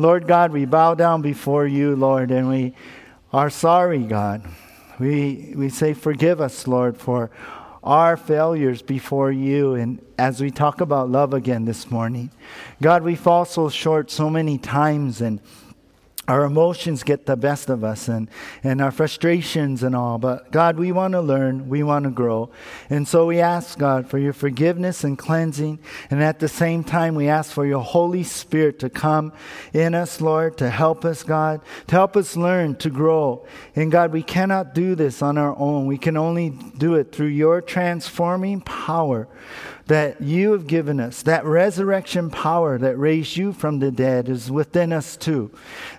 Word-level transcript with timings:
Lord 0.00 0.28
God, 0.28 0.52
we 0.52 0.64
bow 0.64 0.94
down 0.94 1.22
before 1.22 1.66
you, 1.66 1.96
Lord, 1.96 2.30
and 2.30 2.48
we 2.48 2.72
are 3.32 3.50
sorry, 3.50 4.04
God. 4.04 4.44
We, 5.00 5.52
we 5.56 5.70
say, 5.70 5.92
Forgive 5.92 6.40
us, 6.40 6.68
Lord, 6.68 6.96
for 6.96 7.32
our 7.82 8.16
failures 8.16 8.80
before 8.80 9.32
you. 9.32 9.74
And 9.74 10.00
as 10.16 10.40
we 10.40 10.52
talk 10.52 10.80
about 10.80 11.10
love 11.10 11.34
again 11.34 11.64
this 11.64 11.90
morning, 11.90 12.30
God, 12.80 13.02
we 13.02 13.16
fall 13.16 13.44
so 13.44 13.68
short 13.68 14.08
so 14.08 14.30
many 14.30 14.56
times 14.56 15.20
and 15.20 15.40
our 16.28 16.44
emotions 16.44 17.02
get 17.02 17.24
the 17.24 17.36
best 17.36 17.70
of 17.70 17.82
us 17.82 18.06
and, 18.06 18.30
and 18.62 18.82
our 18.82 18.90
frustrations 18.90 19.82
and 19.82 19.96
all. 19.96 20.18
But 20.18 20.52
God, 20.52 20.78
we 20.78 20.92
want 20.92 21.12
to 21.12 21.22
learn, 21.22 21.70
we 21.70 21.82
want 21.82 22.04
to 22.04 22.10
grow. 22.10 22.50
And 22.90 23.08
so 23.08 23.26
we 23.26 23.40
ask, 23.40 23.78
God, 23.78 24.08
for 24.08 24.18
your 24.18 24.34
forgiveness 24.34 25.04
and 25.04 25.16
cleansing. 25.18 25.78
And 26.10 26.22
at 26.22 26.38
the 26.38 26.48
same 26.48 26.84
time, 26.84 27.14
we 27.14 27.28
ask 27.28 27.50
for 27.50 27.64
your 27.64 27.82
Holy 27.82 28.22
Spirit 28.22 28.78
to 28.80 28.90
come 28.90 29.32
in 29.72 29.94
us, 29.94 30.20
Lord, 30.20 30.58
to 30.58 30.68
help 30.68 31.06
us, 31.06 31.22
God, 31.22 31.62
to 31.86 31.96
help 31.96 32.14
us 32.14 32.36
learn 32.36 32.76
to 32.76 32.90
grow. 32.90 33.46
And 33.74 33.90
God, 33.90 34.12
we 34.12 34.22
cannot 34.22 34.74
do 34.74 34.94
this 34.94 35.22
on 35.22 35.38
our 35.38 35.58
own. 35.58 35.86
We 35.86 35.96
can 35.96 36.18
only 36.18 36.50
do 36.50 36.94
it 36.94 37.10
through 37.10 37.28
your 37.28 37.62
transforming 37.62 38.60
power 38.60 39.28
that 39.88 40.20
you 40.20 40.52
have 40.52 40.66
given 40.66 41.00
us, 41.00 41.22
that 41.22 41.44
resurrection 41.44 42.30
power 42.30 42.78
that 42.78 42.96
raised 42.96 43.36
you 43.36 43.52
from 43.52 43.78
the 43.78 43.90
dead 43.90 44.28
is 44.28 44.50
within 44.50 44.92
us 44.92 45.16
too. 45.16 45.50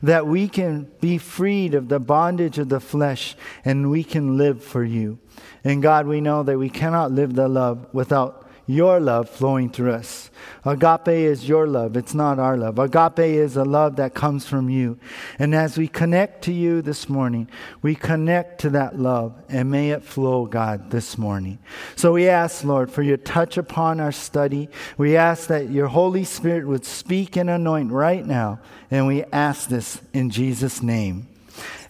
That 0.02 0.26
we 0.26 0.48
can 0.48 0.90
be 1.02 1.18
freed 1.18 1.74
of 1.74 1.90
the 1.90 2.00
bondage 2.00 2.58
of 2.58 2.70
the 2.70 2.80
flesh 2.80 3.36
and 3.66 3.90
we 3.90 4.04
can 4.04 4.38
live 4.38 4.64
for 4.64 4.84
you. 4.84 5.20
And 5.64 5.82
God, 5.82 6.08
we 6.08 6.22
know 6.22 6.44
that 6.44 6.58
we 6.58 6.70
cannot 6.70 7.12
live 7.12 7.34
the 7.36 7.48
love 7.48 7.88
without 7.92 8.49
your 8.70 9.00
love 9.00 9.28
flowing 9.28 9.68
through 9.68 9.92
us. 9.92 10.30
Agape 10.64 11.08
is 11.08 11.50
your 11.50 11.66
love, 11.66 11.98
it's 11.98 12.14
not 12.14 12.38
our 12.38 12.56
love. 12.56 12.78
Agape 12.78 13.18
is 13.18 13.58
a 13.58 13.66
love 13.66 13.96
that 13.96 14.14
comes 14.14 14.46
from 14.46 14.70
you. 14.70 15.00
And 15.40 15.56
as 15.56 15.76
we 15.76 15.88
connect 15.88 16.44
to 16.44 16.54
you 16.54 16.84
this 16.84 17.10
morning, 17.10 17.50
we 17.82 17.96
connect 17.96 18.62
to 18.62 18.70
that 18.70 19.00
love, 19.00 19.34
and 19.50 19.72
may 19.72 19.90
it 19.90 20.04
flow, 20.04 20.46
God, 20.46 20.92
this 20.92 21.18
morning. 21.18 21.58
So 21.96 22.14
we 22.14 22.30
ask, 22.30 22.64
Lord, 22.64 22.92
for 22.92 23.02
your 23.02 23.18
touch 23.18 23.58
upon 23.58 24.00
our 24.00 24.12
study. 24.12 24.70
We 25.00 25.18
ask 25.18 25.48
that 25.48 25.72
your 25.72 25.88
Holy 25.88 26.24
Spirit 26.24 26.68
would 26.68 26.86
speak 26.86 27.38
and 27.38 27.50
anoint 27.50 27.92
right 27.92 28.24
now, 28.24 28.60
and 28.92 29.08
we 29.08 29.24
ask 29.34 29.68
this 29.68 30.00
in 30.14 30.30
Jesus' 30.30 30.84
name. 30.84 31.28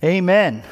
Amen 0.02 0.64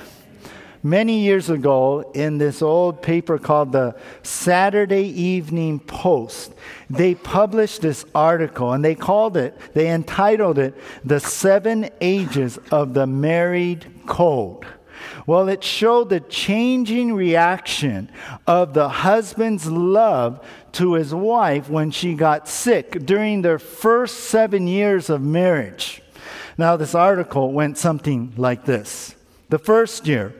many 0.83 1.19
years 1.19 1.49
ago 1.49 2.11
in 2.13 2.37
this 2.37 2.61
old 2.61 3.01
paper 3.01 3.37
called 3.37 3.71
the 3.71 3.95
Saturday 4.23 5.03
Evening 5.03 5.79
Post. 5.79 6.53
They 6.89 7.15
published 7.15 7.81
this 7.81 8.05
article 8.13 8.73
and 8.73 8.83
they 8.83 8.95
called 8.95 9.37
it, 9.37 9.57
they 9.73 9.89
entitled 9.89 10.57
it, 10.57 10.75
The 11.03 11.19
Seven 11.19 11.89
Ages 12.01 12.57
of 12.71 12.93
the 12.93 13.07
Married 13.07 13.85
Cold. 14.05 14.65
Well, 15.25 15.49
it 15.49 15.63
showed 15.63 16.09
the 16.09 16.21
changing 16.21 17.13
reaction 17.13 18.09
of 18.45 18.73
the 18.73 18.89
husband's 18.89 19.69
love 19.69 20.43
to 20.73 20.93
his 20.93 21.13
wife 21.13 21.69
when 21.69 21.91
she 21.91 22.13
got 22.13 22.47
sick 22.47 23.05
during 23.05 23.41
their 23.41 23.59
first 23.59 24.21
seven 24.21 24.67
years 24.67 25.09
of 25.09 25.21
marriage. 25.21 26.01
Now, 26.57 26.77
this 26.77 26.95
article 26.95 27.51
went 27.51 27.77
something 27.77 28.33
like 28.37 28.65
this 28.65 29.15
The 29.49 29.59
first 29.59 30.07
year, 30.07 30.33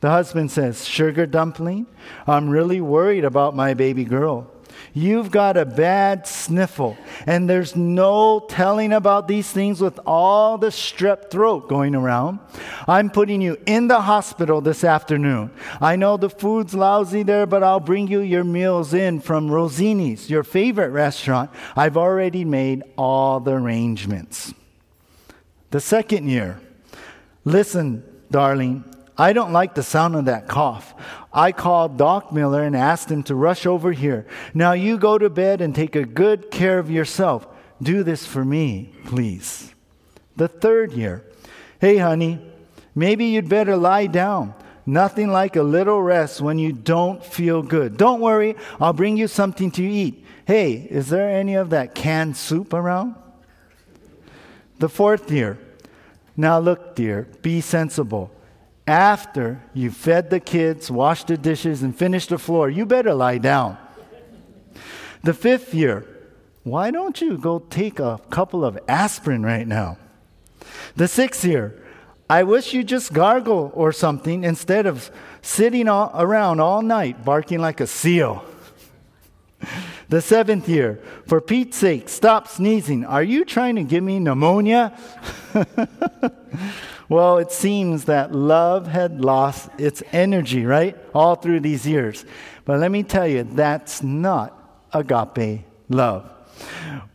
the 0.00 0.10
husband 0.10 0.50
says, 0.50 0.86
Sugar 0.86 1.26
dumpling, 1.26 1.86
I'm 2.26 2.48
really 2.48 2.80
worried 2.80 3.24
about 3.24 3.56
my 3.56 3.74
baby 3.74 4.04
girl. 4.04 4.50
You've 4.92 5.30
got 5.30 5.56
a 5.56 5.64
bad 5.64 6.26
sniffle, 6.26 6.96
and 7.26 7.48
there's 7.48 7.74
no 7.74 8.46
telling 8.48 8.92
about 8.92 9.26
these 9.26 9.50
things 9.50 9.80
with 9.80 9.98
all 10.06 10.56
the 10.56 10.68
strep 10.68 11.30
throat 11.30 11.68
going 11.68 11.94
around. 11.94 12.38
I'm 12.86 13.10
putting 13.10 13.40
you 13.40 13.56
in 13.66 13.88
the 13.88 14.02
hospital 14.02 14.60
this 14.60 14.84
afternoon. 14.84 15.50
I 15.80 15.96
know 15.96 16.16
the 16.16 16.30
food's 16.30 16.74
lousy 16.74 17.24
there, 17.24 17.46
but 17.46 17.62
I'll 17.62 17.80
bring 17.80 18.06
you 18.06 18.20
your 18.20 18.44
meals 18.44 18.94
in 18.94 19.20
from 19.20 19.50
Rosini's, 19.50 20.30
your 20.30 20.44
favorite 20.44 20.90
restaurant. 20.90 21.50
I've 21.74 21.96
already 21.96 22.44
made 22.44 22.84
all 22.96 23.40
the 23.40 23.52
arrangements. 23.52 24.54
The 25.70 25.80
second 25.80 26.28
year, 26.28 26.60
listen, 27.44 28.04
darling, 28.30 28.84
I 29.16 29.32
don't 29.32 29.52
like 29.52 29.74
the 29.74 29.82
sound 29.82 30.16
of 30.16 30.24
that 30.24 30.48
cough. 30.48 30.94
I 31.32 31.52
called 31.52 31.96
Doc 31.96 32.32
Miller 32.32 32.62
and 32.62 32.76
asked 32.76 33.10
him 33.10 33.22
to 33.24 33.34
rush 33.34 33.64
over 33.64 33.92
here. 33.92 34.26
Now 34.52 34.72
you 34.72 34.98
go 34.98 35.18
to 35.18 35.30
bed 35.30 35.60
and 35.60 35.74
take 35.74 35.94
a 35.94 36.04
good 36.04 36.50
care 36.50 36.78
of 36.78 36.90
yourself. 36.90 37.46
Do 37.80 38.02
this 38.02 38.26
for 38.26 38.44
me, 38.44 38.92
please. 39.04 39.72
The 40.36 40.48
third 40.48 40.92
year. 40.92 41.24
Hey, 41.80 41.98
honey, 41.98 42.40
maybe 42.94 43.26
you'd 43.26 43.48
better 43.48 43.76
lie 43.76 44.06
down. 44.06 44.54
Nothing 44.86 45.30
like 45.30 45.56
a 45.56 45.62
little 45.62 46.02
rest 46.02 46.40
when 46.40 46.58
you 46.58 46.72
don't 46.72 47.24
feel 47.24 47.62
good. 47.62 47.96
Don't 47.96 48.20
worry, 48.20 48.56
I'll 48.80 48.92
bring 48.92 49.16
you 49.16 49.28
something 49.28 49.70
to 49.72 49.82
eat. 49.82 50.24
Hey, 50.46 50.72
is 50.90 51.08
there 51.08 51.30
any 51.30 51.54
of 51.54 51.70
that 51.70 51.94
canned 51.94 52.36
soup 52.36 52.74
around? 52.74 53.14
The 54.78 54.88
fourth 54.88 55.30
year. 55.30 55.58
Now 56.36 56.58
look, 56.58 56.96
dear, 56.96 57.28
be 57.42 57.60
sensible 57.60 58.33
after 58.86 59.62
you 59.72 59.90
fed 59.90 60.30
the 60.30 60.40
kids, 60.40 60.90
washed 60.90 61.28
the 61.28 61.36
dishes, 61.36 61.82
and 61.82 61.96
finished 61.96 62.28
the 62.28 62.38
floor, 62.38 62.68
you 62.68 62.84
better 62.84 63.14
lie 63.14 63.38
down. 63.38 63.78
The 65.22 65.32
fifth 65.32 65.72
year, 65.72 66.06
why 66.64 66.90
don't 66.90 67.20
you 67.20 67.38
go 67.38 67.58
take 67.58 67.98
a 67.98 68.20
couple 68.30 68.64
of 68.64 68.78
aspirin 68.88 69.42
right 69.42 69.66
now? 69.66 69.96
The 70.96 71.08
sixth 71.08 71.44
year, 71.44 71.82
I 72.28 72.42
wish 72.42 72.72
you 72.72 72.84
just 72.84 73.12
gargle 73.12 73.70
or 73.74 73.92
something 73.92 74.44
instead 74.44 74.86
of 74.86 75.10
sitting 75.42 75.88
all 75.88 76.10
around 76.14 76.60
all 76.60 76.82
night 76.82 77.24
barking 77.24 77.60
like 77.60 77.80
a 77.80 77.86
seal. 77.86 78.44
The 80.08 80.20
seventh 80.20 80.68
year, 80.68 81.02
for 81.26 81.40
Pete's 81.40 81.76
sake, 81.78 82.08
stop 82.08 82.48
sneezing. 82.48 83.04
Are 83.04 83.22
you 83.22 83.44
trying 83.44 83.76
to 83.76 83.82
give 83.82 84.04
me 84.04 84.18
pneumonia? 84.18 84.96
Well, 87.14 87.38
it 87.38 87.52
seems 87.52 88.06
that 88.06 88.34
love 88.34 88.88
had 88.88 89.20
lost 89.20 89.70
its 89.78 90.02
energy, 90.10 90.66
right? 90.66 90.98
All 91.14 91.36
through 91.36 91.60
these 91.60 91.86
years. 91.86 92.24
But 92.64 92.80
let 92.80 92.90
me 92.90 93.04
tell 93.04 93.28
you, 93.28 93.44
that's 93.44 94.02
not 94.02 94.82
agape 94.92 95.64
love. 95.88 96.28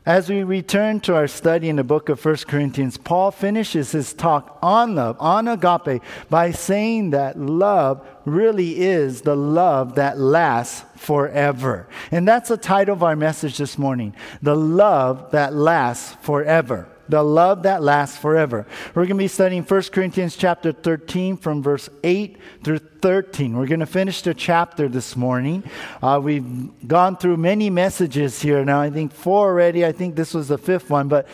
As 0.05 0.29
we 0.29 0.43
return 0.43 1.01
to 1.01 1.15
our 1.15 1.27
study 1.27 1.67
in 1.67 1.75
the 1.75 1.83
book 1.83 2.07
of 2.07 2.23
1 2.23 2.37
Corinthians, 2.47 2.95
Paul 2.95 3.31
finishes 3.31 3.91
his 3.91 4.13
talk 4.13 4.57
on 4.61 4.95
love, 4.95 5.17
on 5.19 5.49
agape, 5.49 6.01
by 6.29 6.51
saying 6.51 7.09
that 7.09 7.37
love 7.37 8.07
really 8.23 8.79
is 8.79 9.23
the 9.23 9.35
love 9.35 9.95
that 9.95 10.17
lasts 10.17 10.85
forever. 10.95 11.89
And 12.09 12.25
that's 12.25 12.47
the 12.47 12.55
title 12.55 12.93
of 12.93 13.03
our 13.03 13.17
message 13.17 13.57
this 13.57 13.77
morning 13.77 14.15
The 14.41 14.55
Love 14.55 15.31
That 15.31 15.53
Lasts 15.53 16.15
Forever 16.21 16.87
the 17.09 17.23
love 17.23 17.63
that 17.63 17.81
lasts 17.81 18.17
forever. 18.17 18.65
We're 18.89 19.05
going 19.05 19.17
to 19.17 19.23
be 19.23 19.27
studying 19.27 19.63
1 19.63 19.81
Corinthians 19.91 20.35
chapter 20.35 20.71
13 20.71 21.37
from 21.37 21.61
verse 21.61 21.89
8 22.03 22.37
through 22.63 22.79
13. 23.01 23.57
We're 23.57 23.67
going 23.67 23.79
to 23.79 23.85
finish 23.85 24.21
the 24.21 24.33
chapter 24.33 24.87
this 24.89 25.15
morning. 25.15 25.63
Uh, 26.01 26.19
we've 26.21 26.87
gone 26.87 27.17
through 27.17 27.37
many 27.37 27.69
messages 27.69 28.41
here 28.41 28.63
now, 28.65 28.81
I 28.81 28.89
think 28.89 29.13
four 29.13 29.47
already. 29.47 29.85
I 29.85 29.91
think 29.91 30.15
this 30.15 30.33
was 30.33 30.49
the 30.49 30.57
fifth 30.57 30.89
one. 30.89 31.07
But 31.07 31.27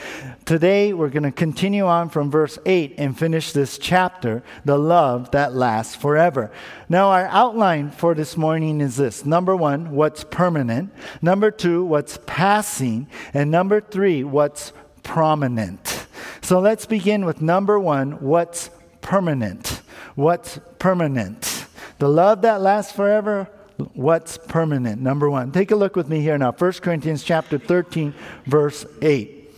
today 0.46 0.94
we're 0.94 1.10
going 1.10 1.24
to 1.24 1.32
continue 1.32 1.86
on 1.86 2.10
from 2.10 2.30
verse 2.32 2.58
8 2.66 2.96
and 2.98 3.18
finish 3.18 3.52
this 3.52 3.78
chapter, 3.78 4.44
the 4.64 4.78
love 4.78 5.32
that 5.32 5.54
lasts 5.54 5.96
forever. 5.96 6.52
Now, 6.88 7.10
our 7.10 7.26
outline 7.28 7.90
for 7.92 8.14
this 8.14 8.38
morning 8.38 8.80
is 8.80 8.96
this 8.96 9.26
number 9.26 9.56
one, 9.56 9.92
what's 9.92 10.24
permanent. 10.24 10.94
Number 11.22 11.50
two, 11.50 11.84
what's 11.84 12.20
passing. 12.26 13.08
And 13.34 13.50
number 13.50 13.82
three, 13.82 14.24
what's 14.24 14.72
prominent. 15.06 16.08
So 16.42 16.60
let's 16.60 16.86
begin 16.86 17.24
with 17.24 17.42
number 17.42 17.80
one 17.80 18.20
what's 18.20 18.70
permanent? 19.00 19.82
What's 20.16 20.60
permanent? 20.80 21.66
The 22.00 22.10
love 22.10 22.42
that 22.42 22.60
lasts 22.60 22.92
forever, 22.92 23.48
what's 23.94 24.38
permanent? 24.38 25.02
Number 25.02 25.30
one. 25.30 25.54
Take 25.54 25.72
a 25.72 25.76
look 25.78 25.96
with 25.96 26.10
me 26.10 26.20
here 26.20 26.38
now. 26.38 26.52
1 26.52 26.74
Corinthians 26.74 27.24
chapter 27.24 27.58
13, 27.58 28.14
verse 28.46 28.86
8. 29.02 29.54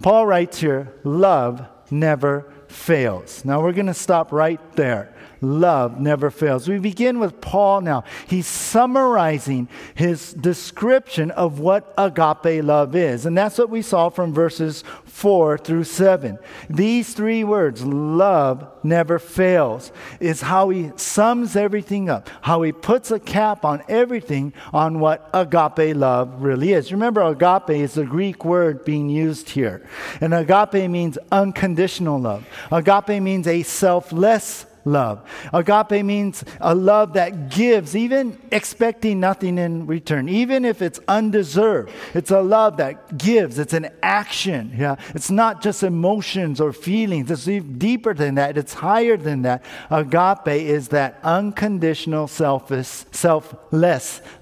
Paul 0.00 0.26
writes 0.26 0.58
here, 0.58 0.94
love 1.04 1.66
never 1.90 2.50
fails. 2.68 3.44
Now 3.44 3.62
we're 3.62 3.72
going 3.72 3.86
to 3.86 3.94
stop 3.94 4.32
right 4.32 4.60
there. 4.76 5.14
Love 5.42 6.00
never 6.00 6.30
fails. 6.30 6.68
We 6.68 6.78
begin 6.78 7.18
with 7.18 7.40
Paul 7.40 7.82
now. 7.82 8.04
He's 8.26 8.46
summarizing 8.46 9.68
his 9.94 10.32
description 10.32 11.30
of 11.32 11.58
what 11.58 11.92
agape 11.98 12.64
love 12.64 12.94
is. 12.96 13.26
And 13.26 13.36
that's 13.36 13.58
what 13.58 13.68
we 13.68 13.82
saw 13.82 14.08
from 14.08 14.32
verses 14.32 14.84
4 15.04 15.58
through 15.58 15.84
7. 15.84 16.38
These 16.70 17.14
three 17.14 17.44
words, 17.44 17.84
love 17.84 18.66
never 18.84 19.18
fails, 19.18 19.92
is 20.20 20.40
how 20.40 20.70
he 20.70 20.92
sums 20.96 21.56
everything 21.56 22.08
up, 22.08 22.30
how 22.40 22.62
he 22.62 22.72
puts 22.72 23.10
a 23.10 23.20
cap 23.20 23.64
on 23.64 23.82
everything 23.88 24.52
on 24.72 25.00
what 25.00 25.28
agape 25.34 25.96
love 25.96 26.42
really 26.42 26.72
is. 26.72 26.92
Remember, 26.92 27.22
agape 27.22 27.70
is 27.70 27.94
the 27.94 28.04
Greek 28.04 28.44
word 28.44 28.84
being 28.84 29.08
used 29.08 29.50
here. 29.50 29.86
And 30.20 30.32
agape 30.32 30.88
means 30.90 31.18
unconditional 31.30 32.20
love, 32.20 32.46
agape 32.70 33.22
means 33.22 33.46
a 33.46 33.62
selfless 33.62 34.66
love. 34.84 35.22
Agape 35.52 36.04
means 36.04 36.44
a 36.60 36.74
love 36.74 37.12
that 37.12 37.50
gives, 37.50 37.94
even 37.94 38.38
expecting 38.50 39.20
nothing 39.20 39.58
in 39.58 39.86
return, 39.86 40.28
even 40.28 40.64
if 40.64 40.82
it's 40.82 41.00
undeserved. 41.08 41.92
It's 42.14 42.30
a 42.30 42.40
love 42.40 42.78
that 42.78 43.18
gives, 43.18 43.58
it's 43.58 43.72
an 43.72 43.90
action. 44.02 44.74
Yeah? 44.76 44.96
It's 45.14 45.30
not 45.30 45.62
just 45.62 45.82
emotions 45.82 46.60
or 46.60 46.72
feelings, 46.72 47.30
it's 47.30 47.46
even 47.46 47.78
deeper 47.78 48.14
than 48.14 48.34
that, 48.36 48.58
it's 48.58 48.74
higher 48.74 49.16
than 49.16 49.42
that. 49.42 49.64
Agape 49.90 50.48
is 50.48 50.88
that 50.88 51.20
unconditional, 51.22 52.26
selfless 52.26 53.06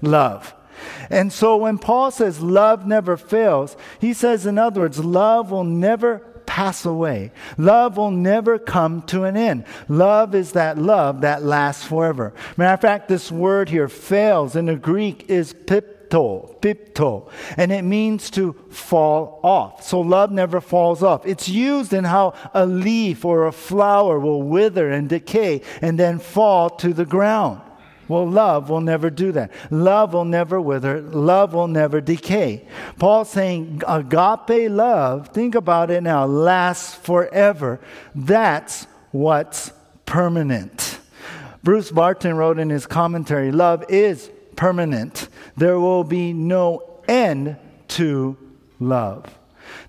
love. 0.01 0.53
And 1.11 1.31
so 1.31 1.57
when 1.57 1.77
Paul 1.77 2.09
says 2.09 2.39
love 2.39 2.87
never 2.87 3.15
fails, 3.15 3.77
he 3.99 4.13
says, 4.13 4.47
in 4.47 4.57
other 4.57 4.81
words, 4.81 4.97
love 4.97 5.51
will 5.51 5.63
never 5.63 6.25
pass 6.51 6.85
away. 6.85 7.31
Love 7.57 7.95
will 7.95 8.11
never 8.11 8.59
come 8.59 9.01
to 9.03 9.23
an 9.23 9.37
end. 9.37 9.63
Love 9.87 10.35
is 10.35 10.51
that 10.51 10.77
love 10.77 11.21
that 11.21 11.41
lasts 11.43 11.85
forever. 11.85 12.33
Matter 12.57 12.73
of 12.73 12.81
fact, 12.81 13.07
this 13.07 13.31
word 13.31 13.69
here, 13.69 13.87
fails, 13.87 14.57
in 14.57 14.65
the 14.65 14.75
Greek 14.75 15.29
is 15.29 15.53
pipto, 15.53 16.59
pipto, 16.59 17.29
and 17.55 17.71
it 17.71 17.83
means 17.83 18.29
to 18.31 18.51
fall 18.69 19.39
off. 19.43 19.81
So 19.83 20.01
love 20.01 20.29
never 20.29 20.59
falls 20.59 21.01
off. 21.01 21.25
It's 21.25 21.47
used 21.47 21.93
in 21.93 22.03
how 22.03 22.33
a 22.53 22.65
leaf 22.65 23.23
or 23.23 23.47
a 23.47 23.53
flower 23.53 24.19
will 24.19 24.43
wither 24.43 24.91
and 24.91 25.07
decay 25.07 25.61
and 25.81 25.97
then 25.97 26.19
fall 26.19 26.69
to 26.69 26.93
the 26.93 27.05
ground. 27.05 27.61
Well, 28.11 28.29
love 28.29 28.69
will 28.69 28.81
never 28.81 29.09
do 29.09 29.31
that. 29.31 29.51
Love 29.71 30.11
will 30.11 30.25
never 30.25 30.59
wither. 30.59 30.99
Love 30.99 31.53
will 31.53 31.69
never 31.69 32.01
decay. 32.01 32.67
Paul's 32.99 33.29
saying 33.29 33.83
agape 33.87 34.69
love, 34.69 35.29
think 35.29 35.55
about 35.55 35.89
it 35.89 36.03
now, 36.03 36.25
lasts 36.25 36.93
forever. 36.93 37.79
That's 38.13 38.85
what's 39.11 39.71
permanent. 40.05 40.99
Bruce 41.63 41.89
Barton 41.89 42.35
wrote 42.35 42.59
in 42.59 42.69
his 42.69 42.85
commentary 42.85 43.49
love 43.49 43.85
is 43.87 44.29
permanent. 44.57 45.29
There 45.55 45.79
will 45.79 46.03
be 46.03 46.33
no 46.33 46.99
end 47.07 47.55
to 47.95 48.35
love. 48.81 49.23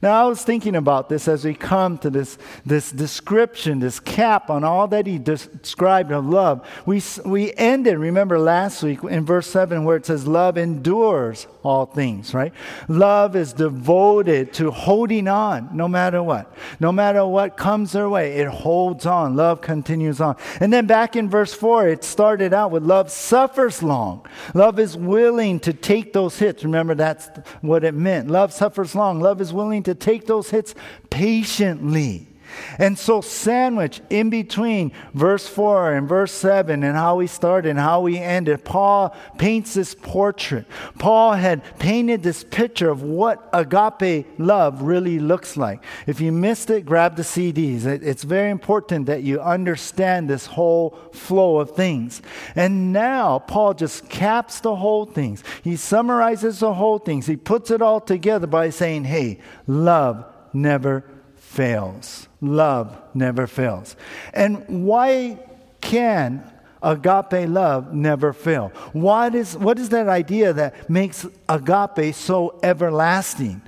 Now, 0.01 0.25
I 0.25 0.29
was 0.29 0.43
thinking 0.43 0.77
about 0.77 1.09
this 1.09 1.29
as 1.29 1.45
we 1.45 1.55
come 1.55 1.99
to 1.99 2.11
this, 2.11 2.39
this 2.65 2.91
description, 2.91 3.81
this 3.81 4.01
cap 4.01 4.51
on 4.51 4.65
all 4.65 4.89
that 4.89 5.07
he 5.07 5.19
described 5.19 6.13
of 6.13 6.27
love. 6.27 6.67
We, 6.87 7.03
we 7.25 7.53
ended, 7.55 7.99
remember 7.99 8.39
last 8.39 8.83
week 8.83 9.03
in 9.05 9.25
verse 9.25 9.47
7, 9.47 9.85
where 9.85 9.97
it 9.97 10.07
says, 10.07 10.27
Love 10.27 10.57
endures 10.59 11.47
all 11.63 11.87
things, 11.87 12.35
right? 12.35 12.53
Love 12.89 13.37
is 13.37 13.53
devoted 13.53 14.53
to 14.55 14.71
holding 14.71 15.29
on 15.29 15.69
no 15.73 15.89
matter 15.89 16.23
what. 16.23 16.53
No 16.81 16.91
matter 16.91 17.25
what 17.27 17.57
comes 17.57 17.93
their 17.93 18.09
way, 18.09 18.35
it 18.39 18.49
holds 18.49 19.07
on. 19.07 19.37
Love 19.37 19.61
continues 19.61 20.21
on. 20.21 20.37
And 20.61 20.73
then 20.73 20.87
back 20.87 21.15
in 21.15 21.31
verse 21.31 21.55
4, 21.55 21.89
it 21.89 22.05
started 22.05 22.53
out 22.53 22.71
with 22.71 22.83
love 22.83 23.11
suffers 23.11 23.83
long. 23.83 24.27
Love 24.55 24.79
is 24.79 24.97
willing 24.97 25.61
to 25.61 25.73
take 25.73 26.13
those 26.13 26.39
hits. 26.39 26.65
Remember, 26.65 26.95
that's 26.95 27.29
what 27.61 27.85
it 27.85 27.95
meant. 27.95 28.29
Love 28.29 28.53
suffers 28.53 28.95
long. 28.95 29.21
Love 29.21 29.41
is 29.41 29.53
willing 29.53 29.83
to 29.85 29.95
take 29.95 30.27
those 30.27 30.51
hits 30.51 30.75
patiently. 31.11 32.32
And 32.79 32.99
so, 32.99 33.21
sandwich 33.21 34.01
in 34.11 34.31
between 34.31 34.93
verse 35.15 35.49
4 35.49 35.95
and 35.95 36.09
verse 36.09 36.33
7 36.33 36.83
and 36.83 36.97
how 36.97 37.17
we 37.17 37.27
started 37.27 37.71
and 37.71 37.79
how 37.79 38.01
we 38.01 38.19
ended, 38.19 38.65
Paul 38.65 39.15
paints 39.39 39.75
this 39.75 39.95
portrait. 39.95 40.67
Paul 40.99 41.33
had 41.33 41.79
painted 41.79 42.23
this 42.23 42.45
picture 42.45 42.91
of 42.91 43.03
what 43.03 43.49
agape 43.53 44.27
love 44.39 44.83
really 44.83 45.19
looks 45.19 45.57
like. 45.57 45.83
If 46.07 46.21
you 46.21 46.33
missed 46.33 46.71
it, 46.71 46.87
grab 46.87 47.17
the 47.17 47.23
CDs. 47.23 47.85
It's 47.85 48.25
very 48.25 48.51
important 48.51 49.07
that 49.07 49.23
you 49.23 49.41
understand 49.41 50.29
this 50.29 50.47
whole 50.47 50.91
flow 51.13 51.59
of 51.59 51.73
things. 51.73 52.23
And 52.55 52.93
now, 52.93 53.39
Paul 53.39 53.75
just 53.75 54.09
caps 54.09 54.61
the 54.61 54.77
whole 54.77 55.07
things. 55.07 55.43
He 55.63 55.77
summarizes 55.77 56.61
the 56.61 56.75
whole 56.75 56.99
things. 56.99 57.27
He 57.27 57.37
puts 57.37 57.71
it 57.71 57.83
all 57.83 58.01
together 58.01 58.47
by 58.47 58.71
saying, 58.71 59.05
hey, 59.05 59.39
love 59.67 60.25
never 60.53 61.05
fails. 61.53 62.29
Love 62.41 62.97
never 63.15 63.47
fails. 63.47 63.95
And 64.33 64.87
why 64.87 65.39
can 65.83 66.51
agape 66.83 67.49
love 67.49 67.93
never 67.93 68.33
fail? 68.33 68.69
What 68.93 69.35
is, 69.35 69.57
what 69.57 69.79
is 69.79 69.91
that 69.91 70.09
idea 70.09 70.55
that 70.55 70.89
makes 70.89 71.27
agape 71.49 72.15
so 72.15 72.59
everlasting? 72.63 73.61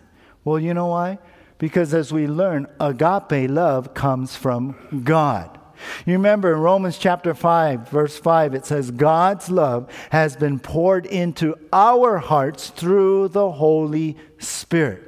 Well, 0.44 0.58
you 0.58 0.72
know 0.72 0.86
why? 0.86 1.18
Because 1.58 1.92
as 1.92 2.10
we 2.10 2.26
learn, 2.26 2.66
agape 2.80 3.50
love 3.50 3.92
comes 3.92 4.34
from 4.34 5.02
God. 5.04 5.58
You 6.06 6.14
remember 6.14 6.54
in 6.54 6.60
Romans 6.60 6.96
chapter 6.96 7.34
5, 7.34 7.90
verse 7.90 8.18
5, 8.18 8.54
it 8.54 8.64
says, 8.64 8.90
God's 8.90 9.50
love 9.50 9.92
has 10.10 10.36
been 10.36 10.58
poured 10.58 11.04
into 11.04 11.54
our 11.72 12.16
hearts 12.16 12.70
through 12.70 13.28
the 13.28 13.50
Holy 13.50 14.16
Spirit. 14.38 15.02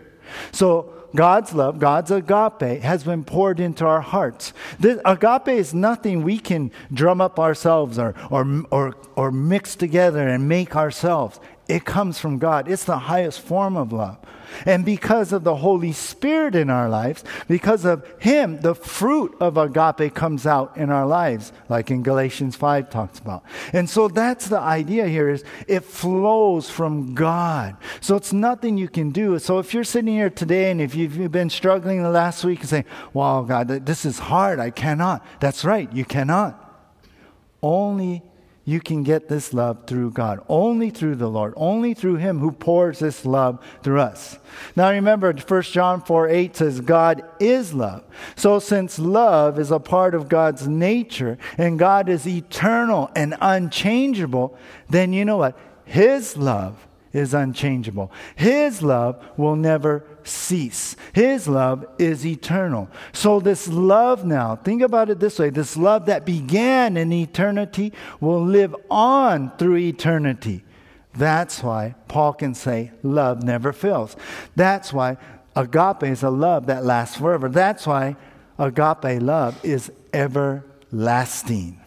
So 0.52 0.93
God's 1.17 1.53
love, 1.53 1.79
God's 1.79 2.11
agape, 2.11 2.83
has 2.83 3.03
been 3.03 3.25
poured 3.25 3.59
into 3.59 3.85
our 3.85 4.01
hearts. 4.01 4.53
This, 4.79 5.01
agape 5.05 5.49
is 5.49 5.75
nothing 5.75 6.23
we 6.23 6.39
can 6.39 6.71
drum 6.93 7.21
up 7.21 7.41
ourselves 7.41 7.99
or, 7.99 8.15
or, 8.31 8.65
or, 8.71 8.95
or 9.17 9.33
mix 9.33 9.75
together 9.75 10.29
and 10.29 10.49
make 10.49 10.77
ourselves. 10.77 11.41
It 11.69 11.85
comes 11.85 12.19
from 12.19 12.39
God. 12.39 12.69
It's 12.69 12.85
the 12.85 12.99
highest 12.99 13.41
form 13.41 13.77
of 13.77 13.93
love. 13.93 14.19
And 14.65 14.85
because 14.85 15.33
of 15.33 15.43
the 15.43 15.57
Holy 15.57 15.93
Spirit 15.93 16.55
in 16.55 16.71
our 16.71 16.89
lives, 16.89 17.25
because 17.49 17.85
of 17.85 18.07
Him, 18.21 18.61
the 18.61 18.75
fruit 18.75 19.37
of 19.41 19.57
agape 19.57 20.15
comes 20.15 20.47
out 20.47 20.77
in 20.77 20.91
our 20.91 21.05
lives, 21.05 21.53
like 21.69 21.91
in 21.91 22.05
Galatians 22.05 22.55
5 22.55 22.89
talks 22.89 23.19
about. 23.19 23.43
And 23.73 23.91
so 23.91 24.07
that's 24.07 24.47
the 24.47 24.61
idea 24.61 25.09
here 25.09 25.29
is 25.29 25.45
it 25.67 25.85
flows 25.85 26.71
from 26.71 27.15
God. 27.15 27.77
So 28.01 28.15
it's 28.15 28.33
nothing 28.33 28.79
you 28.79 28.89
can 28.89 29.11
do. 29.11 29.37
So 29.41 29.59
if 29.59 29.75
you're 29.75 29.83
sitting 29.83 30.15
here 30.15 30.31
today 30.31 30.71
and 30.71 30.81
if 30.81 30.95
you've 30.95 31.33
been 31.33 31.51
struggling 31.51 32.03
the 32.03 32.11
last 32.11 32.45
week 32.45 32.61
and 32.61 32.69
saying, 32.69 32.85
wow, 33.12 33.43
God, 33.43 33.69
this 33.87 34.05
is 34.05 34.21
hard, 34.21 34.61
I 34.61 34.71
cannot. 34.71 35.27
That's 35.41 35.65
right, 35.65 35.93
you 35.93 36.05
cannot. 36.05 36.62
Only 37.61 38.23
you 38.67 38.81
can 38.81 39.05
get 39.05 39.29
this 39.29 39.55
love 39.55 39.87
through 39.87 40.11
God, 40.11 40.45
only 40.49 40.91
through 40.91 41.15
the 41.15 41.31
Lord, 41.31 41.55
only 41.57 41.95
through 41.95 42.17
Him 42.17 42.41
who 42.41 42.51
pours 42.51 42.99
this 42.99 43.25
love 43.25 43.65
through 43.85 44.01
us. 44.01 44.39
Now 44.75 44.91
remember, 44.91 45.33
1 45.33 45.63
John 45.63 46.03
4 46.03 46.29
8 46.29 46.57
says, 46.57 46.81
God 46.81 47.23
is 47.39 47.73
love. 47.73 48.03
So 48.35 48.59
since 48.59 48.99
love 48.99 49.61
is 49.61 49.71
a 49.71 49.79
part 49.79 50.17
of 50.17 50.29
God's 50.29 50.67
nature 50.67 51.38
and 51.57 51.79
God 51.79 52.09
is 52.09 52.26
eternal 52.26 53.09
and 53.14 53.37
unchangeable, 53.40 54.59
then 54.90 55.12
you 55.12 55.25
know 55.25 55.37
what? 55.37 55.57
His 55.85 56.37
love 56.37 56.88
is 57.16 57.32
unchangeable. 57.32 58.12
His 58.35 58.82
love 58.82 59.25
will 59.38 59.56
never 59.56 60.04
cease. 60.23 60.96
His 61.14 61.49
love 61.49 61.87
is 61.99 62.26
eternal. 62.26 62.88
So, 63.12 63.40
this 63.40 63.66
love 63.68 64.25
now, 64.25 64.56
think 64.56 64.82
about 64.82 65.08
it 65.08 65.18
this 65.18 65.38
way 65.38 65.50
this 65.50 65.76
love 65.76 66.06
that 66.06 66.26
began 66.26 66.96
in 66.96 67.12
eternity 67.12 67.92
will 68.20 68.44
live 68.44 68.76
on 68.90 69.56
through 69.56 69.76
eternity. 69.76 70.62
That's 71.14 71.62
why 71.62 71.94
Paul 72.08 72.35
can 72.35 72.54
say, 72.54 72.92
love 73.02 73.42
never 73.42 73.73
fails. 73.73 74.16
That's 74.54 74.92
why 74.92 75.16
agape 75.54 76.02
is 76.02 76.23
a 76.23 76.28
love 76.28 76.66
that 76.66 76.85
lasts 76.85 77.16
forever. 77.16 77.49
That's 77.49 77.87
why 77.87 78.16
agape 78.58 79.23
love 79.23 79.58
is 79.64 79.90
everlasting. 80.12 81.80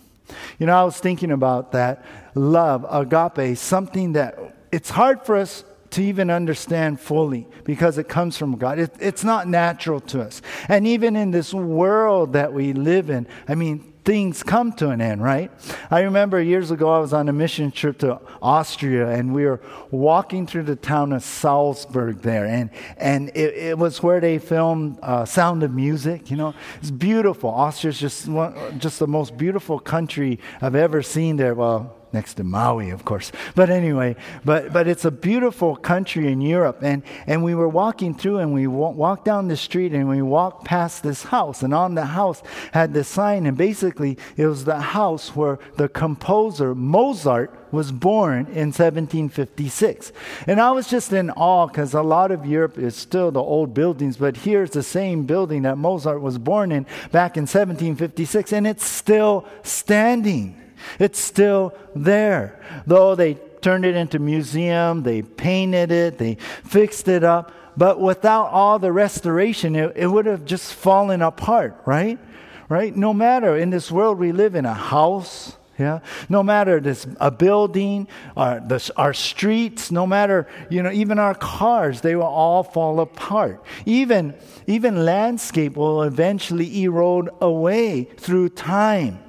You 0.57 0.65
know, 0.65 0.81
I 0.81 0.83
was 0.83 1.00
thinking 1.00 1.31
about 1.31 1.71
that 1.74 2.03
love, 2.33 2.86
agape, 2.89 3.57
something 3.57 4.13
that 4.13 4.55
it's 4.72 4.90
hard 4.90 5.26
for 5.26 5.36
us 5.36 5.64
to 5.92 6.04
even 6.04 6.30
understand 6.30 7.00
fully 7.00 7.48
because 7.64 7.98
it 7.98 8.08
comes 8.08 8.38
from 8.38 8.58
God. 8.58 8.80
It, 8.80 8.92
it's 9.00 9.24
not 9.24 9.48
natural 9.48 10.00
to 10.02 10.22
us. 10.22 10.42
And 10.68 10.86
even 10.86 11.16
in 11.16 11.32
this 11.32 11.54
world 11.54 12.34
that 12.34 12.54
we 12.54 12.74
live 12.74 13.10
in, 13.10 13.28
I 13.48 13.56
mean, 13.56 13.94
things 14.06 14.44
come 14.44 14.72
to 14.74 14.90
an 14.90 15.02
end, 15.02 15.22
right? 15.22 15.52
I 15.92 16.02
remember 16.02 16.42
years 16.42 16.72
ago 16.72 16.92
I 16.92 17.00
was 17.00 17.14
on 17.14 17.28
a 17.30 17.34
mission 17.34 17.72
trip 17.72 18.00
to 18.00 18.20
Austria 18.42 19.10
and 19.10 19.34
we 19.34 19.46
were 19.46 19.62
walking 19.92 20.48
through 20.48 20.64
the 20.64 20.76
town 20.76 21.12
of 21.12 21.24
Salzburg 21.24 22.22
there 22.22 22.46
and, 22.46 22.70
and 22.98 23.30
it, 23.30 23.56
it 23.56 23.78
was 23.78 24.02
where 24.02 24.20
they 24.20 24.40
filmed 24.40 25.00
uh, 25.02 25.26
Sound 25.26 25.64
of 25.64 25.74
Music, 25.74 26.32
you 26.32 26.38
know. 26.38 26.54
It's 26.82 26.92
beautiful. 26.92 27.50
Austria's 27.50 28.00
just, 28.00 28.28
one, 28.28 28.80
just 28.80 29.00
the 29.00 29.08
most 29.08 29.38
beautiful 29.38 29.80
country 29.80 30.40
I've 30.62 30.76
ever 30.76 31.02
seen 31.02 31.38
there. 31.38 31.54
Well, 31.54 31.96
next 32.12 32.36
to 32.36 32.44
Maui, 32.44 32.89
of 32.89 33.06
course. 33.06 33.32
But 33.56 33.70
anyway, 33.70 34.16
but, 34.44 34.74
but 34.74 34.88
it's 34.88 35.06
a 35.06 35.12
beautiful 35.12 35.75
country 35.75 36.32
in 36.32 36.42
Europe. 36.42 36.80
And, 36.82 37.04
and 37.28 37.44
we 37.44 37.56
were 37.56 37.70
walking 37.70 38.13
through 38.13 38.38
and 38.38 38.54
we 38.54 38.68
walked 38.68 39.25
down 39.25 39.48
the 39.48 39.58
street 39.58 39.94
and 39.94 40.10
we 40.10 40.22
walked 40.22 40.66
past 40.66 41.04
this 41.04 41.24
house. 41.24 41.63
And 41.63 41.74
on 41.74 41.96
the 41.96 42.06
house 42.06 42.42
had 42.74 42.94
this 42.94 43.08
sign. 43.08 43.46
And 43.46 43.58
basically, 43.58 44.18
it 44.38 44.48
was 44.48 44.66
the 44.66 44.80
house 44.80 45.36
where 45.36 45.60
the 45.78 45.89
composer 45.89 46.75
Mozart 46.75 47.56
was 47.72 47.92
born 47.92 48.48
in 48.48 48.72
1756. 48.72 50.12
And 50.48 50.60
I 50.60 50.72
was 50.72 50.88
just 50.88 51.13
in 51.13 51.30
awe 51.32 51.68
because 51.68 51.94
a 51.94 52.01
lot 52.01 52.32
of 52.32 52.46
Europe 52.46 52.78
is 52.78 52.96
still 52.96 53.32
the 53.32 53.42
old 53.42 53.74
buildings, 53.74 54.18
but 54.18 54.38
here's 54.38 54.72
the 54.72 54.84
same 54.84 55.25
building 55.25 55.63
that 55.63 55.78
Mozart 55.78 56.22
was 56.22 56.38
born 56.38 56.72
in 56.72 56.84
back 57.12 57.38
in 57.38 57.44
1756, 57.44 58.54
and 58.54 58.68
it's 58.68 58.86
still 58.86 59.46
standing. 59.63 60.60
It's 60.98 61.19
still 61.19 61.74
there. 61.96 62.60
Though 62.88 63.15
they 63.15 63.36
turned 63.62 63.86
it 63.86 63.96
into 63.96 64.19
museum, 64.19 65.03
they 65.03 65.22
painted 65.22 65.91
it, 65.91 66.17
they 66.17 66.36
fixed 66.63 67.08
it 67.08 67.24
up, 67.24 67.51
but 67.77 68.00
without 68.00 68.48
all 68.48 68.79
the 68.79 68.91
restoration, 68.91 69.75
it, 69.75 69.93
it 69.96 70.08
would 70.08 70.25
have 70.25 70.46
just 70.46 70.74
fallen 70.74 71.22
apart, 71.22 71.79
right? 71.86 72.19
Right? 72.67 72.96
No 72.96 73.13
matter 73.13 73.58
in 73.58 73.69
this 73.69 73.91
world 73.91 74.19
we 74.19 74.31
live 74.31 74.55
in 74.55 74.65
a 74.65 74.74
house, 74.74 75.58
yeah. 75.79 76.00
No 76.27 76.43
matter 76.43 76.81
this 76.81 77.08
a 77.22 77.31
building, 77.31 78.10
our 78.36 78.62
our 78.98 79.13
streets, 79.13 79.91
no 79.91 80.05
matter 80.05 80.46
you 80.69 80.84
know 80.84 80.91
even 80.91 81.19
our 81.19 81.34
cars, 81.34 82.01
they 82.01 82.17
will 82.17 82.24
all 82.24 82.63
fall 82.63 83.00
apart. 83.00 83.63
Even 83.86 84.36
even 84.67 85.05
landscape 85.05 85.77
will 85.77 86.03
eventually 86.03 86.84
erode 86.84 87.29
away 87.39 88.03
through 88.03 88.50
time. 88.50 89.19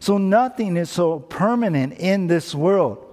So 0.00 0.18
nothing 0.18 0.76
is 0.76 0.90
so 0.90 1.20
permanent 1.20 1.94
in 1.94 2.26
this 2.26 2.54
world. 2.54 3.04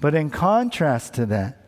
But 0.00 0.14
in 0.14 0.30
contrast 0.30 1.14
to 1.14 1.26
that, 1.26 1.64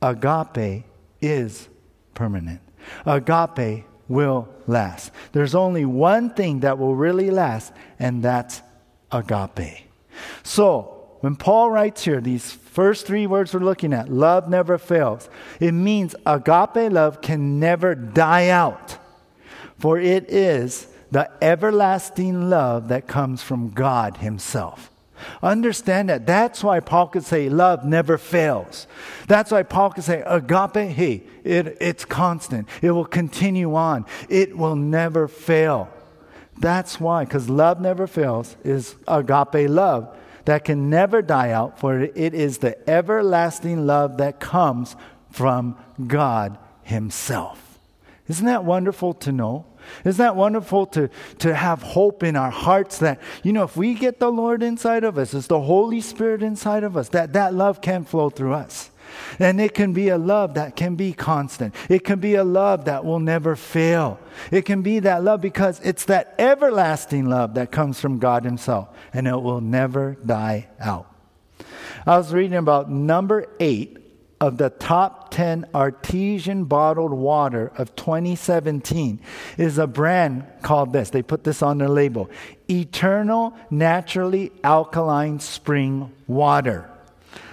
agape 0.00 0.84
is 1.20 1.68
permanent. 2.14 2.60
Agape 3.04 3.84
will 4.08 4.48
last. 4.66 5.12
There's 5.32 5.54
only 5.54 5.84
one 5.84 6.30
thing 6.30 6.60
that 6.60 6.78
will 6.78 6.94
really 6.94 7.30
last, 7.30 7.72
and 7.98 8.22
that's 8.22 8.62
agape. 9.12 9.84
So, 10.42 10.94
when 11.20 11.36
Paul 11.36 11.70
writes 11.70 12.04
here, 12.04 12.20
these 12.20 12.52
first 12.52 13.06
three 13.06 13.26
words 13.26 13.52
we're 13.52 13.60
looking 13.60 13.92
at, 13.92 14.08
love 14.08 14.48
never 14.48 14.78
fails, 14.78 15.28
it 15.60 15.72
means 15.72 16.14
agape 16.24 16.92
love 16.92 17.20
can 17.20 17.58
never 17.58 17.94
die 17.94 18.48
out, 18.48 18.96
for 19.78 19.98
it 19.98 20.30
is 20.30 20.86
the 21.10 21.30
everlasting 21.42 22.50
love 22.50 22.88
that 22.88 23.06
comes 23.06 23.42
from 23.42 23.70
God 23.70 24.18
Himself. 24.18 24.90
Understand 25.42 26.08
that. 26.10 26.26
That's 26.26 26.62
why 26.62 26.80
Paul 26.80 27.08
could 27.08 27.24
say 27.24 27.48
love 27.48 27.84
never 27.84 28.18
fails. 28.18 28.86
That's 29.26 29.50
why 29.50 29.62
Paul 29.62 29.90
could 29.90 30.04
say 30.04 30.22
agape, 30.26 30.90
hey, 30.90 31.22
it, 31.44 31.76
it's 31.80 32.04
constant. 32.04 32.68
It 32.82 32.92
will 32.92 33.04
continue 33.04 33.74
on. 33.74 34.06
It 34.28 34.56
will 34.56 34.76
never 34.76 35.26
fail. 35.28 35.88
That's 36.56 37.00
why, 37.00 37.24
because 37.24 37.48
love 37.48 37.80
never 37.80 38.06
fails, 38.06 38.56
is 38.64 38.96
agape 39.06 39.68
love 39.68 40.14
that 40.44 40.64
can 40.64 40.88
never 40.88 41.20
die 41.22 41.50
out, 41.50 41.78
for 41.78 42.00
it 42.00 42.34
is 42.34 42.58
the 42.58 42.88
everlasting 42.88 43.86
love 43.86 44.16
that 44.16 44.40
comes 44.40 44.96
from 45.30 45.76
God 46.06 46.58
Himself. 46.82 47.78
Isn't 48.28 48.46
that 48.46 48.64
wonderful 48.64 49.14
to 49.14 49.32
know? 49.32 49.66
Isn't 50.04 50.22
that 50.22 50.36
wonderful 50.36 50.86
to, 50.86 51.10
to 51.38 51.54
have 51.54 51.82
hope 51.82 52.22
in 52.22 52.36
our 52.36 52.50
hearts 52.50 52.98
that, 52.98 53.20
you 53.42 53.52
know, 53.52 53.64
if 53.64 53.76
we 53.76 53.94
get 53.94 54.18
the 54.18 54.30
Lord 54.30 54.62
inside 54.62 55.04
of 55.04 55.18
us, 55.18 55.34
it's 55.34 55.46
the 55.46 55.60
Holy 55.60 56.00
Spirit 56.00 56.42
inside 56.42 56.84
of 56.84 56.96
us, 56.96 57.08
that 57.10 57.32
that 57.32 57.54
love 57.54 57.80
can 57.80 58.04
flow 58.04 58.30
through 58.30 58.54
us. 58.54 58.90
And 59.38 59.60
it 59.60 59.74
can 59.74 59.92
be 59.92 60.08
a 60.08 60.18
love 60.18 60.54
that 60.54 60.76
can 60.76 60.94
be 60.94 61.12
constant. 61.12 61.74
It 61.88 62.04
can 62.04 62.20
be 62.20 62.34
a 62.34 62.44
love 62.44 62.84
that 62.86 63.04
will 63.04 63.20
never 63.20 63.56
fail. 63.56 64.20
It 64.50 64.62
can 64.62 64.82
be 64.82 64.98
that 65.00 65.24
love 65.24 65.40
because 65.40 65.80
it's 65.80 66.04
that 66.06 66.34
everlasting 66.38 67.26
love 67.26 67.54
that 67.54 67.72
comes 67.72 68.00
from 68.00 68.18
God 68.18 68.44
Himself, 68.44 68.88
and 69.12 69.26
it 69.26 69.40
will 69.40 69.60
never 69.60 70.16
die 70.24 70.68
out. 70.80 71.12
I 72.06 72.16
was 72.16 72.32
reading 72.32 72.58
about 72.58 72.90
number 72.90 73.46
eight 73.60 73.97
of 74.40 74.58
the 74.58 74.70
top 74.70 75.30
10 75.30 75.66
artesian 75.74 76.64
bottled 76.64 77.12
water 77.12 77.72
of 77.76 77.94
2017 77.96 79.20
is 79.56 79.78
a 79.78 79.86
brand 79.86 80.44
called 80.62 80.92
this. 80.92 81.10
They 81.10 81.22
put 81.22 81.44
this 81.44 81.62
on 81.62 81.78
their 81.78 81.88
label 81.88 82.30
Eternal 82.70 83.56
Naturally 83.70 84.52
Alkaline 84.62 85.40
Spring 85.40 86.12
Water. 86.26 86.88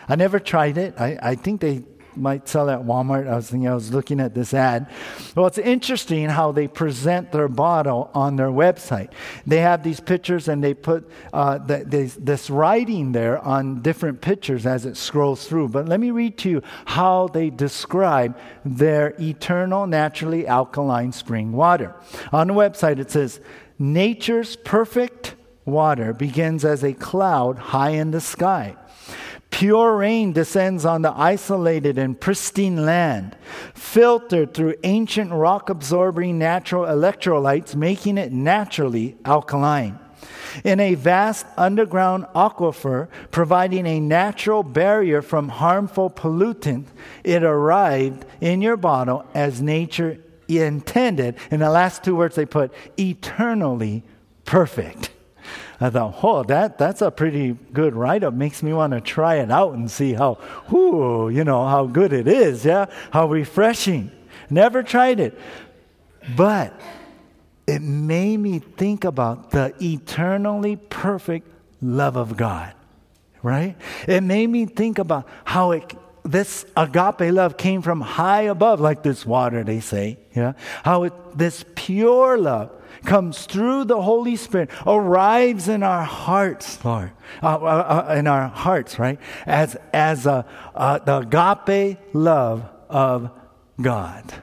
I 0.07 0.15
never 0.15 0.39
tried 0.39 0.77
it. 0.77 0.93
I, 0.99 1.17
I 1.21 1.35
think 1.35 1.61
they 1.61 1.83
might 2.17 2.47
sell 2.47 2.69
at 2.69 2.79
Walmart. 2.81 3.27
I 3.27 3.35
was 3.35 3.49
thinking, 3.49 3.67
I 3.67 3.75
was 3.75 3.93
looking 3.93 4.19
at 4.19 4.33
this 4.33 4.53
ad. 4.53 4.89
Well, 5.35 5.47
it's 5.47 5.57
interesting 5.57 6.29
how 6.29 6.51
they 6.51 6.67
present 6.67 7.31
their 7.31 7.47
bottle 7.47 8.09
on 8.13 8.35
their 8.35 8.49
website. 8.49 9.09
They 9.45 9.59
have 9.59 9.83
these 9.83 9.99
pictures 9.99 10.47
and 10.47 10.63
they 10.63 10.73
put 10.73 11.09
uh, 11.33 11.57
the, 11.57 11.83
this, 11.85 12.15
this 12.15 12.49
writing 12.49 13.11
there 13.11 13.39
on 13.39 13.81
different 13.81 14.21
pictures 14.21 14.65
as 14.65 14.85
it 14.85 14.97
scrolls 14.97 15.47
through. 15.47 15.69
But 15.69 15.87
let 15.87 15.99
me 15.99 16.11
read 16.11 16.37
to 16.39 16.49
you 16.49 16.61
how 16.85 17.27
they 17.27 17.49
describe 17.49 18.37
their 18.63 19.15
eternal, 19.19 19.87
naturally 19.87 20.47
alkaline 20.47 21.11
spring 21.11 21.51
water. 21.51 21.95
On 22.31 22.47
the 22.47 22.53
website, 22.53 22.99
it 22.99 23.11
says, 23.11 23.39
Nature's 23.77 24.55
perfect 24.55 25.35
water 25.65 26.13
begins 26.13 26.63
as 26.63 26.83
a 26.83 26.93
cloud 26.93 27.57
high 27.57 27.89
in 27.89 28.11
the 28.11 28.21
sky. 28.21 28.75
Pure 29.55 29.95
rain 29.95 30.33
descends 30.33 30.83
on 30.83 31.01
the 31.01 31.13
isolated 31.15 31.97
and 31.97 32.19
pristine 32.19 32.85
land, 32.85 33.37
filtered 33.73 34.53
through 34.53 34.75
ancient 34.83 35.31
rock 35.31 35.69
absorbing 35.69 36.37
natural 36.37 36.83
electrolytes, 36.83 37.73
making 37.73 38.17
it 38.17 38.33
naturally 38.33 39.15
alkaline. 39.23 39.97
In 40.65 40.81
a 40.81 40.95
vast 40.95 41.45
underground 41.55 42.25
aquifer, 42.35 43.07
providing 43.31 43.87
a 43.87 44.01
natural 44.01 44.61
barrier 44.61 45.21
from 45.21 45.47
harmful 45.47 46.09
pollutants, 46.09 46.89
it 47.23 47.41
arrived 47.41 48.25
in 48.41 48.61
your 48.61 48.75
bottle 48.75 49.25
as 49.33 49.61
nature 49.61 50.19
intended. 50.49 51.37
In 51.49 51.61
the 51.61 51.69
last 51.69 52.03
two 52.03 52.17
words, 52.17 52.35
they 52.35 52.45
put 52.45 52.73
eternally 52.99 54.03
perfect. 54.43 55.11
I 55.79 55.89
thought, 55.89 56.19
oh, 56.23 56.43
that, 56.43 56.77
that's 56.77 57.01
a 57.01 57.11
pretty 57.11 57.57
good 57.73 57.95
write 57.95 58.23
up. 58.23 58.33
Makes 58.33 58.63
me 58.63 58.73
want 58.73 58.93
to 58.93 59.01
try 59.01 59.35
it 59.35 59.51
out 59.51 59.73
and 59.73 59.89
see 59.91 60.13
how, 60.13 60.37
whoo, 60.69 61.29
you 61.29 61.43
know, 61.43 61.67
how 61.67 61.85
good 61.85 62.13
it 62.13 62.27
is. 62.27 62.63
Yeah. 62.63 62.85
How 63.11 63.27
refreshing. 63.27 64.11
Never 64.49 64.83
tried 64.83 65.19
it. 65.19 65.37
But 66.35 66.79
it 67.67 67.81
made 67.81 68.37
me 68.37 68.59
think 68.59 69.03
about 69.03 69.51
the 69.51 69.73
eternally 69.81 70.77
perfect 70.77 71.47
love 71.81 72.15
of 72.15 72.37
God. 72.37 72.73
Right? 73.43 73.75
It 74.07 74.21
made 74.21 74.47
me 74.47 74.65
think 74.65 74.97
about 74.97 75.27
how 75.43 75.71
it, 75.71 75.93
this 76.23 76.65
agape 76.75 77.31
love 77.33 77.57
came 77.57 77.81
from 77.81 78.01
high 78.01 78.43
above, 78.43 78.79
like 78.79 79.03
this 79.03 79.25
water, 79.25 79.63
they 79.63 79.81
say. 79.81 80.17
Yeah. 80.35 80.53
How 80.83 81.03
it, 81.03 81.13
this 81.37 81.65
pure 81.75 82.37
love 82.37 82.71
comes 83.05 83.45
through 83.45 83.85
the 83.85 84.01
Holy 84.01 84.35
Spirit, 84.35 84.69
arrives 84.85 85.67
in 85.67 85.83
our 85.83 86.03
hearts, 86.03 86.83
Lord, 86.83 87.11
uh, 87.41 87.55
uh, 87.55 88.05
uh, 88.09 88.15
in 88.15 88.27
our 88.27 88.47
hearts, 88.47 88.99
right? 88.99 89.19
As, 89.45 89.77
as 89.93 90.25
a, 90.25 90.45
uh, 90.73 90.99
the 90.99 91.19
agape 91.19 91.99
love 92.13 92.69
of 92.89 93.31
God. 93.81 94.33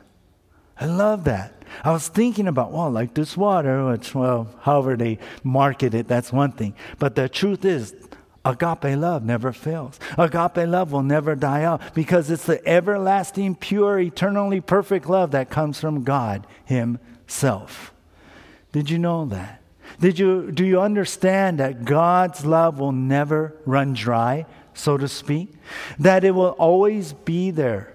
I 0.80 0.86
love 0.86 1.24
that. 1.24 1.62
I 1.84 1.92
was 1.92 2.08
thinking 2.08 2.48
about, 2.48 2.72
well, 2.72 2.90
like 2.90 3.14
this 3.14 3.36
water, 3.36 3.86
which, 3.86 4.14
well, 4.14 4.48
however 4.60 4.96
they 4.96 5.18
market 5.42 5.94
it, 5.94 6.08
that's 6.08 6.32
one 6.32 6.52
thing. 6.52 6.74
But 6.98 7.14
the 7.14 7.28
truth 7.28 7.64
is, 7.64 7.94
agape 8.44 8.96
love 8.96 9.24
never 9.24 9.52
fails. 9.52 9.98
Agape 10.18 10.68
love 10.68 10.92
will 10.92 11.02
never 11.02 11.34
die 11.34 11.62
out 11.62 11.94
because 11.94 12.30
it's 12.30 12.46
the 12.46 12.66
everlasting, 12.68 13.54
pure, 13.56 13.98
eternally 14.00 14.60
perfect 14.60 15.08
love 15.08 15.30
that 15.30 15.50
comes 15.50 15.80
from 15.80 16.04
God 16.04 16.46
Himself. 16.64 17.92
Did 18.72 18.90
you 18.90 18.98
know 18.98 19.26
that? 19.26 19.60
Did 20.00 20.18
you, 20.18 20.50
do 20.50 20.64
you 20.64 20.80
understand 20.80 21.58
that 21.58 21.84
God's 21.84 22.44
love 22.44 22.78
will 22.78 22.92
never 22.92 23.54
run 23.66 23.92
dry, 23.92 24.46
so 24.74 24.96
to 24.96 25.06
speak? 25.06 25.52
That 25.98 26.24
it 26.24 26.32
will 26.32 26.56
always 26.58 27.12
be 27.12 27.50
there 27.50 27.94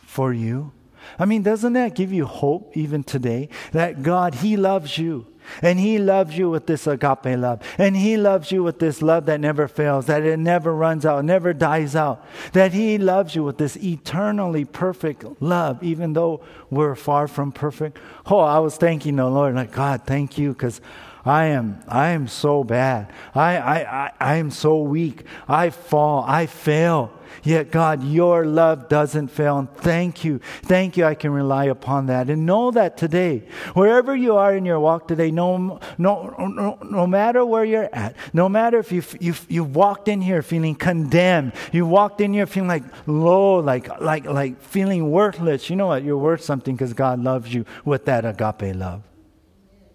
for 0.00 0.32
you. 0.32 0.72
I 1.18 1.24
mean, 1.24 1.42
doesn't 1.42 1.72
that 1.72 1.94
give 1.94 2.12
you 2.12 2.26
hope 2.26 2.76
even 2.76 3.02
today? 3.02 3.48
That 3.72 4.02
God, 4.02 4.36
He 4.36 4.56
loves 4.56 4.98
you. 4.98 5.26
And 5.62 5.78
He 5.78 5.98
loves 5.98 6.36
you 6.36 6.50
with 6.50 6.66
this 6.66 6.86
agape 6.86 7.38
love. 7.38 7.62
And 7.78 7.96
He 7.96 8.16
loves 8.16 8.52
you 8.52 8.62
with 8.62 8.78
this 8.78 9.02
love 9.02 9.26
that 9.26 9.40
never 9.40 9.68
fails, 9.68 10.06
that 10.06 10.22
it 10.22 10.38
never 10.38 10.74
runs 10.74 11.06
out, 11.06 11.24
never 11.24 11.52
dies 11.52 11.96
out. 11.96 12.24
That 12.52 12.72
He 12.72 12.98
loves 12.98 13.34
you 13.34 13.44
with 13.44 13.58
this 13.58 13.76
eternally 13.76 14.64
perfect 14.64 15.24
love, 15.40 15.82
even 15.82 16.12
though 16.12 16.42
we're 16.70 16.94
far 16.94 17.28
from 17.28 17.52
perfect. 17.52 17.98
Oh, 18.26 18.40
I 18.40 18.58
was 18.58 18.76
thanking 18.76 19.16
the 19.16 19.26
Lord, 19.26 19.54
like, 19.54 19.72
God, 19.72 20.02
thank 20.06 20.38
you, 20.38 20.52
because 20.52 20.80
I 21.24 21.46
am, 21.46 21.80
I 21.88 22.08
am 22.10 22.28
so 22.28 22.64
bad. 22.64 23.12
I, 23.34 23.56
I, 23.56 24.04
I, 24.04 24.12
I 24.20 24.34
am 24.36 24.50
so 24.50 24.78
weak. 24.82 25.24
I 25.46 25.70
fall. 25.70 26.24
I 26.26 26.46
fail. 26.46 27.12
Yet, 27.42 27.70
God, 27.70 28.02
your 28.02 28.46
love 28.46 28.88
doesn't 28.88 29.28
fail. 29.28 29.58
And 29.58 29.72
thank 29.76 30.24
you. 30.24 30.40
Thank 30.62 30.96
you. 30.96 31.04
I 31.04 31.14
can 31.14 31.30
rely 31.30 31.66
upon 31.66 32.06
that. 32.06 32.30
And 32.30 32.46
know 32.46 32.70
that 32.70 32.96
today, 32.96 33.48
wherever 33.74 34.16
you 34.16 34.36
are 34.36 34.54
in 34.54 34.64
your 34.64 34.80
walk 34.80 35.08
today, 35.08 35.30
no, 35.30 35.80
no, 35.98 36.34
no, 36.38 36.78
no 36.82 37.06
matter 37.06 37.44
where 37.44 37.64
you're 37.64 37.90
at, 37.92 38.16
no 38.32 38.48
matter 38.48 38.78
if 38.78 38.92
you've, 38.92 39.16
you've, 39.20 39.46
you've 39.48 39.76
walked 39.76 40.08
in 40.08 40.20
here 40.20 40.42
feeling 40.42 40.74
condemned, 40.74 41.52
you 41.72 41.86
walked 41.86 42.20
in 42.20 42.32
here 42.32 42.46
feeling 42.46 42.68
like 42.68 42.84
low, 43.06 43.56
like, 43.56 44.00
like, 44.00 44.24
like 44.24 44.60
feeling 44.62 45.10
worthless, 45.10 45.68
you 45.68 45.76
know 45.76 45.88
what? 45.88 46.02
You're 46.02 46.18
worth 46.18 46.42
something 46.42 46.74
because 46.74 46.94
God 46.94 47.22
loves 47.22 47.52
you 47.52 47.64
with 47.84 48.04
that 48.06 48.24
agape 48.24 48.74
love. 48.74 49.02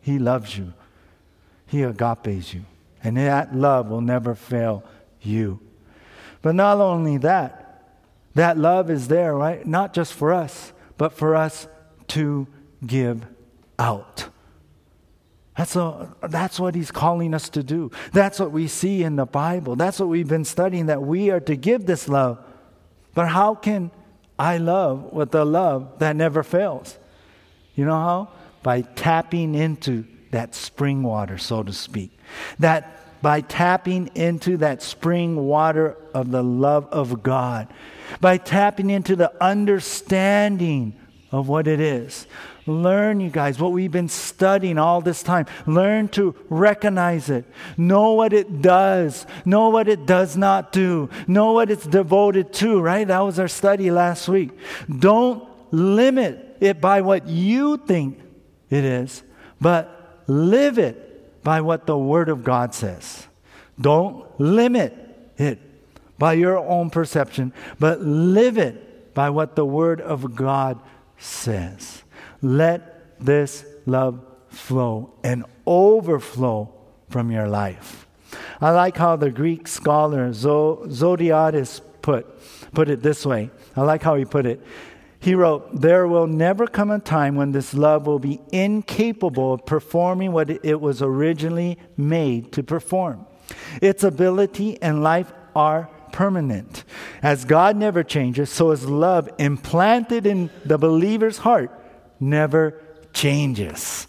He 0.02 0.20
loves 0.20 0.58
you. 0.58 0.74
He 1.74 1.82
agapes 1.82 2.54
you. 2.54 2.66
And 3.04 3.18
that 3.18 3.56
love 3.56 3.90
will 3.90 4.00
never 4.00 4.36
fail 4.36 4.84
you. 5.24 5.60
But 6.44 6.54
not 6.54 6.80
only 6.80 7.18
that, 7.18 7.98
that 8.36 8.60
love 8.60 8.92
is 8.92 9.08
there, 9.08 9.34
right? 9.36 9.66
Not 9.66 9.92
just 9.92 10.14
for 10.14 10.32
us, 10.32 10.72
but 11.00 11.14
for 11.14 11.36
us 11.36 11.68
to 12.10 12.46
give 12.86 13.26
out. 13.80 14.30
That's, 15.58 15.76
a, 15.76 16.16
that's 16.22 16.60
what 16.60 16.76
he's 16.76 16.92
calling 16.92 17.34
us 17.34 17.50
to 17.50 17.64
do. 17.64 17.90
That's 18.12 18.40
what 18.40 18.52
we 18.52 18.68
see 18.68 19.02
in 19.02 19.16
the 19.16 19.26
Bible. 19.26 19.76
That's 19.76 20.00
what 20.00 20.10
we've 20.10 20.28
been 20.28 20.46
studying, 20.46 20.86
that 20.86 21.02
we 21.02 21.32
are 21.32 21.40
to 21.40 21.56
give 21.56 21.88
this 21.88 22.08
love. 22.08 22.38
But 23.16 23.30
how 23.30 23.56
can 23.56 23.90
I 24.38 24.58
love 24.58 25.12
with 25.12 25.34
a 25.34 25.44
love 25.44 25.98
that 25.98 26.16
never 26.16 26.44
fails? 26.44 27.00
You 27.74 27.86
know 27.86 27.94
how? 27.94 28.30
By 28.62 28.82
tapping 28.82 29.56
into 29.56 30.06
that 30.34 30.54
spring 30.54 31.02
water, 31.02 31.38
so 31.38 31.64
to 31.64 31.74
speak. 31.74 32.12
That 32.60 33.22
by 33.24 33.40
tapping 33.40 34.12
into 34.16 34.58
that 34.58 34.84
spring 34.84 35.48
water 35.48 35.96
of 36.14 36.30
the 36.30 36.44
love 36.44 36.86
of 36.88 37.24
God, 37.24 37.70
by 38.20 38.38
tapping 38.38 38.90
into 38.90 39.16
the 39.16 39.32
understanding 39.42 41.00
of 41.32 41.48
what 41.48 41.68
it 41.68 41.80
is. 41.80 42.28
Learn, 42.66 43.20
you 43.20 43.30
guys, 43.30 43.60
what 43.60 43.72
we've 43.72 43.92
been 43.92 44.10
studying 44.10 44.78
all 44.78 45.02
this 45.02 45.24
time. 45.24 45.48
Learn 45.66 46.08
to 46.10 46.36
recognize 46.50 47.30
it. 47.30 47.46
Know 47.76 48.14
what 48.14 48.34
it 48.34 48.62
does. 48.62 49.26
Know 49.44 49.70
what 49.70 49.88
it 49.88 50.06
does 50.06 50.38
not 50.38 50.72
do. 50.72 51.10
Know 51.28 51.54
what 51.54 51.72
it's 51.72 51.86
devoted 51.86 52.54
to, 52.54 52.80
right? 52.80 53.08
That 53.08 53.20
was 53.20 53.40
our 53.40 53.48
study 53.48 53.92
last 53.92 54.28
week. 54.30 54.52
Don't 55.00 55.48
limit 55.72 56.58
it 56.60 56.80
by 56.80 57.02
what 57.02 57.28
you 57.28 57.78
think 57.78 58.22
it 58.70 58.86
is, 58.86 59.24
but 59.60 59.93
live 60.28 60.78
it 60.78 61.44
by 61.44 61.62
what 61.62 61.86
the 61.86 61.98
Word 61.98 62.30
of 62.30 62.44
God 62.44 62.74
says. 62.74 63.28
Don't 63.80 64.26
limit 64.40 64.94
it 65.38 65.60
by 66.18 66.34
your 66.34 66.58
own 66.58 66.90
perception, 66.90 67.54
but 67.80 68.02
live 68.02 68.58
it 68.58 69.14
by 69.14 69.30
what 69.30 69.56
the 69.56 69.66
Word 69.66 70.02
of 70.02 70.36
God 70.36 70.80
says. 71.18 72.04
Let 72.42 73.20
this 73.20 73.66
love 73.86 74.24
flow 74.50 75.14
and 75.24 75.46
overflow 75.66 76.74
from 77.10 77.32
your 77.32 77.48
life. 77.48 78.08
I 78.62 78.72
like 78.72 78.98
how 78.98 79.16
the 79.16 79.30
Greek 79.30 79.68
scholar 79.68 80.30
Zodhiates 80.32 81.82
put, 82.02 82.26
put 82.74 82.90
it 82.90 83.02
this 83.02 83.26
way. 83.26 83.50
I 83.76 83.82
like 83.82 84.02
how 84.04 84.16
he 84.16 84.26
put 84.26 84.46
it. 84.46 84.62
He 85.24 85.36
wrote, 85.36 85.80
There 85.80 86.06
will 86.06 86.28
never 86.28 86.68
come 86.68 86.92
a 86.92 87.00
time 87.00 87.38
when 87.38 87.54
this 87.54 87.74
love 87.74 88.06
will 88.06 88.20
be 88.20 88.42
incapable 88.52 89.54
of 89.54 89.66
performing 89.66 90.34
what 90.34 90.50
it 90.50 90.82
was 90.82 91.02
originally 91.02 91.78
made 91.96 92.52
to 92.52 92.62
perform. 92.62 93.26
Its 93.82 94.04
ability 94.04 94.82
and 94.82 95.02
life 95.02 95.32
are 95.56 95.90
permanent. 96.12 96.84
As 97.22 97.46
God 97.46 97.78
never 97.78 98.04
changes, 98.04 98.50
so 98.50 98.72
his 98.72 98.86
love 98.86 99.30
implanted 99.38 100.26
in 100.26 100.50
the 100.66 100.78
believer's 100.78 101.38
heart 101.38 101.72
never 102.20 102.82
changes. 103.14 104.08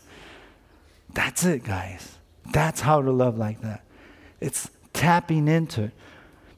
That's 1.13 1.45
it, 1.45 1.63
guys. 1.63 2.19
That's 2.53 2.81
how 2.81 3.03
to 3.03 3.13
love 3.13 3.39
like 3.39 3.61
that. 3.61 3.85
It's 4.41 4.69
tapping 4.93 5.47
into, 5.47 5.93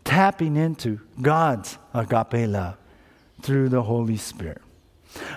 tapping 0.04 0.56
into 0.56 1.00
God's 1.20 1.76
agape 1.92 2.48
love 2.48 2.78
through 3.46 3.68
the 3.68 3.82
Holy 3.82 4.16
Spirit. 4.16 4.60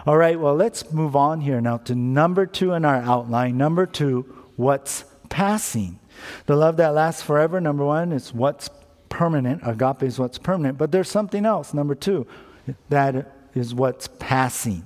All 0.06 0.18
right, 0.18 0.40
well, 0.40 0.56
let's 0.56 0.92
move 0.92 1.16
on 1.16 1.42
here 1.42 1.62
now 1.62 1.78
to 1.78 1.94
number 1.94 2.48
two 2.48 2.74
in 2.74 2.84
our 2.84 2.98
outline. 2.98 3.56
Number 3.56 3.86
two, 3.86 4.22
what's 4.56 5.06
passing. 5.30 6.00
The 6.48 6.56
love 6.56 6.78
that 6.78 6.96
lasts 6.96 7.22
forever, 7.22 7.62
number 7.62 7.86
one, 7.86 8.12
is 8.12 8.34
what's 8.34 8.70
permanent. 9.10 9.62
Agape 9.64 10.04
is 10.04 10.18
what's 10.18 10.40
permanent. 10.40 10.80
But 10.80 10.92
there's 10.92 11.08
something 11.08 11.46
else, 11.46 11.74
number 11.74 11.94
two, 11.94 12.26
that 12.90 13.32
is 13.54 13.76
what's 13.76 14.08
passing. 14.20 14.86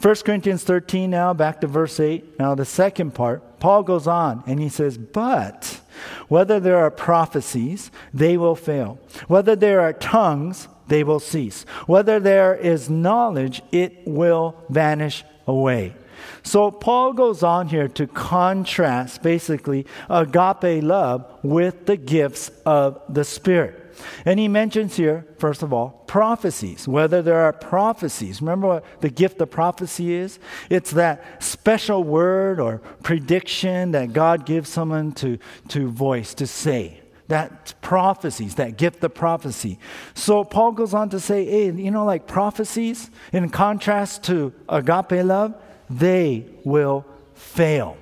1 0.00 0.14
Corinthians 0.24 0.62
13 0.64 1.10
now, 1.10 1.34
back 1.34 1.60
to 1.60 1.66
verse 1.66 1.98
8. 1.98 2.38
Now, 2.38 2.54
the 2.54 2.64
second 2.64 3.14
part, 3.14 3.60
Paul 3.60 3.82
goes 3.82 4.06
on 4.06 4.42
and 4.46 4.60
he 4.60 4.68
says, 4.68 4.98
But 4.98 5.80
whether 6.28 6.58
there 6.58 6.78
are 6.78 6.90
prophecies, 6.90 7.90
they 8.14 8.36
will 8.36 8.56
fail. 8.56 8.98
Whether 9.28 9.54
there 9.54 9.80
are 9.80 9.92
tongues, 9.92 10.68
they 10.88 11.04
will 11.04 11.20
cease. 11.20 11.64
Whether 11.86 12.20
there 12.20 12.54
is 12.54 12.90
knowledge, 12.90 13.62
it 13.72 14.06
will 14.06 14.56
vanish 14.68 15.24
away. 15.46 15.94
So 16.42 16.70
Paul 16.70 17.12
goes 17.12 17.42
on 17.42 17.68
here 17.68 17.88
to 17.88 18.06
contrast 18.06 19.22
basically 19.22 19.86
agape 20.08 20.82
love 20.82 21.26
with 21.42 21.86
the 21.86 21.96
gifts 21.96 22.50
of 22.64 23.00
the 23.08 23.24
Spirit. 23.24 23.78
And 24.24 24.40
he 24.40 24.48
mentions 24.48 24.96
here, 24.96 25.26
first 25.38 25.62
of 25.62 25.72
all, 25.72 26.04
prophecies, 26.06 26.88
whether 26.88 27.22
there 27.22 27.42
are 27.42 27.52
prophecies. 27.52 28.40
Remember 28.40 28.66
what 28.66 29.00
the 29.00 29.10
gift 29.10 29.40
of 29.40 29.50
prophecy 29.50 30.14
is? 30.14 30.38
It's 30.70 30.90
that 30.92 31.42
special 31.42 32.02
word 32.02 32.58
or 32.58 32.78
prediction 33.02 33.92
that 33.92 34.12
God 34.12 34.46
gives 34.46 34.68
someone 34.68 35.12
to, 35.12 35.38
to 35.68 35.90
voice, 35.90 36.34
to 36.34 36.46
say 36.46 37.01
that 37.28 37.74
prophecies, 37.80 38.56
that 38.56 38.76
gift 38.76 39.02
of 39.04 39.14
prophecy. 39.14 39.78
So 40.14 40.44
Paul 40.44 40.72
goes 40.72 40.94
on 40.94 41.08
to 41.10 41.20
say, 41.20 41.44
hey, 41.44 41.70
you 41.70 41.90
know, 41.90 42.04
like 42.04 42.26
prophecies, 42.26 43.10
in 43.32 43.48
contrast 43.48 44.24
to 44.24 44.52
agape 44.68 45.24
love, 45.24 45.54
they 45.88 46.46
will 46.64 47.06
fail. 47.34 47.96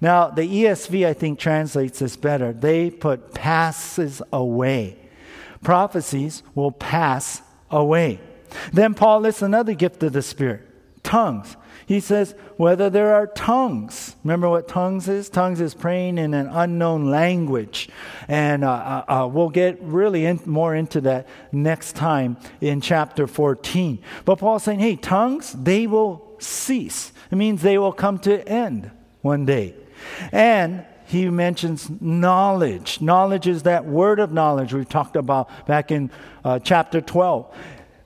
Now, 0.00 0.28
the 0.30 0.42
ESV, 0.42 1.06
I 1.06 1.12
think, 1.12 1.38
translates 1.38 1.98
this 1.98 2.16
better. 2.16 2.52
They 2.52 2.90
put 2.90 3.34
passes 3.34 4.22
away. 4.32 4.96
Prophecies 5.62 6.42
will 6.54 6.72
pass 6.72 7.42
away. 7.70 8.20
Then 8.72 8.94
Paul 8.94 9.20
lists 9.20 9.42
another 9.42 9.74
gift 9.74 10.02
of 10.02 10.12
the 10.12 10.22
Spirit 10.22 10.62
tongues. 11.02 11.56
He 11.90 11.98
says, 11.98 12.36
whether 12.56 12.88
there 12.88 13.12
are 13.16 13.26
tongues. 13.26 14.14
Remember 14.22 14.48
what 14.48 14.68
tongues 14.68 15.08
is? 15.08 15.28
Tongues 15.28 15.60
is 15.60 15.74
praying 15.74 16.18
in 16.18 16.34
an 16.34 16.46
unknown 16.46 17.10
language. 17.10 17.88
And 18.28 18.62
uh, 18.62 18.70
uh, 19.08 19.12
uh, 19.12 19.26
we'll 19.26 19.48
get 19.48 19.82
really 19.82 20.24
in, 20.24 20.38
more 20.46 20.72
into 20.72 21.00
that 21.00 21.26
next 21.50 21.96
time 21.96 22.36
in 22.60 22.80
chapter 22.80 23.26
14. 23.26 23.98
But 24.24 24.36
Paul's 24.36 24.62
saying, 24.62 24.78
hey, 24.78 24.94
tongues, 24.94 25.52
they 25.52 25.88
will 25.88 26.36
cease. 26.38 27.10
It 27.28 27.34
means 27.34 27.60
they 27.60 27.76
will 27.76 27.92
come 27.92 28.20
to 28.20 28.48
end 28.48 28.92
one 29.22 29.44
day. 29.44 29.74
And 30.30 30.86
he 31.06 31.28
mentions 31.28 31.90
knowledge. 32.00 33.00
Knowledge 33.00 33.48
is 33.48 33.64
that 33.64 33.84
word 33.84 34.20
of 34.20 34.32
knowledge 34.32 34.72
we 34.72 34.84
talked 34.84 35.16
about 35.16 35.66
back 35.66 35.90
in 35.90 36.12
uh, 36.44 36.60
chapter 36.60 37.00
12. 37.00 37.52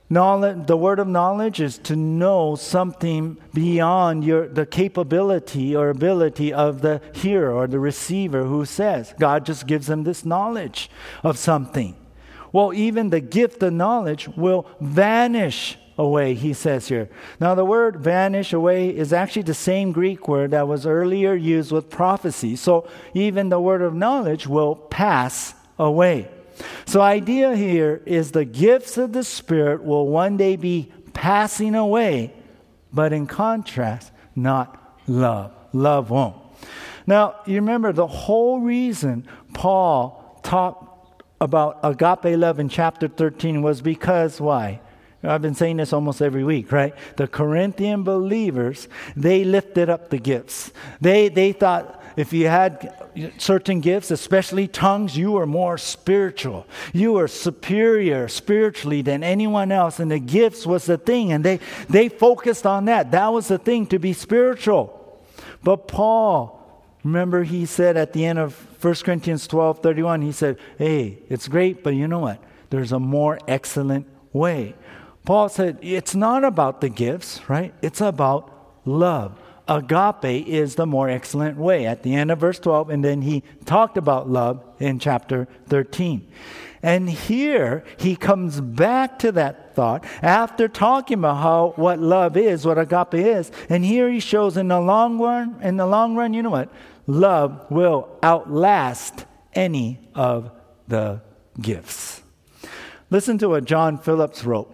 Knowledge, 0.07 0.67
the 0.67 0.77
word 0.77 0.99
of 0.99 1.07
knowledge 1.07 1.59
is 1.59 1.79
to 1.79 1.95
know 1.95 2.55
something 2.55 3.37
beyond 3.55 4.23
your, 4.23 4.47
the 4.47 4.65
capability 4.65 5.75
or 5.75 5.89
ability 5.89 6.53
of 6.53 6.81
the 6.81 7.01
hearer 7.13 7.51
or 7.51 7.65
the 7.65 7.79
receiver 7.79 8.43
who 8.43 8.65
says. 8.65 9.15
God 9.19 9.47
just 9.47 9.65
gives 9.65 9.87
them 9.87 10.03
this 10.03 10.23
knowledge 10.23 10.91
of 11.23 11.39
something. 11.39 11.95
Well, 12.51 12.71
even 12.71 13.09
the 13.09 13.19
gift 13.19 13.63
of 13.63 13.73
knowledge 13.73 14.27
will 14.27 14.67
vanish 14.79 15.77
away, 15.97 16.35
he 16.35 16.53
says 16.53 16.87
here. 16.87 17.09
Now, 17.39 17.55
the 17.55 17.65
word 17.65 17.97
vanish 17.97 18.53
away 18.53 18.95
is 18.95 19.11
actually 19.11 19.41
the 19.41 19.55
same 19.55 19.91
Greek 19.91 20.27
word 20.27 20.51
that 20.51 20.67
was 20.67 20.85
earlier 20.85 21.33
used 21.33 21.71
with 21.71 21.89
prophecy. 21.89 22.55
So, 22.55 22.87
even 23.15 23.49
the 23.49 23.59
word 23.59 23.81
of 23.81 23.95
knowledge 23.95 24.45
will 24.45 24.75
pass 24.75 25.55
away. 25.79 26.29
So, 26.85 27.01
idea 27.01 27.55
here 27.55 28.01
is 28.05 28.31
the 28.31 28.45
gifts 28.45 28.97
of 28.97 29.13
the 29.13 29.23
Spirit 29.23 29.83
will 29.83 30.07
one 30.07 30.37
day 30.37 30.55
be 30.55 30.91
passing 31.13 31.75
away, 31.75 32.33
but 32.93 33.13
in 33.13 33.27
contrast, 33.27 34.11
not 34.35 34.99
love. 35.07 35.51
Love 35.73 36.09
won't. 36.09 36.35
Now, 37.07 37.35
you 37.45 37.55
remember 37.55 37.91
the 37.91 38.07
whole 38.07 38.59
reason 38.59 39.27
Paul 39.53 40.39
talked 40.43 41.23
about 41.41 41.79
agape 41.83 42.37
love 42.37 42.59
in 42.59 42.69
chapter 42.69 43.07
13 43.07 43.61
was 43.61 43.81
because 43.81 44.39
why? 44.39 44.79
I've 45.23 45.41
been 45.41 45.55
saying 45.55 45.77
this 45.77 45.91
almost 45.91 46.21
every 46.21 46.43
week, 46.43 46.71
right? 46.71 46.93
The 47.17 47.27
Corinthian 47.27 48.03
believers, 48.03 48.87
they 49.15 49.43
lifted 49.43 49.89
up 49.89 50.09
the 50.09 50.19
gifts. 50.19 50.71
They, 51.01 51.29
they 51.29 51.51
thought 51.51 52.01
if 52.15 52.31
you 52.31 52.47
had 52.47 52.93
certain 53.37 53.81
gifts, 53.81 54.11
especially 54.11 54.67
tongues, 54.67 55.17
you 55.17 55.33
were 55.33 55.45
more 55.45 55.77
spiritual. 55.77 56.65
You 56.93 57.13
were 57.13 57.27
superior 57.27 58.27
spiritually 58.27 59.01
than 59.01 59.23
anyone 59.23 59.71
else, 59.71 59.99
and 59.99 60.09
the 60.09 60.19
gifts 60.19 60.65
was 60.65 60.85
the 60.85 60.97
thing, 60.97 61.31
and 61.31 61.43
they, 61.43 61.59
they 61.89 62.09
focused 62.09 62.65
on 62.65 62.85
that. 62.85 63.11
That 63.11 63.33
was 63.33 63.47
the 63.49 63.57
thing 63.57 63.87
to 63.87 63.99
be 63.99 64.13
spiritual. 64.13 65.01
But 65.63 65.87
Paul, 65.87 66.83
remember, 67.03 67.43
he 67.43 67.65
said 67.65 67.97
at 67.97 68.13
the 68.13 68.25
end 68.25 68.39
of 68.39 68.55
1 68.83 68.95
Corinthians 68.95 69.47
12 69.47 69.79
31, 69.79 70.21
he 70.21 70.31
said, 70.31 70.57
Hey, 70.77 71.19
it's 71.29 71.47
great, 71.47 71.83
but 71.83 71.95
you 71.95 72.07
know 72.07 72.19
what? 72.19 72.41
There's 72.69 72.91
a 72.91 72.99
more 72.99 73.39
excellent 73.47 74.07
way. 74.31 74.75
Paul 75.25 75.49
said, 75.49 75.79
It's 75.81 76.15
not 76.15 76.43
about 76.43 76.81
the 76.81 76.89
gifts, 76.89 77.41
right? 77.49 77.73
It's 77.81 77.99
about 77.99 78.51
love. 78.85 79.39
Agape 79.67 80.47
is 80.47 80.75
the 80.75 80.85
more 80.85 81.09
excellent 81.09 81.57
way 81.57 81.85
at 81.85 82.03
the 82.03 82.13
end 82.15 82.31
of 82.31 82.39
verse 82.39 82.59
12, 82.59 82.89
and 82.89 83.03
then 83.03 83.21
he 83.21 83.43
talked 83.65 83.97
about 83.97 84.29
love 84.29 84.63
in 84.79 84.99
chapter 84.99 85.47
13. 85.67 86.27
And 86.83 87.09
here 87.09 87.83
he 87.97 88.15
comes 88.15 88.61
back 88.61 89.17
to 89.19 89.31
that 89.31 89.75
thought 89.75 90.05
after 90.21 90.67
talking 90.67 91.17
about 91.17 91.41
how 91.41 91.73
what 91.77 91.99
love 91.99 92.37
is, 92.37 92.63
what 92.63 92.77
agape 92.77 93.15
is. 93.15 93.51
And 93.69 93.83
here 93.83 94.07
he 94.07 94.19
shows 94.19 94.55
in 94.55 94.67
the 94.67 94.79
long 94.79 95.17
run, 95.17 95.59
in 95.63 95.77
the 95.77 95.87
long 95.87 96.15
run, 96.15 96.35
you 96.35 96.43
know 96.43 96.51
what? 96.51 96.71
Love 97.07 97.65
will 97.71 98.07
outlast 98.21 99.25
any 99.53 99.99
of 100.13 100.51
the 100.87 101.21
gifts. 101.59 102.21
Listen 103.09 103.39
to 103.39 103.49
what 103.49 103.65
John 103.65 103.97
Phillips 103.97 104.43
wrote. 104.43 104.71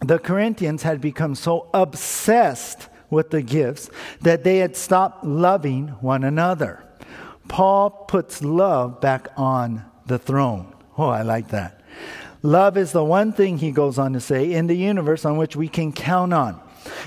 The 0.00 0.18
Corinthians 0.18 0.82
had 0.82 1.00
become 1.00 1.34
so 1.34 1.68
obsessed 1.74 2.88
with 3.10 3.30
the 3.30 3.42
gifts 3.42 3.90
that 4.20 4.44
they 4.44 4.58
had 4.58 4.76
stopped 4.76 5.24
loving 5.24 5.88
one 6.00 6.24
another. 6.24 6.84
Paul 7.48 7.90
puts 7.90 8.42
love 8.42 9.00
back 9.00 9.28
on 9.36 9.84
the 10.06 10.18
throne. 10.18 10.74
Oh, 10.96 11.08
I 11.08 11.22
like 11.22 11.48
that. 11.48 11.80
Love 12.42 12.76
is 12.76 12.92
the 12.92 13.04
one 13.04 13.32
thing, 13.32 13.58
he 13.58 13.72
goes 13.72 13.98
on 13.98 14.12
to 14.12 14.20
say, 14.20 14.52
in 14.52 14.66
the 14.66 14.76
universe 14.76 15.24
on 15.24 15.36
which 15.36 15.56
we 15.56 15.68
can 15.68 15.92
count 15.92 16.32
on. 16.32 16.60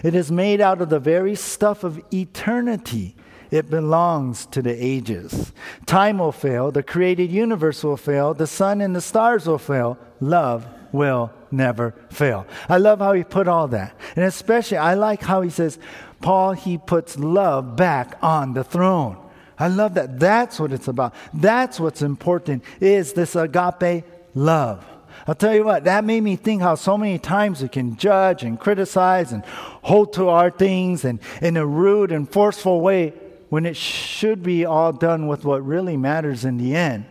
It 0.04 0.16
is 0.16 0.32
made 0.32 0.60
out 0.62 0.82
of 0.82 0.90
the 0.90 1.00
very 1.00 1.36
stuff 1.36 1.84
of 1.84 2.02
eternity. 2.14 3.16
It 3.50 3.70
belongs 3.70 4.46
to 4.48 4.62
the 4.62 4.72
ages. 4.72 5.54
Time 5.86 6.20
will 6.20 6.32
fail, 6.32 6.72
the 6.72 6.84
created 6.84 7.32
universe 7.32 7.84
will 7.84 7.98
fail, 7.98 8.34
the 8.34 8.48
sun 8.48 8.82
and 8.82 8.96
the 8.96 9.02
stars 9.02 9.46
will 9.46 9.58
fail. 9.58 9.98
Love 10.20 10.68
will 10.92 11.32
never 11.52 11.94
fail. 12.10 12.46
I 12.68 12.78
love 12.78 13.00
how 13.00 13.14
he 13.14 13.24
put 13.24 13.48
all 13.48 13.68
that. 13.70 13.96
And 14.16 14.26
especially, 14.26 14.78
I 14.78 14.96
like 14.96 15.22
how 15.22 15.42
he 15.42 15.50
says, 15.50 15.80
Paul, 16.22 16.54
he 16.54 16.78
puts 16.78 17.18
love 17.18 17.76
back 17.76 18.18
on 18.22 18.54
the 18.54 18.64
throne. 18.64 19.18
I 19.58 19.68
love 19.68 19.94
that. 19.96 20.20
That's 20.20 20.60
what 20.60 20.72
it's 20.72 20.88
about. 20.88 21.14
That's 21.34 21.80
what's 21.80 22.02
important 22.02 22.64
is 22.80 23.14
this 23.14 23.36
agape 23.36 24.04
love. 24.34 24.86
I'll 25.28 25.36
tell 25.36 25.54
you 25.54 25.64
what, 25.64 25.84
that 25.84 26.04
made 26.04 26.22
me 26.22 26.36
think 26.36 26.62
how 26.64 26.76
so 26.76 26.98
many 26.98 27.20
times 27.20 27.62
we 27.62 27.70
can 27.70 27.96
judge 27.96 28.44
and 28.44 28.60
criticize 28.60 29.32
and 29.32 29.46
hold 29.46 30.14
to 30.14 30.30
our 30.30 30.50
things 30.50 31.06
and 31.06 31.20
in 31.42 31.58
a 31.58 31.66
rude 31.66 32.12
and 32.12 32.28
forceful 32.28 32.82
way 32.82 33.14
when 33.50 33.66
it 33.66 33.76
should 33.76 34.42
be 34.42 34.66
all 34.66 34.94
done 34.94 35.28
with 35.28 35.44
what 35.46 35.66
really 35.66 35.98
matters 35.98 36.46
in 36.46 36.58
the 36.58 36.74
end, 36.74 37.06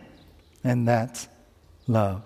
and 0.63 0.87
that's 0.87 1.27
love. 1.87 2.23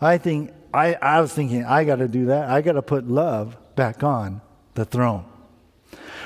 I 0.00 0.18
think 0.18 0.52
I, 0.72 0.94
I 0.94 1.20
was 1.20 1.32
thinking, 1.32 1.64
I 1.64 1.84
got 1.84 1.96
to 1.96 2.08
do 2.08 2.26
that. 2.26 2.48
I 2.48 2.62
got 2.62 2.72
to 2.72 2.82
put 2.82 3.08
love 3.08 3.56
back 3.74 4.02
on 4.02 4.40
the 4.74 4.84
throne. 4.84 5.24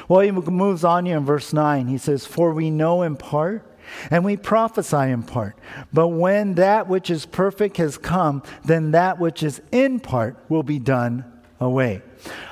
Well, 0.09 0.21
he 0.21 0.31
moves 0.31 0.85
on 0.85 1.07
here 1.07 1.17
in 1.17 1.25
verse 1.25 1.53
9. 1.53 1.89
He 1.89 1.99
says, 1.99 2.27
For 2.27 2.53
we 2.53 2.71
know 2.71 3.03
in 3.03 3.17
part, 3.17 3.77
and 4.11 4.25
we 4.25 4.37
prophesy 4.37 5.11
in 5.11 5.23
part. 5.23 5.57
But 5.93 6.09
when 6.09 6.55
that 6.55 6.89
which 6.89 7.11
is 7.11 7.27
perfect 7.27 7.77
has 7.79 7.99
come, 7.99 8.43
then 8.65 8.93
that 8.93 9.19
which 9.19 9.43
is 9.43 9.61
in 9.73 10.01
part 10.01 10.37
will 10.49 10.63
be 10.63 10.79
done 10.79 11.25
away. 11.61 12.03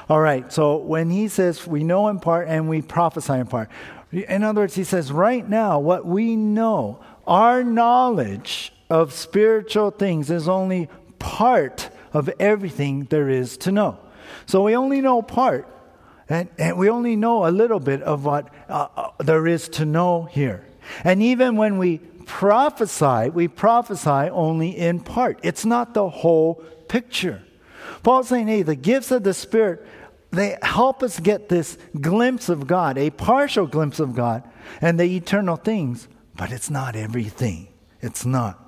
All 0.08 0.20
right, 0.20 0.52
so 0.52 0.76
when 0.76 1.10
he 1.10 1.28
says 1.28 1.66
we 1.66 1.84
know 1.84 2.08
in 2.08 2.20
part 2.20 2.48
and 2.48 2.68
we 2.68 2.82
prophesy 2.82 3.34
in 3.34 3.46
part, 3.46 3.70
in 4.12 4.42
other 4.44 4.62
words, 4.62 4.74
he 4.74 4.84
says, 4.84 5.10
right 5.10 5.48
now, 5.48 5.80
what 5.80 6.06
we 6.06 6.36
know, 6.36 7.00
our 7.26 7.64
knowledge 7.64 8.72
of 8.88 9.12
spiritual 9.12 9.90
things 9.90 10.30
is 10.30 10.48
only 10.48 10.88
part 11.24 11.88
of 12.12 12.28
everything 12.38 13.06
there 13.06 13.30
is 13.30 13.56
to 13.56 13.72
know. 13.72 13.98
So 14.44 14.62
we 14.62 14.76
only 14.76 15.00
know 15.00 15.22
part, 15.22 15.66
and, 16.28 16.50
and 16.58 16.76
we 16.76 16.90
only 16.90 17.16
know 17.16 17.46
a 17.46 17.50
little 17.50 17.80
bit 17.80 18.02
of 18.02 18.26
what 18.26 18.52
uh, 18.68 18.88
uh, 18.94 19.10
there 19.18 19.46
is 19.46 19.68
to 19.70 19.86
know 19.86 20.24
here. 20.24 20.66
And 21.02 21.22
even 21.22 21.56
when 21.56 21.78
we 21.78 21.98
prophesy, 22.26 23.30
we 23.30 23.48
prophesy 23.48 24.28
only 24.30 24.76
in 24.76 25.00
part. 25.00 25.40
It's 25.42 25.64
not 25.64 25.94
the 25.94 26.08
whole 26.10 26.62
picture. 26.88 27.42
Paul's 28.02 28.28
saying, 28.28 28.48
hey, 28.48 28.62
the 28.62 28.76
gifts 28.76 29.10
of 29.10 29.24
the 29.24 29.32
Spirit, 29.32 29.84
they 30.30 30.58
help 30.62 31.02
us 31.02 31.18
get 31.18 31.48
this 31.48 31.78
glimpse 31.98 32.50
of 32.50 32.66
God, 32.66 32.98
a 32.98 33.08
partial 33.10 33.66
glimpse 33.66 33.98
of 33.98 34.14
God 34.14 34.42
and 34.82 35.00
the 35.00 35.16
eternal 35.16 35.56
things, 35.56 36.06
but 36.36 36.52
it's 36.52 36.68
not 36.68 36.96
everything. 36.96 37.68
It's 38.02 38.26
not. 38.26 38.63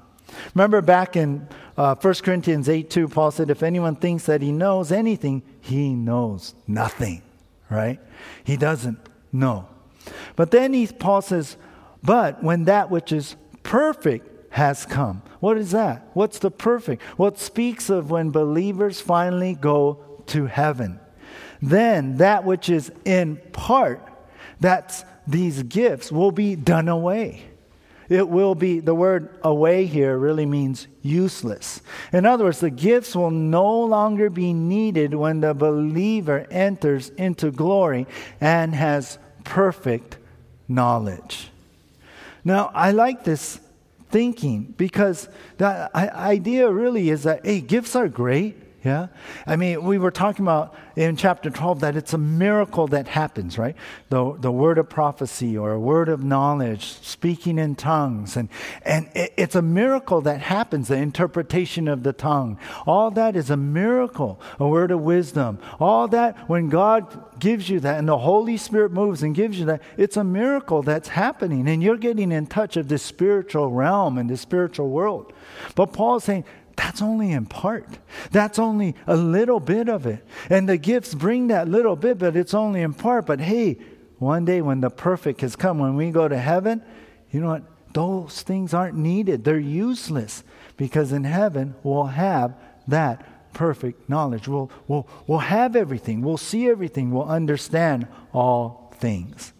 Remember 0.54 0.80
back 0.82 1.16
in 1.16 1.48
uh, 1.76 1.94
1 1.94 2.14
Corinthians 2.16 2.68
8 2.68 2.90
2, 2.90 3.08
Paul 3.08 3.30
said, 3.30 3.50
If 3.50 3.62
anyone 3.62 3.96
thinks 3.96 4.26
that 4.26 4.42
he 4.42 4.52
knows 4.52 4.92
anything, 4.92 5.42
he 5.60 5.94
knows 5.94 6.54
nothing, 6.66 7.22
right? 7.70 8.00
He 8.44 8.56
doesn't 8.56 8.98
know. 9.32 9.68
But 10.36 10.50
then 10.50 10.72
he, 10.72 10.86
Paul 10.86 11.22
says, 11.22 11.56
But 12.02 12.42
when 12.42 12.64
that 12.64 12.90
which 12.90 13.12
is 13.12 13.36
perfect 13.62 14.52
has 14.52 14.86
come. 14.86 15.22
What 15.40 15.58
is 15.58 15.72
that? 15.72 16.08
What's 16.14 16.38
the 16.38 16.50
perfect? 16.50 17.02
What 17.18 17.38
speaks 17.38 17.90
of 17.90 18.10
when 18.10 18.30
believers 18.30 19.00
finally 19.00 19.54
go 19.54 20.02
to 20.28 20.46
heaven. 20.46 21.00
Then 21.62 22.18
that 22.18 22.44
which 22.44 22.68
is 22.68 22.92
in 23.04 23.36
part, 23.52 24.06
that's 24.60 25.04
these 25.26 25.62
gifts, 25.62 26.12
will 26.12 26.32
be 26.32 26.56
done 26.56 26.88
away. 26.88 27.42
It 28.08 28.28
will 28.28 28.54
be, 28.54 28.80
the 28.80 28.94
word 28.94 29.30
away 29.42 29.86
here 29.86 30.16
really 30.16 30.46
means 30.46 30.86
useless. 31.02 31.80
In 32.12 32.24
other 32.24 32.44
words, 32.44 32.60
the 32.60 32.70
gifts 32.70 33.16
will 33.16 33.30
no 33.30 33.82
longer 33.84 34.30
be 34.30 34.52
needed 34.52 35.14
when 35.14 35.40
the 35.40 35.54
believer 35.54 36.46
enters 36.50 37.08
into 37.10 37.50
glory 37.50 38.06
and 38.40 38.74
has 38.74 39.18
perfect 39.44 40.18
knowledge. 40.68 41.50
Now, 42.44 42.70
I 42.74 42.92
like 42.92 43.24
this 43.24 43.58
thinking 44.10 44.74
because 44.76 45.28
the 45.58 45.90
idea 45.94 46.70
really 46.70 47.10
is 47.10 47.24
that, 47.24 47.44
hey, 47.44 47.60
gifts 47.60 47.96
are 47.96 48.08
great. 48.08 48.56
Yeah? 48.86 49.08
I 49.48 49.56
mean, 49.56 49.82
we 49.82 49.98
were 49.98 50.12
talking 50.12 50.44
about 50.44 50.72
in 50.94 51.16
chapter 51.16 51.50
12 51.50 51.80
that 51.80 51.96
it's 51.96 52.12
a 52.12 52.18
miracle 52.18 52.86
that 52.86 53.08
happens, 53.08 53.58
right? 53.58 53.74
The, 54.10 54.36
the 54.38 54.52
word 54.52 54.78
of 54.78 54.88
prophecy 54.88 55.58
or 55.58 55.72
a 55.72 55.80
word 55.80 56.08
of 56.08 56.22
knowledge, 56.22 56.84
speaking 56.84 57.58
in 57.58 57.74
tongues. 57.74 58.36
And, 58.36 58.48
and 58.82 59.10
it, 59.12 59.34
it's 59.36 59.56
a 59.56 59.60
miracle 59.60 60.20
that 60.20 60.40
happens, 60.40 60.86
the 60.86 60.94
interpretation 60.94 61.88
of 61.88 62.04
the 62.04 62.12
tongue. 62.12 62.60
All 62.86 63.10
that 63.10 63.34
is 63.34 63.50
a 63.50 63.56
miracle, 63.56 64.40
a 64.60 64.68
word 64.68 64.92
of 64.92 65.00
wisdom. 65.00 65.58
All 65.80 66.06
that, 66.06 66.48
when 66.48 66.68
God 66.68 67.40
gives 67.40 67.68
you 67.68 67.80
that 67.80 67.98
and 67.98 68.06
the 68.06 68.18
Holy 68.18 68.56
Spirit 68.56 68.92
moves 68.92 69.20
and 69.20 69.34
gives 69.34 69.58
you 69.58 69.64
that, 69.64 69.82
it's 69.96 70.16
a 70.16 70.22
miracle 70.22 70.82
that's 70.82 71.08
happening. 71.08 71.66
And 71.66 71.82
you're 71.82 71.96
getting 71.96 72.30
in 72.30 72.46
touch 72.46 72.76
of 72.76 72.86
this 72.86 73.02
spiritual 73.02 73.72
realm 73.72 74.16
and 74.16 74.30
the 74.30 74.36
spiritual 74.36 74.90
world. 74.90 75.32
But 75.74 75.92
Paul's 75.92 76.22
saying, 76.22 76.44
that's 76.76 77.00
only 77.00 77.32
in 77.32 77.46
part. 77.46 77.98
That's 78.30 78.58
only 78.58 78.94
a 79.06 79.16
little 79.16 79.60
bit 79.60 79.88
of 79.88 80.06
it. 80.06 80.24
And 80.50 80.68
the 80.68 80.76
gifts 80.76 81.14
bring 81.14 81.48
that 81.48 81.68
little 81.68 81.96
bit, 81.96 82.18
but 82.18 82.36
it's 82.36 82.54
only 82.54 82.82
in 82.82 82.94
part. 82.94 83.26
But 83.26 83.40
hey, 83.40 83.78
one 84.18 84.44
day 84.44 84.62
when 84.62 84.80
the 84.80 84.90
perfect 84.90 85.40
has 85.40 85.56
come, 85.56 85.78
when 85.78 85.96
we 85.96 86.10
go 86.10 86.28
to 86.28 86.38
heaven, 86.38 86.82
you 87.30 87.40
know 87.40 87.48
what? 87.48 87.62
Those 87.92 88.42
things 88.42 88.74
aren't 88.74 88.96
needed. 88.96 89.44
They're 89.44 89.58
useless 89.58 90.44
because 90.76 91.12
in 91.12 91.24
heaven 91.24 91.74
we'll 91.82 92.04
have 92.04 92.54
that 92.88 93.52
perfect 93.54 94.08
knowledge. 94.08 94.46
We'll, 94.46 94.70
we'll, 94.86 95.08
we'll 95.26 95.38
have 95.38 95.76
everything. 95.76 96.20
We'll 96.20 96.36
see 96.36 96.68
everything. 96.68 97.10
We'll 97.10 97.24
understand 97.24 98.06
all 98.34 98.92
things. 98.98 99.54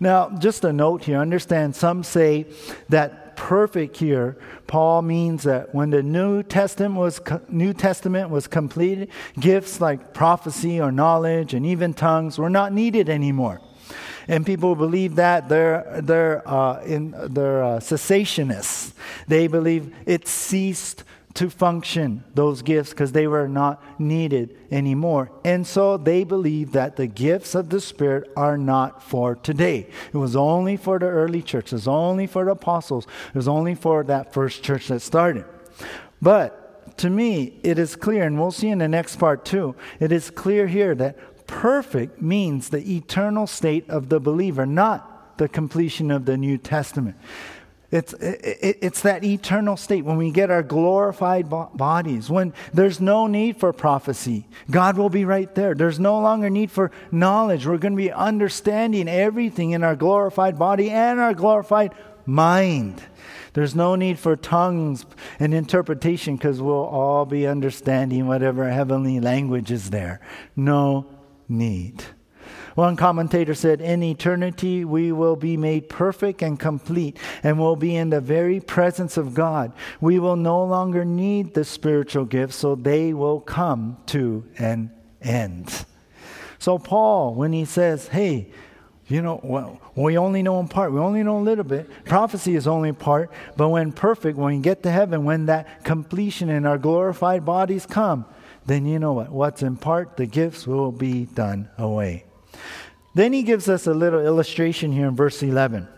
Now, 0.00 0.30
just 0.30 0.64
a 0.64 0.72
note 0.72 1.04
here 1.04 1.18
understand 1.18 1.76
some 1.76 2.02
say 2.02 2.46
that 2.88 3.25
perfect 3.36 3.96
here, 3.98 4.36
Paul 4.66 5.02
means 5.02 5.44
that 5.44 5.74
when 5.74 5.90
the 5.90 6.02
New 6.02 6.42
Testament 6.42 6.94
was 6.94 7.20
New 7.48 7.72
Testament 7.72 8.30
was 8.30 8.46
completed, 8.46 9.10
gifts 9.38 9.80
like 9.80 10.14
prophecy 10.14 10.80
or 10.80 10.90
knowledge 10.90 11.54
and 11.54 11.64
even 11.64 11.94
tongues 11.94 12.38
were 12.38 12.50
not 12.50 12.72
needed 12.72 13.08
anymore. 13.08 13.60
And 14.28 14.44
people 14.44 14.74
believe 14.74 15.16
that 15.16 15.48
they're 15.48 16.00
they're 16.02 16.48
uh, 16.48 16.82
in 16.82 17.14
they're 17.28 17.62
uh, 17.62 17.78
cessationists. 17.78 18.92
They 19.28 19.46
believe 19.46 19.94
it 20.04 20.26
ceased 20.26 21.04
to 21.36 21.50
function, 21.50 22.24
those 22.34 22.62
gifts, 22.62 22.90
because 22.90 23.12
they 23.12 23.26
were 23.26 23.48
not 23.48 23.82
needed 24.00 24.56
anymore. 24.70 25.30
And 25.44 25.66
so 25.66 25.96
they 25.96 26.24
believe 26.24 26.72
that 26.72 26.96
the 26.96 27.06
gifts 27.06 27.54
of 27.54 27.70
the 27.70 27.80
Spirit 27.80 28.30
are 28.36 28.58
not 28.58 29.02
for 29.02 29.34
today. 29.36 29.88
It 30.12 30.16
was 30.16 30.34
only 30.34 30.76
for 30.76 30.98
the 30.98 31.06
early 31.06 31.42
church, 31.42 31.66
it 31.66 31.76
was 31.76 31.88
only 31.88 32.26
for 32.26 32.44
the 32.44 32.52
apostles, 32.52 33.06
it 33.28 33.34
was 33.34 33.48
only 33.48 33.74
for 33.74 34.02
that 34.04 34.32
first 34.32 34.62
church 34.62 34.88
that 34.88 35.00
started. 35.00 35.44
But 36.20 36.96
to 36.98 37.10
me, 37.10 37.60
it 37.62 37.78
is 37.78 37.96
clear, 37.96 38.24
and 38.24 38.38
we'll 38.38 38.50
see 38.50 38.68
in 38.68 38.78
the 38.78 38.88
next 38.88 39.16
part 39.16 39.44
too, 39.44 39.76
it 40.00 40.12
is 40.12 40.30
clear 40.30 40.66
here 40.66 40.94
that 40.94 41.46
perfect 41.46 42.20
means 42.20 42.70
the 42.70 42.96
eternal 42.96 43.46
state 43.46 43.88
of 43.90 44.08
the 44.08 44.20
believer, 44.20 44.66
not 44.66 45.38
the 45.38 45.48
completion 45.48 46.10
of 46.10 46.24
the 46.24 46.36
New 46.36 46.56
Testament. 46.56 47.16
It's, 47.90 48.12
it, 48.14 48.78
it's 48.82 49.02
that 49.02 49.22
eternal 49.22 49.76
state 49.76 50.04
when 50.04 50.16
we 50.16 50.30
get 50.30 50.50
our 50.50 50.62
glorified 50.62 51.48
bo- 51.48 51.70
bodies, 51.74 52.28
when 52.28 52.52
there's 52.74 53.00
no 53.00 53.26
need 53.26 53.58
for 53.58 53.72
prophecy. 53.72 54.46
God 54.70 54.96
will 54.96 55.08
be 55.08 55.24
right 55.24 55.52
there. 55.54 55.74
There's 55.74 56.00
no 56.00 56.18
longer 56.18 56.50
need 56.50 56.70
for 56.70 56.90
knowledge. 57.12 57.66
We're 57.66 57.78
going 57.78 57.92
to 57.92 57.96
be 57.96 58.10
understanding 58.10 59.08
everything 59.08 59.70
in 59.70 59.84
our 59.84 59.94
glorified 59.94 60.58
body 60.58 60.90
and 60.90 61.20
our 61.20 61.34
glorified 61.34 61.94
mind. 62.26 63.02
There's 63.52 63.74
no 63.74 63.94
need 63.94 64.18
for 64.18 64.36
tongues 64.36 65.06
and 65.38 65.54
interpretation 65.54 66.36
because 66.36 66.60
we'll 66.60 66.74
all 66.74 67.24
be 67.24 67.46
understanding 67.46 68.26
whatever 68.26 68.68
heavenly 68.68 69.20
language 69.20 69.70
is 69.70 69.90
there. 69.90 70.20
No 70.56 71.06
need. 71.48 72.04
One 72.76 72.94
commentator 72.94 73.54
said, 73.54 73.80
In 73.80 74.02
eternity, 74.02 74.84
we 74.84 75.10
will 75.10 75.34
be 75.34 75.56
made 75.56 75.88
perfect 75.88 76.42
and 76.42 76.60
complete 76.60 77.18
and 77.42 77.58
will 77.58 77.74
be 77.74 77.96
in 77.96 78.10
the 78.10 78.20
very 78.20 78.60
presence 78.60 79.16
of 79.16 79.32
God. 79.32 79.72
We 79.98 80.18
will 80.18 80.36
no 80.36 80.62
longer 80.62 81.02
need 81.02 81.54
the 81.54 81.64
spiritual 81.64 82.26
gifts, 82.26 82.56
so 82.56 82.74
they 82.74 83.14
will 83.14 83.40
come 83.40 83.96
to 84.08 84.44
an 84.58 84.90
end. 85.22 85.86
So, 86.58 86.78
Paul, 86.78 87.34
when 87.34 87.54
he 87.54 87.64
says, 87.64 88.08
Hey, 88.08 88.50
you 89.08 89.22
know, 89.22 89.40
well, 89.42 89.80
we 89.94 90.18
only 90.18 90.42
know 90.42 90.60
in 90.60 90.68
part. 90.68 90.92
We 90.92 91.00
only 91.00 91.22
know 91.22 91.38
a 91.38 91.40
little 91.40 91.64
bit. 91.64 91.88
Prophecy 92.04 92.56
is 92.56 92.66
only 92.66 92.92
part. 92.92 93.30
But 93.56 93.70
when 93.70 93.90
perfect, 93.90 94.36
when 94.36 94.54
we 94.54 94.60
get 94.60 94.82
to 94.82 94.90
heaven, 94.90 95.24
when 95.24 95.46
that 95.46 95.82
completion 95.82 96.50
in 96.50 96.66
our 96.66 96.76
glorified 96.76 97.46
bodies 97.46 97.86
come, 97.86 98.26
then 98.66 98.84
you 98.84 98.98
know 98.98 99.14
what? 99.14 99.30
What's 99.30 99.62
in 99.62 99.76
part, 99.76 100.18
the 100.18 100.26
gifts 100.26 100.66
will 100.66 100.92
be 100.92 101.24
done 101.24 101.70
away. 101.78 102.25
Then 103.16 103.32
he 103.32 103.44
gives 103.44 103.66
us 103.66 103.86
a 103.86 103.94
little 103.94 104.20
illustration 104.20 104.92
here 104.92 105.08
in 105.08 105.16
verse 105.16 105.42
11. 105.42 105.88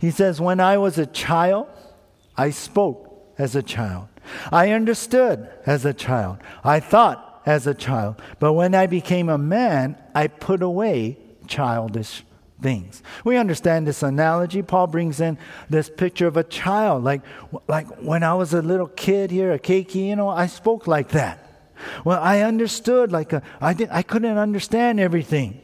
He 0.00 0.10
says, 0.10 0.40
When 0.40 0.58
I 0.58 0.76
was 0.76 0.98
a 0.98 1.06
child, 1.06 1.68
I 2.36 2.50
spoke 2.50 3.32
as 3.38 3.54
a 3.54 3.62
child. 3.62 4.08
I 4.50 4.72
understood 4.72 5.48
as 5.66 5.84
a 5.84 5.94
child. 5.94 6.38
I 6.64 6.80
thought 6.80 7.42
as 7.46 7.68
a 7.68 7.74
child. 7.74 8.20
But 8.40 8.54
when 8.54 8.74
I 8.74 8.88
became 8.88 9.28
a 9.28 9.38
man, 9.38 9.96
I 10.16 10.26
put 10.26 10.62
away 10.62 11.16
childish 11.46 12.24
things. 12.60 13.04
We 13.24 13.36
understand 13.36 13.86
this 13.86 14.02
analogy. 14.02 14.60
Paul 14.60 14.88
brings 14.88 15.20
in 15.20 15.38
this 15.70 15.88
picture 15.88 16.26
of 16.26 16.36
a 16.36 16.42
child. 16.42 17.04
Like, 17.04 17.22
like 17.68 17.86
when 18.02 18.24
I 18.24 18.34
was 18.34 18.52
a 18.52 18.62
little 18.62 18.88
kid 18.88 19.30
here, 19.30 19.52
a 19.52 19.60
keiki, 19.60 20.08
you 20.08 20.16
know, 20.16 20.28
I 20.28 20.48
spoke 20.48 20.88
like 20.88 21.10
that. 21.10 21.38
Well, 22.04 22.20
I 22.20 22.40
understood 22.40 23.12
like 23.12 23.32
a, 23.32 23.42
I, 23.60 23.74
did, 23.74 23.90
I 23.92 24.02
couldn't 24.02 24.38
understand 24.38 24.98
everything. 24.98 25.60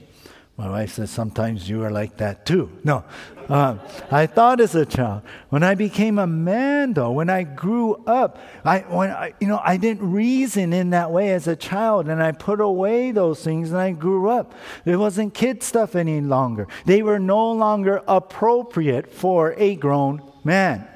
My 0.61 0.69
wife 0.69 0.93
says, 0.93 1.11
Sometimes 1.11 1.71
you 1.71 1.83
are 1.85 1.91
like 1.91 2.19
that 2.19 2.45
too. 2.45 2.71
No. 2.85 3.03
Uh, 3.49 3.79
I 4.11 4.27
thought 4.27 4.61
as 4.61 4.75
a 4.75 4.85
child. 4.85 5.23
When 5.49 5.63
I 5.63 5.75
became 5.75 6.19
a 6.19 6.27
man, 6.27 6.93
though, 6.93 7.13
when 7.13 7.31
I 7.31 7.45
grew 7.45 7.95
up, 8.07 8.39
I, 8.63 8.81
when 8.81 9.09
I, 9.09 9.33
you 9.41 9.49
know, 9.49 9.59
I 9.65 9.79
didn't 9.79 10.13
reason 10.13 10.75
in 10.75 10.91
that 10.91 11.13
way 11.13 11.33
as 11.33 11.49
a 11.49 11.57
child, 11.57 12.11
and 12.11 12.23
I 12.23 12.33
put 12.33 12.61
away 12.61 13.11
those 13.11 13.43
things, 13.43 13.71
and 13.71 13.81
I 13.81 13.93
grew 13.93 14.29
up. 14.29 14.53
It 14.85 14.97
wasn't 14.97 15.33
kid 15.33 15.63
stuff 15.63 15.97
any 15.97 16.21
longer. 16.21 16.69
They 16.85 17.03
were 17.03 17.19
no 17.19 17.53
longer 17.53 18.03
appropriate 18.07 19.11
for 19.11 19.55
a 19.57 19.77
grown 19.77 20.21
man. 20.45 20.87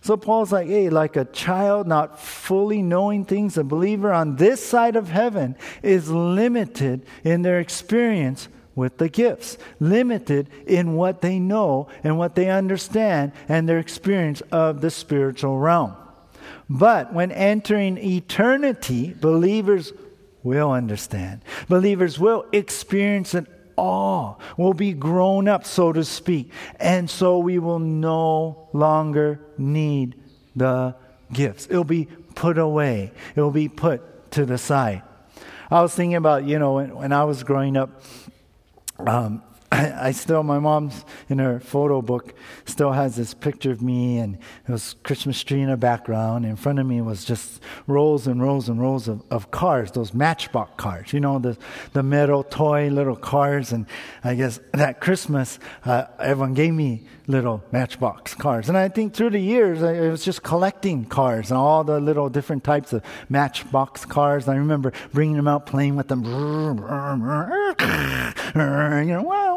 So 0.00 0.16
Paul's 0.16 0.50
like, 0.50 0.66
hey, 0.66 0.90
like 0.90 1.14
a 1.14 1.24
child 1.24 1.86
not 1.86 2.20
fully 2.20 2.82
knowing 2.82 3.24
things, 3.24 3.56
a 3.56 3.62
believer 3.62 4.12
on 4.12 4.34
this 4.34 4.60
side 4.66 4.96
of 4.96 5.08
heaven 5.08 5.54
is 5.84 6.10
limited 6.10 7.06
in 7.22 7.42
their 7.42 7.60
experience 7.60 8.48
with 8.76 8.98
the 8.98 9.08
gifts, 9.08 9.58
limited 9.80 10.48
in 10.66 10.94
what 10.94 11.22
they 11.22 11.40
know 11.40 11.88
and 12.04 12.16
what 12.16 12.36
they 12.36 12.48
understand 12.48 13.32
and 13.48 13.68
their 13.68 13.78
experience 13.78 14.42
of 14.52 14.80
the 14.80 14.90
spiritual 14.90 15.58
realm. 15.58 15.96
But 16.68 17.12
when 17.12 17.32
entering 17.32 17.96
eternity, 17.98 19.14
believers 19.14 19.92
will 20.42 20.70
understand. 20.70 21.42
Believers 21.68 22.18
will 22.18 22.44
experience 22.52 23.34
an 23.34 23.48
awe, 23.76 24.36
will 24.56 24.74
be 24.74 24.92
grown 24.92 25.48
up, 25.48 25.64
so 25.64 25.92
to 25.92 26.04
speak. 26.04 26.52
And 26.78 27.08
so 27.10 27.38
we 27.38 27.58
will 27.58 27.78
no 27.78 28.68
longer 28.72 29.40
need 29.58 30.20
the 30.54 30.94
gifts. 31.32 31.66
It'll 31.68 31.84
be 31.84 32.06
put 32.34 32.58
away, 32.58 33.12
it'll 33.34 33.50
be 33.50 33.68
put 33.68 34.30
to 34.32 34.44
the 34.44 34.58
side. 34.58 35.02
I 35.70 35.82
was 35.82 35.94
thinking 35.94 36.14
about, 36.14 36.44
you 36.44 36.58
know, 36.58 36.74
when, 36.74 36.94
when 36.94 37.12
I 37.12 37.24
was 37.24 37.42
growing 37.42 37.76
up, 37.76 38.02
um, 38.98 39.42
I, 39.76 40.08
I, 40.08 40.12
still, 40.12 40.42
my 40.42 40.58
mom's 40.58 41.04
in 41.28 41.38
her 41.38 41.60
photo 41.60 42.00
book 42.00 42.34
still 42.64 42.92
has 42.92 43.14
this 43.14 43.34
picture 43.34 43.70
of 43.70 43.82
me, 43.82 44.18
and 44.18 44.38
it 44.66 44.72
was 44.72 44.96
Christmas 45.02 45.44
tree 45.44 45.60
in 45.60 45.68
the 45.68 45.76
background. 45.76 46.46
In 46.46 46.56
front 46.56 46.78
of 46.78 46.86
me 46.86 47.02
was 47.02 47.26
just 47.26 47.60
rows 47.86 48.26
and 48.26 48.42
rows 48.42 48.70
and 48.70 48.80
rows 48.80 49.06
of, 49.06 49.22
of 49.30 49.50
cars, 49.50 49.90
those 49.90 50.14
Matchbox 50.14 50.72
cars, 50.78 51.12
you 51.12 51.20
know, 51.20 51.38
the, 51.38 51.58
the 51.92 52.02
metal 52.02 52.42
toy 52.42 52.88
little 52.88 53.16
cars. 53.16 53.70
And 53.72 53.86
I 54.24 54.34
guess 54.34 54.60
that 54.72 55.02
Christmas, 55.02 55.58
uh, 55.84 56.04
everyone 56.18 56.54
gave 56.54 56.72
me 56.72 57.02
little 57.26 57.62
Matchbox 57.72 58.34
cars. 58.34 58.68
And 58.68 58.78
I 58.78 58.88
think 58.88 59.14
through 59.14 59.30
the 59.30 59.40
years, 59.40 59.82
I, 59.82 60.08
was 60.08 60.24
just 60.24 60.42
collecting 60.42 61.04
cars 61.04 61.50
and 61.50 61.58
all 61.58 61.84
the 61.84 62.00
little 62.00 62.28
different 62.28 62.64
types 62.64 62.92
of 62.92 63.02
Matchbox 63.28 64.04
cars. 64.04 64.48
I 64.48 64.56
remember 64.56 64.92
bringing 65.12 65.36
them 65.36 65.48
out, 65.48 65.66
playing 65.66 65.96
with 65.96 66.08
them, 66.08 66.24
you 66.24 66.32
know, 69.12 69.22
wow, 69.22 69.56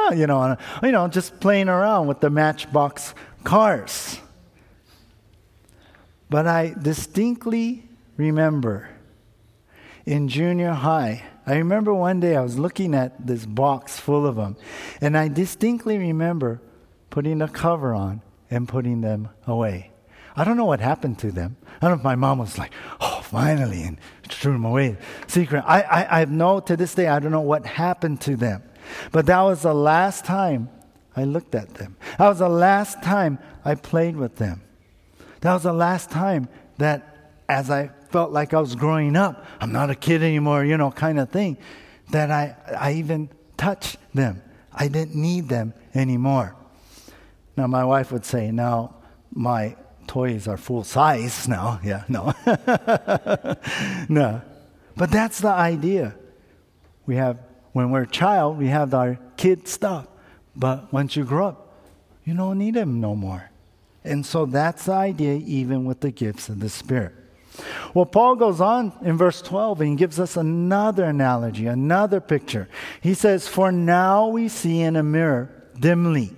wow, 0.00 0.10
you 0.16 0.26
know, 0.26 0.56
you 0.82 0.92
know, 0.92 1.08
just 1.08 1.40
playing 1.40 1.68
around 1.68 2.06
with 2.06 2.20
the 2.20 2.30
Matchbox 2.30 3.14
cars. 3.44 4.18
But 6.28 6.46
I 6.46 6.74
distinctly 6.80 7.88
remember 8.16 8.88
in 10.06 10.28
junior 10.28 10.72
high, 10.72 11.24
I 11.46 11.56
remember 11.56 11.92
one 11.92 12.20
day 12.20 12.36
I 12.36 12.42
was 12.42 12.58
looking 12.58 12.94
at 12.94 13.26
this 13.26 13.44
box 13.46 13.98
full 13.98 14.26
of 14.26 14.36
them, 14.36 14.56
and 15.00 15.16
I 15.16 15.28
distinctly 15.28 15.98
remember 15.98 16.60
putting 17.10 17.42
a 17.42 17.48
cover 17.48 17.94
on 17.94 18.22
and 18.50 18.68
putting 18.68 19.00
them 19.00 19.28
away. 19.46 19.90
I 20.36 20.44
don't 20.44 20.56
know 20.56 20.64
what 20.64 20.80
happened 20.80 21.18
to 21.20 21.32
them. 21.32 21.56
I 21.82 21.88
don't 21.88 21.96
know 21.96 22.00
if 22.00 22.04
my 22.04 22.14
mom 22.14 22.38
was 22.38 22.56
like, 22.56 22.72
oh, 23.00 23.20
finally, 23.24 23.82
and 23.82 23.98
threw 24.28 24.52
them 24.52 24.64
away. 24.64 24.96
Secret. 25.26 25.64
I, 25.66 25.82
I, 25.82 26.20
I 26.20 26.24
know 26.26 26.60
to 26.60 26.76
this 26.76 26.94
day, 26.94 27.08
I 27.08 27.18
don't 27.18 27.32
know 27.32 27.40
what 27.40 27.66
happened 27.66 28.20
to 28.22 28.36
them. 28.36 28.62
But 29.12 29.26
that 29.26 29.40
was 29.42 29.62
the 29.62 29.74
last 29.74 30.24
time 30.24 30.68
I 31.16 31.24
looked 31.24 31.54
at 31.54 31.74
them. 31.74 31.96
That 32.18 32.28
was 32.28 32.38
the 32.38 32.48
last 32.48 33.02
time 33.02 33.38
I 33.64 33.74
played 33.74 34.16
with 34.16 34.36
them. 34.36 34.62
That 35.40 35.54
was 35.54 35.62
the 35.62 35.72
last 35.72 36.10
time 36.10 36.48
that, 36.78 37.32
as 37.48 37.70
I 37.70 37.90
felt 38.10 38.32
like 38.32 38.54
I 38.54 38.60
was 38.60 38.74
growing 38.74 39.16
up, 39.16 39.44
I'm 39.60 39.72
not 39.72 39.90
a 39.90 39.94
kid 39.94 40.22
anymore, 40.22 40.64
you 40.64 40.76
know, 40.76 40.90
kind 40.90 41.18
of 41.18 41.30
thing, 41.30 41.56
that 42.10 42.30
I, 42.30 42.56
I 42.78 42.92
even 42.94 43.30
touched 43.56 43.96
them. 44.14 44.42
I 44.72 44.88
didn't 44.88 45.14
need 45.14 45.48
them 45.48 45.74
anymore. 45.94 46.56
Now, 47.56 47.66
my 47.66 47.84
wife 47.84 48.12
would 48.12 48.24
say, 48.24 48.50
now 48.50 48.94
my 49.32 49.76
toys 50.06 50.48
are 50.48 50.56
full 50.56 50.84
size 50.84 51.46
now. 51.48 51.80
Yeah, 51.84 52.04
no. 52.08 52.34
no. 54.08 54.42
But 54.96 55.10
that's 55.10 55.40
the 55.40 55.48
idea. 55.48 56.14
We 57.06 57.16
have, 57.16 57.38
when 57.72 57.90
we're 57.90 58.02
a 58.02 58.06
child, 58.06 58.58
we 58.58 58.68
have 58.68 58.94
our 58.94 59.18
kid 59.36 59.68
stuff. 59.68 60.06
But 60.56 60.92
once 60.92 61.16
you 61.16 61.24
grow 61.24 61.48
up, 61.48 61.74
you 62.24 62.34
don't 62.34 62.58
need 62.58 62.74
them 62.74 63.00
no 63.00 63.14
more. 63.14 63.50
And 64.04 64.24
so 64.24 64.46
that's 64.46 64.86
the 64.86 64.92
idea, 64.92 65.34
even 65.34 65.84
with 65.84 66.00
the 66.00 66.10
gifts 66.10 66.48
of 66.48 66.60
the 66.60 66.68
Spirit. 66.68 67.14
Well, 67.94 68.06
Paul 68.06 68.36
goes 68.36 68.60
on 68.60 68.92
in 69.02 69.16
verse 69.16 69.42
12 69.42 69.80
and 69.80 69.98
gives 69.98 70.18
us 70.18 70.36
another 70.36 71.04
analogy, 71.04 71.66
another 71.66 72.20
picture. 72.20 72.68
He 73.00 73.14
says, 73.14 73.48
For 73.48 73.72
now 73.72 74.28
we 74.28 74.48
see 74.48 74.80
in 74.80 74.96
a 74.96 75.02
mirror 75.02 75.50
dimly, 75.78 76.34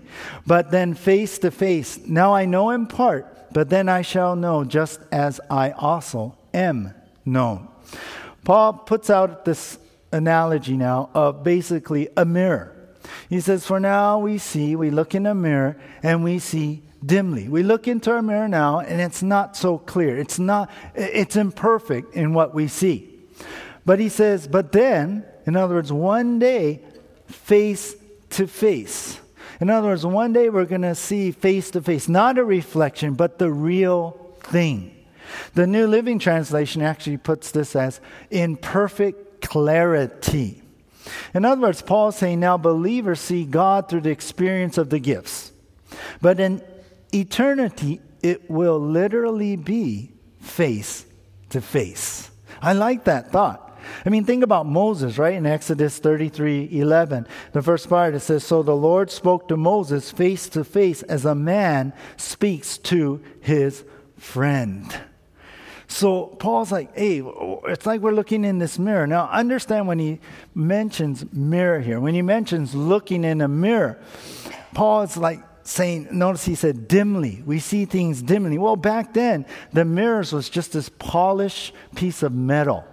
but 0.46 0.70
then 0.70 0.94
face 0.94 1.38
to 1.38 1.50
face. 1.50 1.98
Now 2.06 2.34
I 2.34 2.46
know 2.46 2.70
in 2.70 2.86
part, 2.86 3.52
but 3.52 3.68
then 3.68 3.88
I 3.88 4.02
shall 4.02 4.34
know 4.36 4.64
just 4.64 5.00
as 5.12 5.40
I 5.50 5.72
also 5.72 6.36
am 6.54 6.94
known. 7.24 7.68
Paul 8.44 8.72
puts 8.72 9.10
out 9.10 9.44
this 9.44 9.78
analogy 10.12 10.76
now 10.76 11.10
of 11.14 11.42
basically 11.42 12.08
a 12.16 12.24
mirror. 12.24 12.76
He 13.28 13.40
says, 13.40 13.66
For 13.66 13.80
now 13.80 14.18
we 14.18 14.38
see, 14.38 14.76
we 14.76 14.90
look 14.90 15.14
in 15.14 15.26
a 15.26 15.34
mirror 15.34 15.76
and 16.02 16.22
we 16.22 16.38
see 16.38 16.82
dimly. 17.04 17.48
We 17.48 17.62
look 17.62 17.88
into 17.88 18.10
our 18.12 18.22
mirror 18.22 18.48
now 18.48 18.80
and 18.80 19.00
it's 19.00 19.22
not 19.22 19.56
so 19.56 19.78
clear. 19.78 20.18
It's 20.18 20.38
not, 20.38 20.70
it's 20.94 21.36
imperfect 21.36 22.14
in 22.14 22.34
what 22.34 22.54
we 22.54 22.68
see. 22.68 23.08
But 23.84 23.98
he 23.98 24.08
says, 24.08 24.46
But 24.46 24.72
then, 24.72 25.24
in 25.46 25.56
other 25.56 25.74
words, 25.74 25.92
one 25.92 26.38
day, 26.38 26.82
face 27.26 27.96
to 28.30 28.46
face. 28.46 29.18
In 29.60 29.70
other 29.70 29.88
words, 29.88 30.04
one 30.04 30.32
day 30.32 30.48
we're 30.48 30.64
going 30.64 30.82
to 30.82 30.94
see 30.94 31.30
face 31.30 31.70
to 31.72 31.82
face, 31.82 32.08
not 32.08 32.38
a 32.38 32.44
reflection, 32.44 33.14
but 33.14 33.38
the 33.38 33.50
real 33.50 34.34
thing. 34.40 34.96
The 35.54 35.66
New 35.66 35.86
Living 35.86 36.18
Translation 36.18 36.82
actually 36.82 37.16
puts 37.16 37.50
this 37.52 37.76
as 37.76 38.00
in 38.30 38.56
perfect 38.56 39.31
clarity. 39.42 40.62
In 41.34 41.44
other 41.44 41.60
words, 41.60 41.82
Paul 41.82 42.08
is 42.08 42.16
saying 42.16 42.40
now 42.40 42.56
believers 42.56 43.20
see 43.20 43.44
God 43.44 43.88
through 43.88 44.02
the 44.02 44.10
experience 44.10 44.78
of 44.78 44.90
the 44.90 44.98
gifts. 44.98 45.52
But 46.20 46.40
in 46.40 46.62
eternity, 47.12 48.00
it 48.22 48.50
will 48.50 48.78
literally 48.78 49.56
be 49.56 50.12
face 50.40 51.04
to 51.50 51.60
face. 51.60 52.30
I 52.60 52.72
like 52.72 53.04
that 53.04 53.30
thought. 53.30 53.72
I 54.06 54.10
mean, 54.10 54.24
think 54.24 54.44
about 54.44 54.66
Moses, 54.66 55.18
right? 55.18 55.34
In 55.34 55.44
Exodus 55.44 55.98
33 55.98 56.68
11, 56.72 57.26
the 57.52 57.62
first 57.62 57.88
part 57.88 58.14
it 58.14 58.20
says, 58.20 58.44
So 58.44 58.62
the 58.62 58.76
Lord 58.76 59.10
spoke 59.10 59.48
to 59.48 59.56
Moses 59.56 60.10
face 60.10 60.48
to 60.50 60.64
face 60.64 61.02
as 61.02 61.24
a 61.24 61.34
man 61.34 61.92
speaks 62.16 62.78
to 62.78 63.20
his 63.40 63.84
friend. 64.16 64.94
So 65.92 66.24
Paul's 66.24 66.72
like, 66.72 66.96
hey, 66.96 67.22
it's 67.66 67.84
like 67.84 68.00
we're 68.00 68.12
looking 68.12 68.44
in 68.44 68.58
this 68.58 68.78
mirror. 68.78 69.06
Now, 69.06 69.28
understand 69.28 69.86
when 69.86 69.98
he 69.98 70.20
mentions 70.54 71.30
mirror 71.32 71.80
here, 71.80 72.00
when 72.00 72.14
he 72.14 72.22
mentions 72.22 72.74
looking 72.74 73.24
in 73.24 73.42
a 73.42 73.46
mirror, 73.46 74.00
Paul 74.72 75.02
is 75.02 75.18
like 75.18 75.40
saying, 75.64 76.08
notice 76.10 76.46
he 76.46 76.54
said 76.54 76.88
dimly. 76.88 77.42
We 77.44 77.58
see 77.58 77.84
things 77.84 78.22
dimly. 78.22 78.56
Well, 78.56 78.74
back 78.74 79.12
then, 79.12 79.44
the 79.74 79.84
mirrors 79.84 80.32
was 80.32 80.48
just 80.48 80.72
this 80.72 80.88
polished 80.88 81.74
piece 81.94 82.22
of 82.22 82.32
metal. 82.32 82.84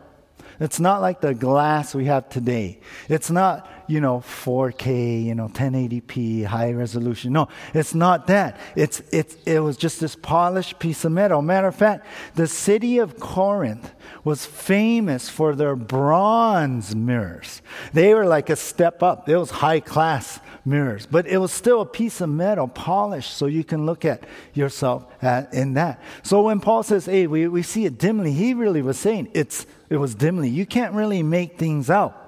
It's 0.59 0.81
not 0.81 1.01
like 1.01 1.21
the 1.21 1.33
glass 1.33 1.95
we 1.95 2.05
have 2.05 2.27
today. 2.27 2.81
It's 3.07 3.31
not, 3.31 3.65
you 3.89 3.99
know, 3.99 4.19
4K, 4.19 5.25
you 5.25 5.33
know, 5.33 5.47
1080p, 5.47 6.45
high 6.45 6.71
resolution. 6.71 7.33
No, 7.33 7.47
it's 7.73 7.95
not 7.95 8.27
that. 8.27 8.59
It's, 8.75 9.01
it's, 9.11 9.35
it 9.45 9.59
was 9.59 9.77
just 9.77 9.99
this 9.99 10.15
polished 10.15 10.77
piece 10.77 11.03
of 11.05 11.11
metal. 11.11 11.41
Matter 11.41 11.67
of 11.67 11.75
fact, 11.75 12.05
the 12.35 12.47
city 12.47 12.99
of 12.99 13.19
Corinth 13.19 13.91
was 14.23 14.45
famous 14.45 15.27
for 15.27 15.55
their 15.55 15.75
bronze 15.75 16.95
mirrors. 16.95 17.63
They 17.91 18.13
were 18.13 18.25
like 18.25 18.49
a 18.51 18.55
step 18.55 19.01
up. 19.01 19.27
It 19.27 19.37
was 19.37 19.49
high 19.49 19.79
class 19.79 20.39
mirrors, 20.63 21.07
but 21.07 21.25
it 21.25 21.39
was 21.39 21.51
still 21.51 21.81
a 21.81 21.85
piece 21.85 22.21
of 22.21 22.29
metal, 22.29 22.67
polished, 22.67 23.33
so 23.33 23.47
you 23.47 23.63
can 23.63 23.87
look 23.87 24.05
at 24.05 24.23
yourself 24.53 25.05
at, 25.23 25.51
in 25.53 25.73
that. 25.73 25.99
So 26.21 26.43
when 26.43 26.59
Paul 26.59 26.83
says, 26.83 27.05
hey, 27.05 27.25
we, 27.25 27.47
we 27.47 27.63
see 27.63 27.85
it 27.85 27.97
dimly, 27.97 28.33
he 28.33 28.53
really 28.53 28.83
was 28.83 28.99
saying 28.99 29.29
it's 29.33 29.65
it 29.89 29.97
was 29.97 30.13
dimly. 30.13 30.49
You 30.49 30.67
can't 30.67 30.93
really 30.93 31.23
make 31.23 31.57
things 31.57 31.89
out. 31.89 32.18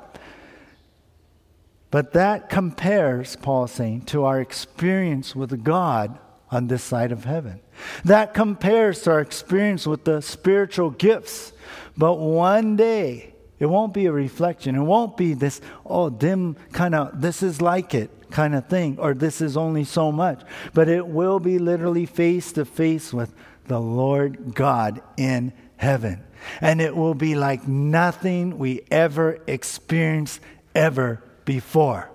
But 1.92 2.14
that 2.14 2.50
compares, 2.50 3.36
Paul 3.36 3.66
is 3.66 3.72
saying, 3.72 4.02
to 4.06 4.24
our 4.24 4.40
experience 4.40 5.36
with 5.36 5.64
God 5.64 6.18
on 6.50 6.68
this 6.68 6.84
side 6.84 7.12
of 7.12 7.26
heaven. 7.26 7.60
That 8.06 8.34
compares 8.34 9.02
to 9.02 9.12
our 9.12 9.20
experience 9.22 9.86
with 9.86 10.06
the 10.06 10.22
spiritual 10.22 10.90
gifts. 10.90 11.54
But 11.98 12.16
one 12.16 12.76
day, 12.76 13.36
it 13.60 13.68
won't 13.68 13.94
be 13.94 14.06
a 14.08 14.12
reflection. 14.12 14.76
It 14.76 14.82
won't 14.82 15.18
be 15.18 15.34
this, 15.34 15.62
oh, 15.86 16.10
dim 16.10 16.56
kind 16.72 16.96
of, 16.96 17.22
this 17.22 17.44
is 17.44 17.62
like 17.62 17.94
it 17.94 18.10
kind 18.32 18.56
of 18.56 18.68
thing, 18.68 18.98
or 18.98 19.14
this 19.14 19.42
is 19.42 19.58
only 19.58 19.84
so 19.84 20.12
much. 20.12 20.42
But 20.74 20.88
it 20.88 21.06
will 21.06 21.40
be 21.40 21.60
literally 21.60 22.06
face 22.06 22.54
to 22.54 22.66
face 22.66 23.14
with 23.14 23.34
the 23.68 23.80
Lord 23.80 24.56
God 24.56 25.02
in 25.18 25.54
heaven 25.78 26.24
and 26.60 26.82
it 26.82 26.96
will 26.96 27.14
be 27.14 27.36
like 27.36 27.68
nothing 27.68 28.58
we 28.58 28.82
ever 28.90 29.40
experienced 29.48 30.40
ever 30.74 31.24
before. 31.52 32.10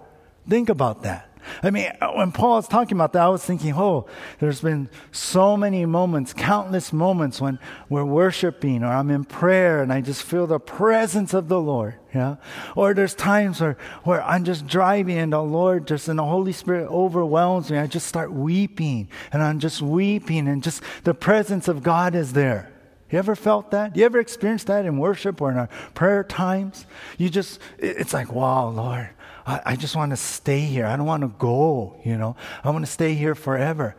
Think 0.48 0.70
about 0.70 1.02
that. 1.02 1.28
I 1.62 1.70
mean, 1.70 1.92
when 2.14 2.32
Paul 2.32 2.56
was 2.56 2.66
talking 2.66 2.96
about 2.96 3.12
that, 3.12 3.22
I 3.22 3.28
was 3.28 3.44
thinking, 3.44 3.74
oh, 3.74 4.06
there's 4.40 4.62
been 4.62 4.88
so 5.12 5.58
many 5.58 5.84
moments, 5.84 6.32
countless 6.32 6.90
moments 6.90 7.38
when 7.38 7.58
we're 7.90 8.04
worshiping 8.04 8.82
or 8.82 8.88
I'm 8.88 9.10
in 9.10 9.24
prayer 9.24 9.82
and 9.82 9.92
I 9.92 10.00
just 10.00 10.22
feel 10.22 10.46
the 10.46 10.58
presence 10.58 11.34
of 11.34 11.48
the 11.48 11.60
Lord. 11.60 11.96
Yeah. 12.14 12.36
Or 12.74 12.94
there's 12.94 13.14
times 13.14 13.60
where, 13.60 13.76
where 14.04 14.22
I'm 14.24 14.44
just 14.44 14.66
driving 14.66 15.18
and 15.18 15.32
the 15.32 15.42
Lord 15.42 15.86
just 15.86 16.08
and 16.08 16.18
the 16.18 16.24
Holy 16.24 16.52
Spirit 16.52 16.88
overwhelms 16.88 17.70
me. 17.70 17.76
I 17.76 17.86
just 17.86 18.06
start 18.06 18.32
weeping 18.32 19.08
and 19.32 19.42
I'm 19.42 19.60
just 19.60 19.82
weeping 19.82 20.48
and 20.48 20.62
just 20.62 20.82
the 21.04 21.14
presence 21.14 21.68
of 21.68 21.82
God 21.82 22.14
is 22.14 22.32
there. 22.32 22.72
You 23.10 23.20
ever 23.20 23.36
felt 23.36 23.70
that? 23.70 23.96
You 23.96 24.04
ever 24.04 24.18
experienced 24.18 24.66
that 24.66 24.84
in 24.84 24.98
worship 24.98 25.40
or 25.40 25.52
in 25.52 25.58
our 25.58 25.68
prayer 25.94 26.24
times? 26.24 26.86
You 27.18 27.28
just, 27.28 27.60
it's 27.78 28.12
like, 28.12 28.32
wow, 28.32 28.68
Lord, 28.70 29.10
I, 29.46 29.60
I 29.64 29.76
just 29.76 29.96
want 29.96 30.10
to 30.10 30.16
stay 30.16 30.60
here. 30.60 30.86
I 30.86 30.96
don't 30.96 31.06
want 31.06 31.22
to 31.22 31.32
go, 31.38 31.96
you 32.04 32.16
know. 32.16 32.36
I 32.64 32.70
want 32.70 32.84
to 32.84 32.90
stay 32.90 33.14
here 33.14 33.34
forever. 33.34 33.96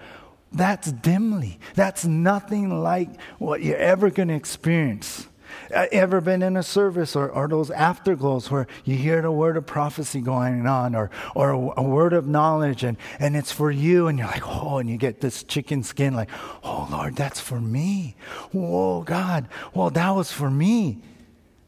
That's 0.52 0.92
dimly. 0.92 1.60
That's 1.76 2.06
nothing 2.06 2.82
like 2.82 3.10
what 3.38 3.62
you're 3.62 3.78
ever 3.78 4.10
going 4.10 4.30
to 4.30 4.36
experience 4.36 5.28
uh, 5.74 5.86
ever 5.92 6.22
been 6.22 6.42
in 6.42 6.58
a 6.58 6.64
service 6.64 7.16
or, 7.16 7.30
or 7.30 7.48
those 7.48 7.70
afterglows 7.70 8.50
where 8.50 8.68
you 8.86 8.96
hear 8.96 9.22
the 9.22 9.32
word 9.32 9.58
of 9.58 9.66
prophecy 9.66 10.22
going 10.22 10.66
on 10.66 10.96
or, 10.96 11.10
or 11.36 11.52
a, 11.52 11.74
a, 11.78 11.84
word 11.84 12.14
of 12.14 12.28
knowledge 12.28 12.84
and, 12.84 12.98
and 13.20 13.36
it's 13.36 13.52
for 13.52 13.72
you 13.72 14.08
and 14.08 14.18
you're 14.18 14.28
like, 14.28 14.48
oh, 14.48 14.78
and 14.78 14.90
you 14.90 14.98
get 14.98 15.22
this 15.22 15.44
chicken 15.44 15.84
skin 15.84 16.14
like, 16.14 16.30
oh, 16.64 16.88
Lord, 16.92 17.16
that's 17.16 17.40
for 17.40 17.60
me. 17.60 18.16
Whoa, 18.52 19.04
God, 19.04 19.48
well, 19.74 19.90
that 19.90 20.12
was 20.12 20.32
for 20.32 20.50
me. 20.50 21.00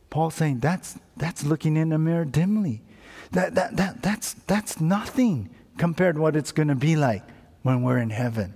Paul's 0.09 0.35
saying 0.35 0.59
that's, 0.59 0.97
that's 1.17 1.43
looking 1.43 1.77
in 1.77 1.89
the 1.89 1.97
mirror 1.97 2.25
dimly. 2.25 2.81
That, 3.31 3.55
that, 3.55 3.77
that, 3.77 4.01
that's, 4.01 4.33
that's 4.47 4.81
nothing 4.81 5.49
compared 5.77 6.15
to 6.15 6.21
what 6.21 6.35
it's 6.35 6.51
going 6.51 6.67
to 6.67 6.75
be 6.75 6.95
like 6.95 7.23
when 7.61 7.83
we're 7.83 7.97
in 7.97 8.09
heaven. 8.09 8.53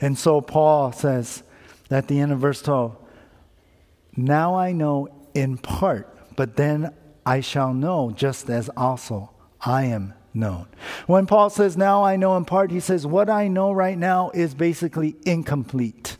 And 0.00 0.18
so 0.18 0.40
Paul 0.40 0.92
says 0.92 1.42
at 1.90 2.08
the 2.08 2.20
end 2.20 2.32
of 2.32 2.38
verse 2.38 2.62
12, 2.62 2.96
now 4.16 4.54
I 4.54 4.72
know 4.72 5.08
in 5.34 5.58
part, 5.58 6.36
but 6.36 6.56
then 6.56 6.94
I 7.24 7.40
shall 7.40 7.74
know 7.74 8.12
just 8.14 8.48
as 8.48 8.68
also 8.76 9.30
I 9.60 9.84
am 9.84 10.14
known. 10.32 10.66
When 11.06 11.26
Paul 11.26 11.50
says, 11.50 11.76
Now 11.76 12.04
I 12.04 12.16
know 12.16 12.36
in 12.36 12.44
part, 12.44 12.70
he 12.70 12.80
says, 12.80 13.06
What 13.06 13.28
I 13.28 13.48
know 13.48 13.72
right 13.72 13.98
now 13.98 14.30
is 14.32 14.54
basically 14.54 15.16
incomplete. 15.24 16.16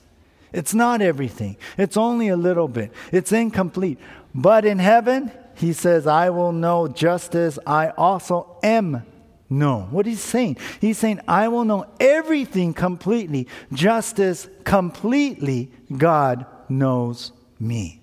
It's 0.52 0.74
not 0.74 1.02
everything, 1.02 1.56
it's 1.78 1.96
only 1.96 2.28
a 2.28 2.36
little 2.36 2.68
bit. 2.68 2.92
It's 3.12 3.32
incomplete. 3.32 3.98
But 4.34 4.64
in 4.64 4.78
heaven, 4.78 5.30
he 5.56 5.72
says, 5.72 6.06
I 6.06 6.30
will 6.30 6.52
know 6.52 6.88
just 6.88 7.34
as 7.34 7.58
I 7.66 7.90
also 7.90 8.58
am 8.62 9.04
known. 9.48 9.90
What 9.90 10.06
he's 10.06 10.20
saying? 10.20 10.58
He's 10.80 10.98
saying, 10.98 11.20
I 11.26 11.48
will 11.48 11.64
know 11.64 11.86
everything 11.98 12.74
completely, 12.74 13.48
just 13.72 14.18
as 14.18 14.48
completely 14.64 15.70
God 15.96 16.46
knows 16.68 17.32
me. 17.58 18.02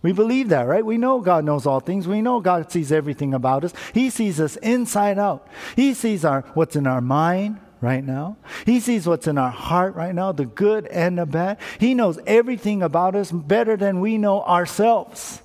We 0.00 0.12
believe 0.12 0.50
that, 0.50 0.62
right? 0.62 0.84
We 0.84 0.96
know 0.96 1.20
God 1.20 1.44
knows 1.44 1.66
all 1.66 1.80
things. 1.80 2.06
We 2.06 2.22
know 2.22 2.40
God 2.40 2.70
sees 2.70 2.92
everything 2.92 3.34
about 3.34 3.64
us. 3.64 3.72
He 3.92 4.10
sees 4.10 4.40
us 4.40 4.56
inside 4.56 5.18
out. 5.18 5.48
He 5.74 5.92
sees 5.92 6.24
our 6.24 6.42
what's 6.54 6.76
in 6.76 6.86
our 6.86 7.00
mind 7.00 7.60
right 7.80 8.04
now. 8.04 8.36
He 8.64 8.80
sees 8.80 9.06
what's 9.06 9.26
in 9.26 9.38
our 9.38 9.50
heart 9.50 9.96
right 9.96 10.14
now, 10.14 10.32
the 10.32 10.46
good 10.46 10.86
and 10.86 11.18
the 11.18 11.26
bad. 11.26 11.58
He 11.78 11.94
knows 11.94 12.18
everything 12.26 12.82
about 12.82 13.16
us 13.16 13.32
better 13.32 13.76
than 13.76 14.00
we 14.00 14.18
know 14.18 14.42
ourselves. 14.42 15.42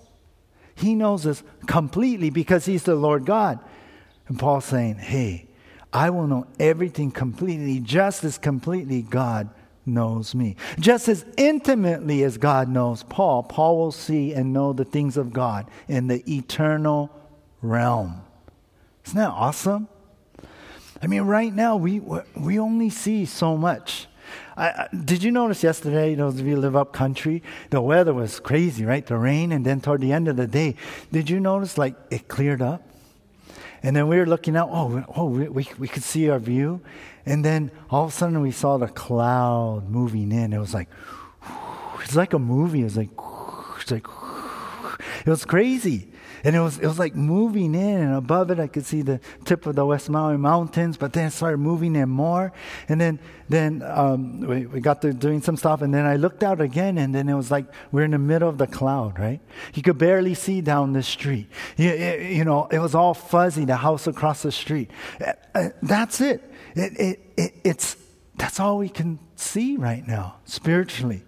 He 0.75 0.95
knows 0.95 1.25
us 1.25 1.43
completely 1.67 2.29
because 2.29 2.65
he's 2.65 2.83
the 2.83 2.95
Lord 2.95 3.25
God. 3.25 3.59
And 4.27 4.39
Paul's 4.39 4.65
saying, 4.65 4.95
"Hey, 4.95 5.47
I 5.91 6.09
will 6.09 6.27
know 6.27 6.47
everything 6.59 7.11
completely 7.11 7.79
just 7.79 8.23
as 8.23 8.37
completely 8.37 9.01
God 9.01 9.49
knows 9.85 10.33
me. 10.33 10.55
Just 10.79 11.07
as 11.07 11.25
intimately 11.37 12.23
as 12.23 12.37
God 12.37 12.69
knows 12.69 13.03
Paul, 13.03 13.43
Paul 13.43 13.77
will 13.77 13.91
see 13.91 14.33
and 14.33 14.53
know 14.53 14.73
the 14.73 14.85
things 14.85 15.17
of 15.17 15.33
God 15.33 15.67
in 15.87 16.07
the 16.07 16.23
eternal 16.31 17.09
realm. 17.61 18.21
Isn't 19.05 19.17
that 19.17 19.29
awesome? 19.29 19.87
I 21.01 21.07
mean, 21.07 21.23
right 21.23 21.53
now 21.53 21.75
we 21.75 21.99
we 21.99 22.59
only 22.59 22.89
see 22.89 23.25
so 23.25 23.57
much. 23.57 24.07
I, 24.55 24.67
I, 24.67 24.87
did 24.93 25.23
you 25.23 25.31
notice 25.31 25.63
yesterday, 25.63 26.15
those 26.15 26.39
of 26.39 26.45
you 26.45 26.57
live 26.57 26.75
up 26.75 26.93
country, 26.93 27.41
the 27.69 27.81
weather 27.81 28.13
was 28.13 28.39
crazy, 28.39 28.85
right? 28.85 29.05
The 29.05 29.17
rain, 29.17 29.51
and 29.51 29.65
then 29.65 29.81
toward 29.81 30.01
the 30.01 30.11
end 30.11 30.27
of 30.27 30.35
the 30.35 30.47
day, 30.47 30.75
did 31.11 31.29
you 31.29 31.39
notice 31.39 31.77
like 31.77 31.95
it 32.11 32.27
cleared 32.27 32.61
up? 32.61 32.83
And 33.81 33.95
then 33.95 34.07
we 34.07 34.17
were 34.17 34.25
looking 34.25 34.55
out, 34.55 34.69
oh, 34.71 35.03
oh 35.15 35.25
we, 35.25 35.49
we, 35.49 35.67
we 35.77 35.87
could 35.89 36.03
see 36.03 36.29
our 36.29 36.39
view. 36.39 36.81
And 37.25 37.43
then 37.43 37.69
all 37.89 38.05
of 38.05 38.09
a 38.11 38.13
sudden 38.13 38.39
we 38.41 38.51
saw 38.51 38.77
the 38.77 38.87
cloud 38.87 39.89
moving 39.89 40.31
in. 40.31 40.53
It 40.53 40.59
was 40.59 40.73
like, 40.73 40.87
it's 42.01 42.15
like 42.15 42.33
a 42.33 42.39
movie. 42.39 42.81
It 42.81 42.85
was 42.85 42.97
like, 42.97 43.09
it's 43.81 43.91
like, 43.91 44.07
it 45.25 45.29
was 45.29 45.43
crazy. 45.43 46.12
And 46.43 46.55
it 46.55 46.59
was, 46.59 46.77
it 46.77 46.87
was 46.87 46.99
like 46.99 47.15
moving 47.15 47.73
in, 47.73 47.99
and 48.01 48.15
above 48.15 48.51
it, 48.51 48.59
I 48.59 48.67
could 48.67 48.85
see 48.85 49.01
the 49.01 49.21
tip 49.45 49.65
of 49.65 49.75
the 49.75 49.85
West 49.85 50.09
Maui 50.09 50.37
Mountains, 50.37 50.97
but 50.97 51.13
then 51.13 51.27
it 51.27 51.31
started 51.31 51.57
moving 51.57 51.95
in 51.95 52.09
more. 52.09 52.51
And 52.89 52.99
then, 52.99 53.19
then 53.47 53.81
um, 53.85 54.41
we, 54.41 54.65
we 54.65 54.81
got 54.81 55.01
to 55.03 55.13
doing 55.13 55.41
some 55.41 55.55
stuff, 55.55 55.81
and 55.81 55.93
then 55.93 56.05
I 56.05 56.17
looked 56.17 56.43
out 56.43 56.59
again, 56.59 56.97
and 56.97 57.15
then 57.15 57.29
it 57.29 57.33
was 57.33 57.49
like 57.49 57.65
we're 57.91 58.03
in 58.03 58.11
the 58.11 58.17
middle 58.17 58.49
of 58.49 58.57
the 58.57 58.67
cloud, 58.67 59.19
right? 59.19 59.39
You 59.73 59.81
could 59.81 59.97
barely 59.97 60.33
see 60.33 60.59
down 60.59 60.91
the 60.91 61.03
street. 61.03 61.47
You, 61.77 61.93
you 61.93 62.43
know, 62.43 62.67
it 62.69 62.79
was 62.79 62.93
all 62.93 63.13
fuzzy, 63.13 63.63
the 63.63 63.77
house 63.77 64.05
across 64.07 64.43
the 64.43 64.51
street. 64.51 64.91
Uh, 65.25 65.31
uh, 65.55 65.69
that's 65.81 66.19
it. 66.19 66.43
It, 66.75 66.99
it, 66.99 67.19
it. 67.37 67.53
It's, 67.63 67.95
that's 68.35 68.59
all 68.59 68.79
we 68.79 68.89
can 68.89 69.19
see 69.35 69.77
right 69.77 70.05
now, 70.05 70.37
spiritually. 70.43 71.23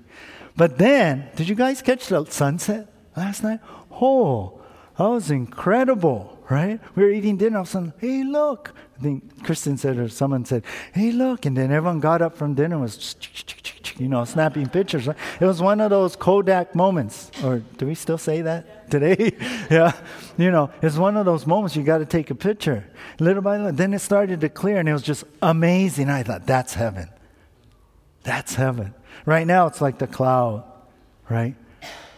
But 0.57 0.78
then, 0.78 1.30
did 1.36 1.47
you 1.47 1.55
guys 1.55 1.82
catch 1.82 2.07
the 2.07 2.26
sunset 2.26 2.91
last 3.16 3.43
night? 3.43 3.59
Oh, 3.91 4.61
that 4.97 5.03
was 5.03 5.29
incredible, 5.29 6.39
right? 6.49 6.79
We 6.95 7.03
were 7.03 7.09
eating 7.09 7.35
dinner, 7.37 7.57
all 7.57 7.63
of 7.63 7.67
a 7.67 7.71
sudden, 7.71 7.93
hey, 7.99 8.23
look. 8.23 8.73
I 8.97 9.01
think 9.01 9.43
Kristen 9.43 9.77
said, 9.77 9.97
or 9.97 10.07
someone 10.07 10.45
said, 10.45 10.63
hey, 10.93 11.11
look. 11.11 11.45
And 11.45 11.57
then 11.57 11.71
everyone 11.71 11.99
got 11.99 12.21
up 12.21 12.37
from 12.37 12.53
dinner 12.53 12.75
and 12.75 12.83
was, 12.83 13.15
you 13.97 14.07
know, 14.07 14.23
snapping 14.23 14.69
pictures. 14.69 15.07
It 15.07 15.45
was 15.45 15.61
one 15.61 15.81
of 15.81 15.89
those 15.89 16.15
Kodak 16.15 16.75
moments. 16.75 17.29
Or 17.43 17.59
do 17.77 17.87
we 17.87 17.95
still 17.95 18.17
say 18.17 18.41
that 18.43 18.89
today? 18.89 19.33
yeah. 19.69 19.91
You 20.37 20.49
know, 20.49 20.71
it's 20.81 20.95
one 20.95 21.17
of 21.17 21.25
those 21.25 21.45
moments 21.45 21.75
you 21.75 21.83
got 21.83 21.97
to 21.97 22.05
take 22.05 22.29
a 22.29 22.35
picture. 22.35 22.85
Little 23.19 23.41
by 23.41 23.57
little. 23.57 23.73
Then 23.73 23.93
it 23.93 23.99
started 23.99 24.39
to 24.41 24.49
clear 24.49 24.77
and 24.77 24.87
it 24.87 24.93
was 24.93 25.03
just 25.03 25.25
amazing. 25.41 26.09
I 26.09 26.23
thought, 26.23 26.45
that's 26.45 26.75
heaven. 26.75 27.09
That's 28.23 28.55
heaven. 28.55 28.93
Right 29.25 29.45
now, 29.45 29.67
it's 29.67 29.81
like 29.81 29.99
the 29.99 30.07
cloud, 30.07 30.63
right? 31.29 31.55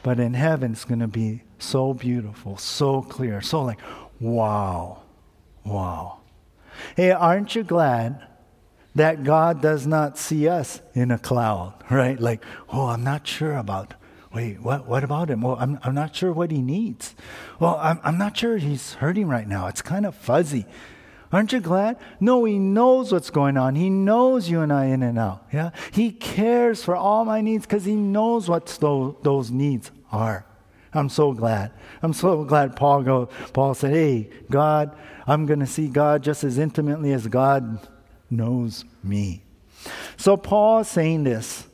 But 0.04 0.20
in 0.20 0.36
heaven, 0.36 0.74
it's 0.74 0.86
going 0.86 1.00
to 1.00 1.08
be 1.08 1.42
so 1.60 1.94
beautiful, 1.94 2.58
so 2.58 3.02
clear, 3.02 3.42
so 3.42 3.64
like, 3.64 3.80
wow, 4.20 5.04
wow. 5.66 6.20
Hey, 6.96 7.12
aren't 7.12 7.56
you 7.56 7.64
glad 7.64 8.26
that 8.96 9.24
God 9.24 9.62
does 9.62 9.86
not 9.86 10.18
see 10.18 10.48
us 10.48 10.82
in 10.94 11.12
a 11.12 11.18
cloud, 11.18 11.74
right? 11.92 12.20
Like, 12.20 12.44
oh, 12.70 12.88
I'm 12.88 13.04
not 13.04 13.28
sure 13.28 13.56
about, 13.56 13.94
wait, 14.34 14.60
what, 14.62 14.88
what 14.88 15.04
about 15.04 15.30
him? 15.30 15.42
Well, 15.42 15.58
I'm, 15.60 15.80
I'm 15.84 15.96
not 15.96 16.16
sure 16.16 16.34
what 16.34 16.52
he 16.52 16.62
needs. 16.62 17.16
Well, 17.60 17.78
I'm, 17.82 18.00
I'm 18.04 18.18
not 18.18 18.38
sure 18.38 18.58
he's 18.58 18.96
hurting 18.96 19.28
right 19.28 19.48
now. 19.48 19.68
It's 19.68 19.82
kind 19.82 20.06
of 20.06 20.16
fuzzy. 20.16 20.66
Aren't 21.32 21.52
you 21.52 21.60
glad? 21.60 21.98
No, 22.20 22.46
he 22.46 22.58
knows 22.58 23.12
what's 23.12 23.30
going 23.30 23.58
on. 23.58 23.76
He 23.76 23.90
knows 23.90 24.50
you 24.50 24.62
and 24.62 24.72
I 24.72 24.86
in 24.86 25.04
and 25.04 25.20
out. 25.20 25.46
Yeah? 25.52 25.72
He 25.92 26.12
cares 26.12 26.84
for 26.84 26.96
all 26.96 27.26
my 27.26 27.42
needs 27.42 27.66
because 27.66 27.84
he 27.84 27.96
knows 27.96 28.48
what 28.48 28.66
those, 28.80 29.16
those 29.24 29.52
needs 29.52 29.92
are. 30.12 30.47
I'm 30.98 31.10
so 31.10 31.32
glad. 31.32 31.72
I'm 32.02 32.14
so 32.14 32.44
glad 32.44 32.76
Paul 32.76 33.04
go, 33.04 33.26
Paul 33.54 33.74
said, 33.74 33.92
Hey, 33.92 34.30
God, 34.50 34.98
I'm 35.28 35.46
going 35.46 35.60
to 35.60 35.68
see 35.68 35.88
God 35.88 36.24
just 36.24 36.44
as 36.44 36.58
intimately 36.58 37.14
as 37.14 37.28
God 37.28 37.88
knows 38.30 38.84
me. 39.04 39.44
So 40.18 40.38
Paul 40.38 40.80
is 40.80 40.88
saying 40.88 41.24
this 41.24 41.68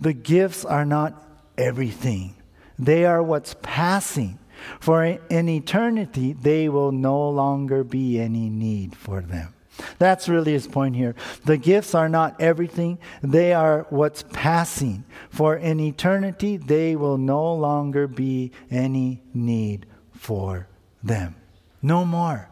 the 0.00 0.12
gifts 0.12 0.64
are 0.64 0.84
not 0.84 1.20
everything, 1.58 2.34
they 2.78 3.04
are 3.04 3.22
what's 3.22 3.54
passing. 3.62 4.38
For 4.78 5.02
in 5.04 5.48
eternity, 5.48 6.34
they 6.34 6.68
will 6.68 6.92
no 6.92 7.30
longer 7.30 7.82
be 7.82 8.20
any 8.20 8.50
need 8.50 8.94
for 8.94 9.22
them. 9.22 9.54
That's 9.98 10.28
really 10.28 10.52
his 10.52 10.66
point 10.66 10.96
here. 10.96 11.14
The 11.44 11.56
gifts 11.56 11.94
are 11.94 12.08
not 12.08 12.40
everything, 12.40 12.98
they 13.22 13.52
are 13.52 13.86
what's 13.90 14.24
passing. 14.32 15.04
For 15.30 15.56
in 15.56 15.80
eternity, 15.80 16.56
they 16.56 16.96
will 16.96 17.18
no 17.18 17.54
longer 17.54 18.06
be 18.06 18.52
any 18.70 19.22
need 19.34 19.86
for 20.12 20.68
them. 21.02 21.36
No 21.82 22.04
more. 22.04 22.48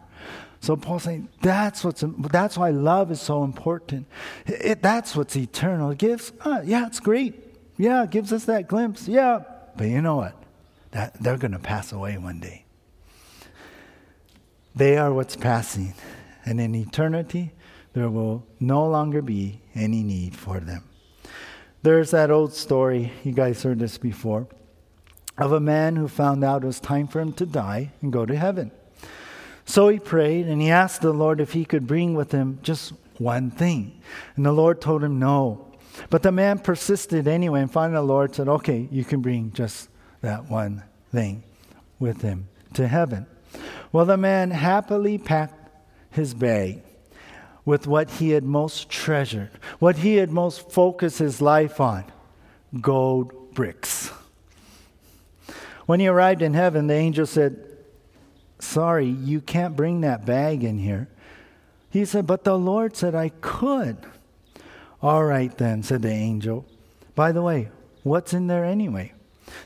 So 0.61 0.76
Paul's 0.76 1.05
saying 1.05 1.29
that's 1.41 1.85
what's 1.85 2.03
that's 2.07 2.59
why 2.59 2.70
love 2.70 3.12
is 3.12 3.20
so 3.20 3.45
important. 3.45 4.07
It, 4.47 4.83
that's 4.83 5.14
what's 5.14 5.37
eternal. 5.37 5.95
Gifts, 5.95 6.33
uh, 6.41 6.62
yeah, 6.64 6.87
it's 6.87 7.01
great. 7.01 7.45
Yeah, 7.76 8.03
it 8.03 8.11
gives 8.11 8.33
us 8.33 8.45
that 8.47 8.66
glimpse. 8.66 9.07
Yeah, 9.07 9.43
but 9.76 9.87
you 9.87 10.03
know 10.03 10.16
what? 10.16 10.35
That 10.91 11.14
they're 11.22 11.37
going 11.37 11.53
to 11.53 11.61
pass 11.61 11.93
away 11.93 12.18
one 12.18 12.41
day. 12.41 12.64
They 14.74 14.97
are 14.97 15.12
what's 15.12 15.37
passing. 15.37 15.95
And 16.49 16.62
in 16.62 16.74
eternity, 16.74 17.53
there 17.92 18.09
will 18.09 18.42
no 18.59 18.88
longer 18.88 19.20
be 19.20 19.61
any 19.74 20.03
need 20.03 20.34
for 20.34 20.61
them. 20.61 20.82
There's 21.82 22.11
that 22.12 22.30
old 22.30 22.55
story, 22.55 23.12
you 23.22 23.32
guys 23.32 23.62
heard 23.62 23.78
this 23.78 23.99
before, 23.99 24.49
of 25.36 25.53
a 25.53 25.61
man 25.61 25.94
who 25.96 26.09
found 26.09 26.42
out 26.42 26.64
it 26.64 26.66
was 26.66 26.80
time 26.80 27.07
for 27.07 27.20
him 27.20 27.34
to 27.34 27.44
die 27.44 27.92
and 28.01 28.11
go 28.11 28.24
to 28.24 28.34
heaven. 28.34 28.70
So 29.66 29.88
he 29.88 29.99
prayed 29.99 30.46
and 30.46 30.62
he 30.62 30.70
asked 30.70 31.03
the 31.03 31.12
Lord 31.12 31.42
if 31.42 31.53
he 31.53 31.66
could 31.66 31.86
bring 31.86 32.14
with 32.14 32.32
him 32.32 32.61
just 32.62 32.94
one 33.18 33.51
thing. 33.51 34.01
And 34.34 34.46
the 34.46 34.53
Lord 34.53 34.80
told 34.80 35.05
him 35.05 35.18
no. 35.18 35.76
But 36.09 36.22
the 36.22 36.32
man 36.32 36.61
persisted 36.61 37.28
anyway, 37.28 37.61
and 37.61 37.70
finally 37.70 37.96
the 37.96 38.03
Lord 38.03 38.34
said, 38.34 38.49
Okay, 38.49 38.88
you 38.90 39.05
can 39.05 39.20
bring 39.20 39.53
just 39.53 39.90
that 40.22 40.49
one 40.49 40.82
thing 41.12 41.42
with 41.99 42.22
him 42.22 42.49
to 42.72 42.88
heaven. 42.88 43.26
Well, 43.92 44.05
the 44.05 44.16
man 44.16 44.51
happily 44.51 45.18
packed 45.18 45.58
his 46.11 46.35
bag 46.35 46.83
with 47.65 47.87
what 47.87 48.11
he 48.13 48.31
had 48.31 48.45
most 48.45 48.89
treasured, 48.89 49.51
what 49.79 49.99
he 49.99 50.17
had 50.17 50.31
most 50.31 50.71
focused 50.71 51.19
his 51.19 51.43
life 51.43 51.81
on 51.81 52.05
gold 52.81 53.55
bricks. 53.55 54.11
When 55.87 56.01
he 56.01 56.09
arrived 56.09 56.43
in 56.43 56.55
heaven, 56.55 56.87
the 56.87 56.95
angel 56.95 57.27
said, 57.27 57.65
Sorry, 58.59 59.07
you 59.07 59.41
can't 59.41 59.77
bring 59.77 60.01
that 60.01 60.27
bag 60.27 60.65
in 60.65 60.79
here. 60.79 61.09
He 61.91 62.05
said, 62.05 62.27
But 62.27 62.45
the 62.45 62.59
Lord 62.59 62.97
said 62.97 63.15
I 63.15 63.31
could. 63.41 63.99
All 65.01 65.25
right, 65.25 65.57
then, 65.57 65.83
said 65.83 66.03
the 66.03 66.11
angel. 66.11 66.67
By 67.15 67.33
the 67.33 67.43
way, 67.43 67.69
what's 68.03 68.33
in 68.33 68.49
there 68.49 68.65
anyway? 68.65 69.13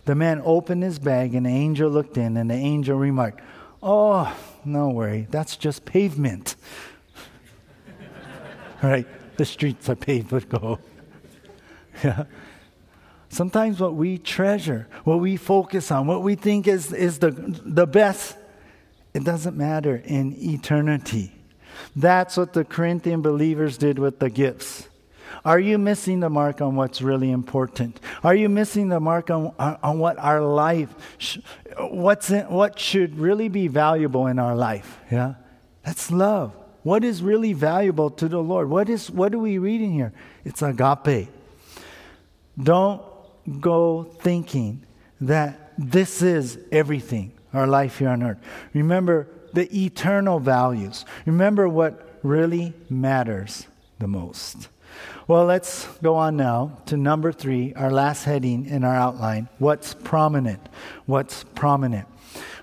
The 0.04 0.14
man 0.14 0.42
opened 0.44 0.82
his 0.82 0.98
bag, 0.98 1.34
and 1.34 1.46
the 1.46 1.50
angel 1.50 1.90
looked 1.90 2.16
in, 2.16 2.36
and 2.36 2.50
the 2.50 2.54
angel 2.54 2.98
remarked, 2.98 3.40
Oh, 3.82 4.36
no 4.64 4.88
worry, 4.88 5.26
that's 5.30 5.56
just 5.56 5.84
pavement. 5.84 6.56
right? 8.82 9.06
The 9.36 9.44
streets 9.44 9.88
are 9.88 9.96
paved 9.96 10.32
with 10.32 10.48
gold. 10.48 10.78
yeah. 12.04 12.24
Sometimes 13.28 13.80
what 13.80 13.94
we 13.94 14.18
treasure, 14.18 14.88
what 15.04 15.20
we 15.20 15.36
focus 15.36 15.90
on, 15.90 16.06
what 16.06 16.22
we 16.22 16.34
think 16.34 16.68
is, 16.68 16.92
is 16.92 17.18
the, 17.18 17.30
the 17.30 17.86
best, 17.86 18.36
it 19.14 19.24
doesn't 19.24 19.56
matter 19.56 20.02
in 20.04 20.34
eternity. 20.38 21.32
That's 21.96 22.36
what 22.36 22.52
the 22.52 22.64
Corinthian 22.64 23.22
believers 23.22 23.78
did 23.78 23.98
with 23.98 24.18
the 24.18 24.28
gifts. 24.28 24.88
Are 25.44 25.58
you 25.58 25.78
missing 25.78 26.20
the 26.20 26.30
mark 26.30 26.60
on 26.60 26.76
what's 26.76 27.02
really 27.02 27.30
important? 27.30 28.00
Are 28.22 28.34
you 28.34 28.48
missing 28.48 28.88
the 28.88 29.00
mark 29.00 29.30
on, 29.30 29.54
on, 29.58 29.98
what 29.98 30.18
our 30.18 30.40
life, 30.40 30.94
what's 31.78 32.30
in, 32.30 32.48
what 32.48 32.78
should 32.78 33.18
really 33.18 33.48
be 33.48 33.68
valuable 33.68 34.26
in 34.26 34.38
our 34.38 34.54
life? 34.54 34.98
Yeah, 35.10 35.34
that's 35.84 36.10
love. 36.10 36.54
What 36.82 37.04
is 37.04 37.22
really 37.22 37.52
valuable 37.52 38.10
to 38.10 38.28
the 38.28 38.42
Lord? 38.42 38.68
What 38.68 38.88
is 38.88 39.10
what 39.10 39.34
are 39.34 39.38
we 39.38 39.58
reading 39.58 39.92
here? 39.92 40.12
It's 40.44 40.62
agape. 40.62 41.28
Don't 42.60 43.02
go 43.60 44.04
thinking 44.20 44.84
that 45.20 45.72
this 45.78 46.22
is 46.22 46.58
everything, 46.70 47.32
our 47.52 47.66
life 47.66 47.98
here 47.98 48.08
on 48.08 48.22
earth. 48.22 48.38
Remember 48.74 49.28
the 49.52 49.84
eternal 49.84 50.38
values. 50.40 51.04
Remember 51.26 51.68
what 51.68 52.18
really 52.22 52.74
matters 52.88 53.66
the 53.98 54.08
most. 54.08 54.68
Well, 55.32 55.46
let's 55.46 55.86
go 56.02 56.16
on 56.16 56.36
now 56.36 56.76
to 56.84 56.98
number 56.98 57.32
three, 57.32 57.72
our 57.72 57.90
last 57.90 58.24
heading 58.24 58.66
in 58.66 58.84
our 58.84 58.94
outline. 58.94 59.48
What's 59.56 59.94
prominent? 59.94 60.60
What's 61.06 61.44
prominent? 61.54 62.06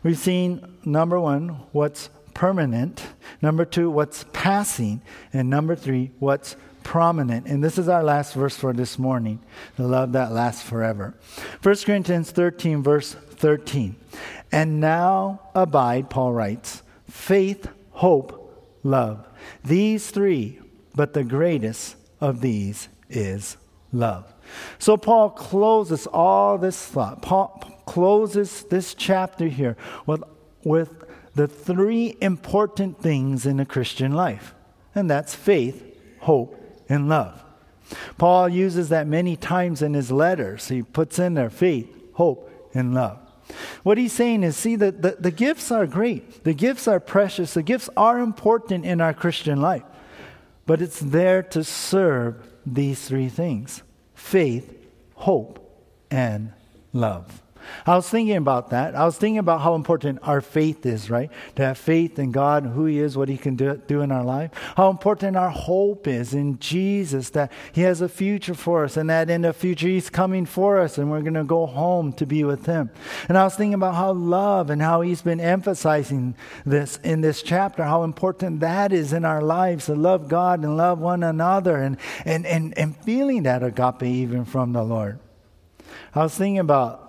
We've 0.03 0.19
seen 0.19 0.77
number 0.85 1.19
one, 1.19 1.47
what's 1.71 2.11
permanent. 2.35 3.07
Number 3.41 3.65
two, 3.65 3.89
what's 3.89 4.23
passing. 4.33 5.01
And 5.33 5.49
number 5.49 5.75
three, 5.75 6.11
what's 6.19 6.57
prominent. 6.83 7.47
And 7.47 7.63
this 7.63 7.79
is 7.79 7.89
our 7.89 8.03
last 8.03 8.35
verse 8.35 8.55
for 8.55 8.71
this 8.71 8.99
morning. 8.99 9.39
The 9.75 9.87
love 9.87 10.11
that 10.11 10.31
lasts 10.31 10.61
forever. 10.61 11.15
1 11.63 11.75
Corinthians 11.77 12.29
13, 12.29 12.83
verse 12.83 13.15
13. 13.15 13.95
And 14.51 14.79
now 14.79 15.41
abide, 15.55 16.11
Paul 16.11 16.33
writes, 16.33 16.83
faith, 17.09 17.67
hope, 17.89 18.77
love. 18.83 19.27
These 19.65 20.11
three, 20.11 20.59
but 20.93 21.13
the 21.13 21.23
greatest 21.23 21.95
of 22.21 22.41
these 22.41 22.89
is 23.09 23.57
love. 23.91 24.33
So 24.77 24.97
Paul 24.97 25.29
closes 25.31 26.07
all 26.07 26.57
this 26.57 26.85
thought. 26.85 27.21
Paul 27.21 27.81
closes 27.85 28.63
this 28.63 28.93
chapter 28.93 29.47
here 29.47 29.77
with, 30.05 30.23
with 30.63 31.03
the 31.35 31.47
three 31.47 32.17
important 32.21 33.01
things 33.01 33.45
in 33.45 33.59
a 33.59 33.65
Christian 33.65 34.11
life, 34.11 34.53
and 34.93 35.09
that's 35.09 35.35
faith, 35.35 35.97
hope, 36.19 36.55
and 36.87 37.09
love. 37.09 37.43
Paul 38.17 38.49
uses 38.49 38.89
that 38.89 39.07
many 39.07 39.35
times 39.35 39.81
in 39.81 39.93
his 39.93 40.11
letters. 40.11 40.67
He 40.67 40.83
puts 40.83 41.17
in 41.17 41.33
there 41.33 41.49
faith, 41.49 41.89
hope, 42.13 42.51
and 42.73 42.93
love. 42.93 43.19
What 43.81 43.97
he's 43.97 44.13
saying 44.13 44.43
is 44.43 44.55
see, 44.55 44.75
the, 44.75 44.91
the, 44.91 45.17
the 45.19 45.31
gifts 45.31 45.71
are 45.71 45.87
great, 45.87 46.43
the 46.43 46.53
gifts 46.53 46.87
are 46.87 46.99
precious, 46.99 47.53
the 47.55 47.63
gifts 47.63 47.89
are 47.97 48.19
important 48.19 48.85
in 48.85 49.01
our 49.01 49.13
Christian 49.13 49.59
life, 49.59 49.83
but 50.69 50.83
it's 50.83 50.99
there 50.99 51.41
to 51.41 51.63
serve 51.63 52.35
these 52.63 53.07
three 53.07 53.27
things 53.27 53.81
faith, 54.13 54.85
hope, 55.15 55.57
and 56.11 56.53
love. 56.93 57.41
I 57.85 57.95
was 57.95 58.09
thinking 58.09 58.37
about 58.37 58.69
that. 58.69 58.95
I 58.95 59.05
was 59.05 59.17
thinking 59.17 59.39
about 59.39 59.61
how 59.61 59.75
important 59.75 60.19
our 60.23 60.41
faith 60.41 60.85
is, 60.85 61.09
right? 61.09 61.29
To 61.55 61.65
have 61.65 61.77
faith 61.77 62.19
in 62.19 62.31
God, 62.31 62.63
and 62.63 62.73
who 62.73 62.85
He 62.85 62.99
is, 62.99 63.17
what 63.17 63.29
He 63.29 63.37
can 63.37 63.55
do, 63.55 63.81
do 63.87 64.01
in 64.01 64.11
our 64.11 64.23
life. 64.23 64.51
How 64.75 64.89
important 64.89 65.37
our 65.37 65.49
hope 65.49 66.07
is 66.07 66.33
in 66.33 66.59
Jesus, 66.59 67.29
that 67.31 67.51
He 67.71 67.81
has 67.81 68.01
a 68.01 68.09
future 68.09 68.53
for 68.53 68.83
us, 68.83 68.97
and 68.97 69.09
that 69.09 69.29
in 69.29 69.41
the 69.41 69.53
future 69.53 69.87
He's 69.87 70.09
coming 70.09 70.45
for 70.45 70.79
us, 70.79 70.97
and 70.97 71.09
we're 71.09 71.21
going 71.21 71.33
to 71.33 71.43
go 71.43 71.65
home 71.65 72.13
to 72.13 72.25
be 72.25 72.43
with 72.43 72.65
Him. 72.65 72.89
And 73.27 73.37
I 73.37 73.43
was 73.43 73.55
thinking 73.55 73.73
about 73.73 73.95
how 73.95 74.11
love 74.13 74.69
and 74.69 74.81
how 74.81 75.01
He's 75.01 75.21
been 75.21 75.39
emphasizing 75.39 76.35
this 76.65 76.97
in 77.03 77.21
this 77.21 77.41
chapter, 77.41 77.83
how 77.83 78.03
important 78.03 78.59
that 78.59 78.93
is 78.93 79.13
in 79.13 79.25
our 79.25 79.41
lives 79.41 79.85
to 79.85 79.95
love 79.95 80.27
God 80.27 80.63
and 80.63 80.77
love 80.77 80.99
one 80.99 81.23
another, 81.23 81.77
and, 81.77 81.97
and, 82.25 82.45
and, 82.45 82.77
and 82.77 82.95
feeling 82.97 83.43
that 83.43 83.63
agape 83.63 84.03
even 84.03 84.45
from 84.45 84.73
the 84.73 84.83
Lord. 84.83 85.19
I 86.13 86.23
was 86.23 86.35
thinking 86.35 86.59
about 86.59 87.08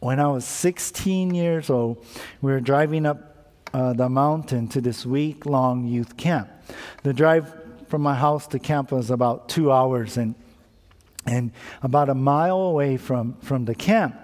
when 0.00 0.18
I 0.18 0.28
was 0.28 0.44
16 0.46 1.34
years 1.34 1.70
old, 1.70 2.04
we 2.40 2.50
were 2.50 2.60
driving 2.60 3.06
up 3.06 3.52
uh, 3.72 3.92
the 3.92 4.08
mountain 4.08 4.66
to 4.68 4.80
this 4.80 5.06
week 5.06 5.46
long 5.46 5.86
youth 5.86 6.16
camp. 6.16 6.50
The 7.02 7.12
drive 7.12 7.54
from 7.86 8.02
my 8.02 8.14
house 8.14 8.46
to 8.48 8.58
camp 8.58 8.92
was 8.92 9.10
about 9.10 9.48
two 9.48 9.70
hours, 9.70 10.16
and, 10.16 10.34
and 11.26 11.52
about 11.82 12.08
a 12.08 12.14
mile 12.14 12.60
away 12.60 12.96
from, 12.96 13.34
from 13.42 13.64
the 13.66 13.74
camp, 13.74 14.16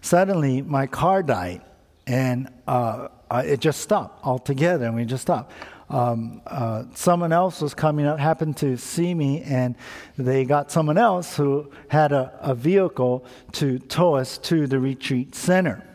suddenly 0.00 0.60
my 0.60 0.86
car 0.86 1.22
died, 1.22 1.62
and 2.06 2.48
uh, 2.66 3.08
it 3.30 3.60
just 3.60 3.80
stopped 3.80 4.24
altogether, 4.26 4.86
and 4.86 4.94
we 4.94 5.04
just 5.04 5.22
stopped 5.22 5.52
um, 5.92 6.40
uh, 6.46 6.84
someone 6.94 7.32
else 7.32 7.60
was 7.60 7.74
coming 7.74 8.06
up, 8.06 8.18
happened 8.18 8.56
to 8.56 8.78
see 8.78 9.14
me, 9.14 9.42
and 9.42 9.76
they 10.16 10.44
got 10.44 10.70
someone 10.70 10.96
else 10.96 11.36
who 11.36 11.70
had 11.88 12.12
a, 12.12 12.32
a 12.40 12.54
vehicle 12.54 13.24
to 13.52 13.78
tow 13.78 14.14
us 14.14 14.38
to 14.38 14.66
the 14.66 14.80
retreat 14.80 15.34
center. 15.34 15.86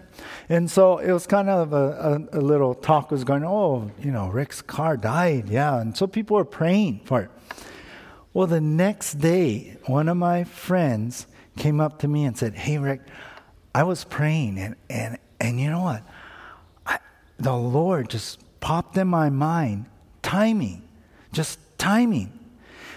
And 0.50 0.70
so 0.70 1.00
it 1.00 1.12
was 1.12 1.26
kind 1.26 1.50
of 1.50 1.74
a, 1.74 2.28
a, 2.32 2.40
a, 2.40 2.42
little 2.42 2.74
talk 2.76 3.12
was 3.12 3.24
going, 3.24 3.44
oh, 3.44 3.92
you 4.00 4.12
know, 4.12 4.28
Rick's 4.28 4.62
car 4.62 4.96
died, 4.96 5.50
yeah. 5.50 5.82
And 5.82 5.98
so 5.98 6.08
people 6.08 6.38
were 6.38 6.46
praying 6.46 7.02
for 7.04 7.24
it. 7.24 7.32
Well, 8.34 8.48
the 8.48 8.62
next 8.62 9.16
day, 9.16 9.78
one 9.88 10.08
of 10.08 10.16
my 10.16 10.44
friends 10.44 11.26
came 11.58 11.82
up 11.82 12.00
to 12.00 12.08
me 12.08 12.24
and 12.24 12.38
said, 12.38 12.54
hey, 12.54 12.78
Rick, 12.78 13.02
I 13.74 13.84
was 13.84 14.04
praying, 14.04 14.60
and, 14.60 14.76
and, 14.90 15.18
and 15.40 15.60
you 15.60 15.72
know 15.72 15.82
what? 15.82 16.04
I, 16.86 17.00
the 17.40 17.56
Lord 17.56 18.10
just 18.10 18.40
popped 18.60 18.98
in 18.98 19.08
my 19.08 19.30
mind 19.30 19.86
timing, 20.22 20.88
just 21.32 21.60
timing. 21.78 22.38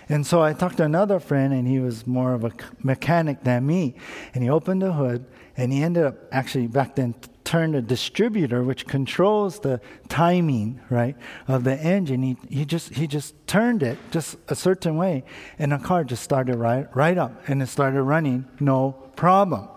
And 0.09 0.27
so 0.27 0.43
I 0.43 0.53
talked 0.53 0.79
to 0.79 0.85
another 0.85 1.21
friend, 1.21 1.53
and 1.53 1.69
he 1.69 1.79
was 1.79 2.07
more 2.07 2.35
of 2.35 2.43
a 2.45 2.51
mechanic 2.83 3.45
than 3.45 3.65
me. 3.65 3.95
And 4.35 4.43
he 4.43 4.51
opened 4.51 4.83
the 4.83 4.93
hood, 4.93 5.25
and 5.57 5.73
he 5.73 5.83
ended 5.83 6.05
up 6.05 6.17
actually 6.33 6.67
back 6.67 6.97
then 6.97 7.15
turned 7.45 7.75
a 7.75 7.83
distributor 7.83 8.63
which 8.63 8.87
controls 8.87 9.61
the 9.61 9.81
timing 10.09 10.81
right 10.89 11.17
of 11.49 11.65
the 11.65 11.77
engine 11.79 12.23
he, 12.23 12.37
he 12.49 12.65
just 12.65 12.95
he 12.95 13.09
just 13.09 13.35
turned 13.49 13.83
it 13.83 13.99
just 14.13 14.37
a 14.47 14.55
certain 14.55 14.97
way 14.97 15.25
and 15.59 15.73
the 15.73 15.79
car 15.79 16.05
just 16.05 16.23
started 16.23 16.55
right 16.55 16.87
right 16.95 17.19
up 17.19 17.33
and 17.49 17.61
it 17.61 17.67
started 17.67 18.01
running 18.03 18.47
no 18.61 18.93
problem 19.17 19.69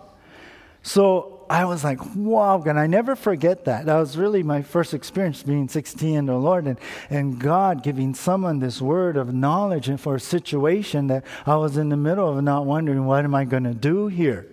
so 0.84 1.33
I 1.50 1.66
was 1.66 1.84
like, 1.84 2.00
wow, 2.16 2.62
and 2.62 2.80
I 2.80 2.88
never 2.88 3.16
forget 3.16 3.66
that. 3.66 3.86
That 3.86 3.98
was 3.98 4.18
really 4.18 4.44
my 4.44 4.62
first 4.62 4.94
experience 4.94 5.44
being 5.44 5.68
16 5.68 6.16
in 6.16 6.26
the 6.26 6.36
Lord 6.36 6.66
and, 6.66 6.80
and 7.10 7.40
God 7.40 7.84
giving 7.84 8.14
someone 8.14 8.60
this 8.60 8.82
word 8.82 9.18
of 9.18 9.34
knowledge 9.34 9.90
and 9.90 10.00
for 10.00 10.16
a 10.16 10.20
situation 10.20 11.08
that 11.08 11.24
I 11.46 11.56
was 11.56 11.78
in 11.78 11.90
the 11.90 11.98
middle 11.98 12.38
of 12.38 12.44
not 12.44 12.66
wondering, 12.66 13.06
what 13.06 13.24
am 13.24 13.36
I 13.36 13.46
going 13.46 13.64
to 13.64 13.74
do 13.74 14.08
here? 14.08 14.48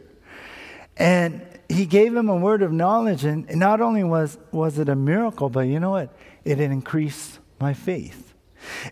And 0.97 1.47
he 1.69 1.87
gave 1.87 2.15
him 2.15 2.29
a 2.29 2.37
word 2.37 2.63
of 2.63 2.73
knowledge, 2.73 3.25
and 3.25 3.49
not 3.57 3.81
only 3.81 4.05
was, 4.05 4.39
was 4.51 4.79
it 4.79 4.89
a 4.89 4.97
miracle, 4.97 5.49
but 5.49 5.61
you 5.61 5.81
know 5.81 5.91
what? 5.91 6.15
It 6.45 6.61
increased 6.61 7.39
my 7.61 7.75
faith. 7.75 8.35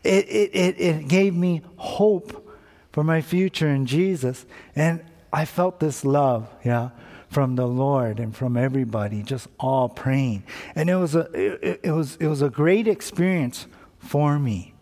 It, 0.03 0.28
it, 0.28 0.51
it, 0.55 0.80
it 0.80 1.09
gave 1.09 1.34
me 1.34 1.62
hope 1.76 2.49
for 2.92 3.03
my 3.03 3.20
future 3.20 3.68
in 3.68 3.84
Jesus. 3.86 4.46
And 4.76 5.05
I 5.32 5.44
felt 5.44 5.80
this 5.80 6.05
love, 6.05 6.49
yeah 6.64 6.90
from 7.28 7.56
the 7.56 7.66
Lord 7.66 8.18
and 8.18 8.34
from 8.34 8.56
everybody, 8.56 9.22
just 9.22 9.48
all 9.58 9.88
praying. 9.88 10.44
And 10.74 10.88
it 10.88 10.96
was 10.96 11.14
a, 11.14 11.28
it, 11.32 11.80
it, 11.84 11.92
was, 11.92 12.16
it 12.16 12.26
was 12.26 12.42
a 12.42 12.48
great 12.48 12.88
experience 12.88 13.66
for 13.98 14.38
me. 14.38 14.74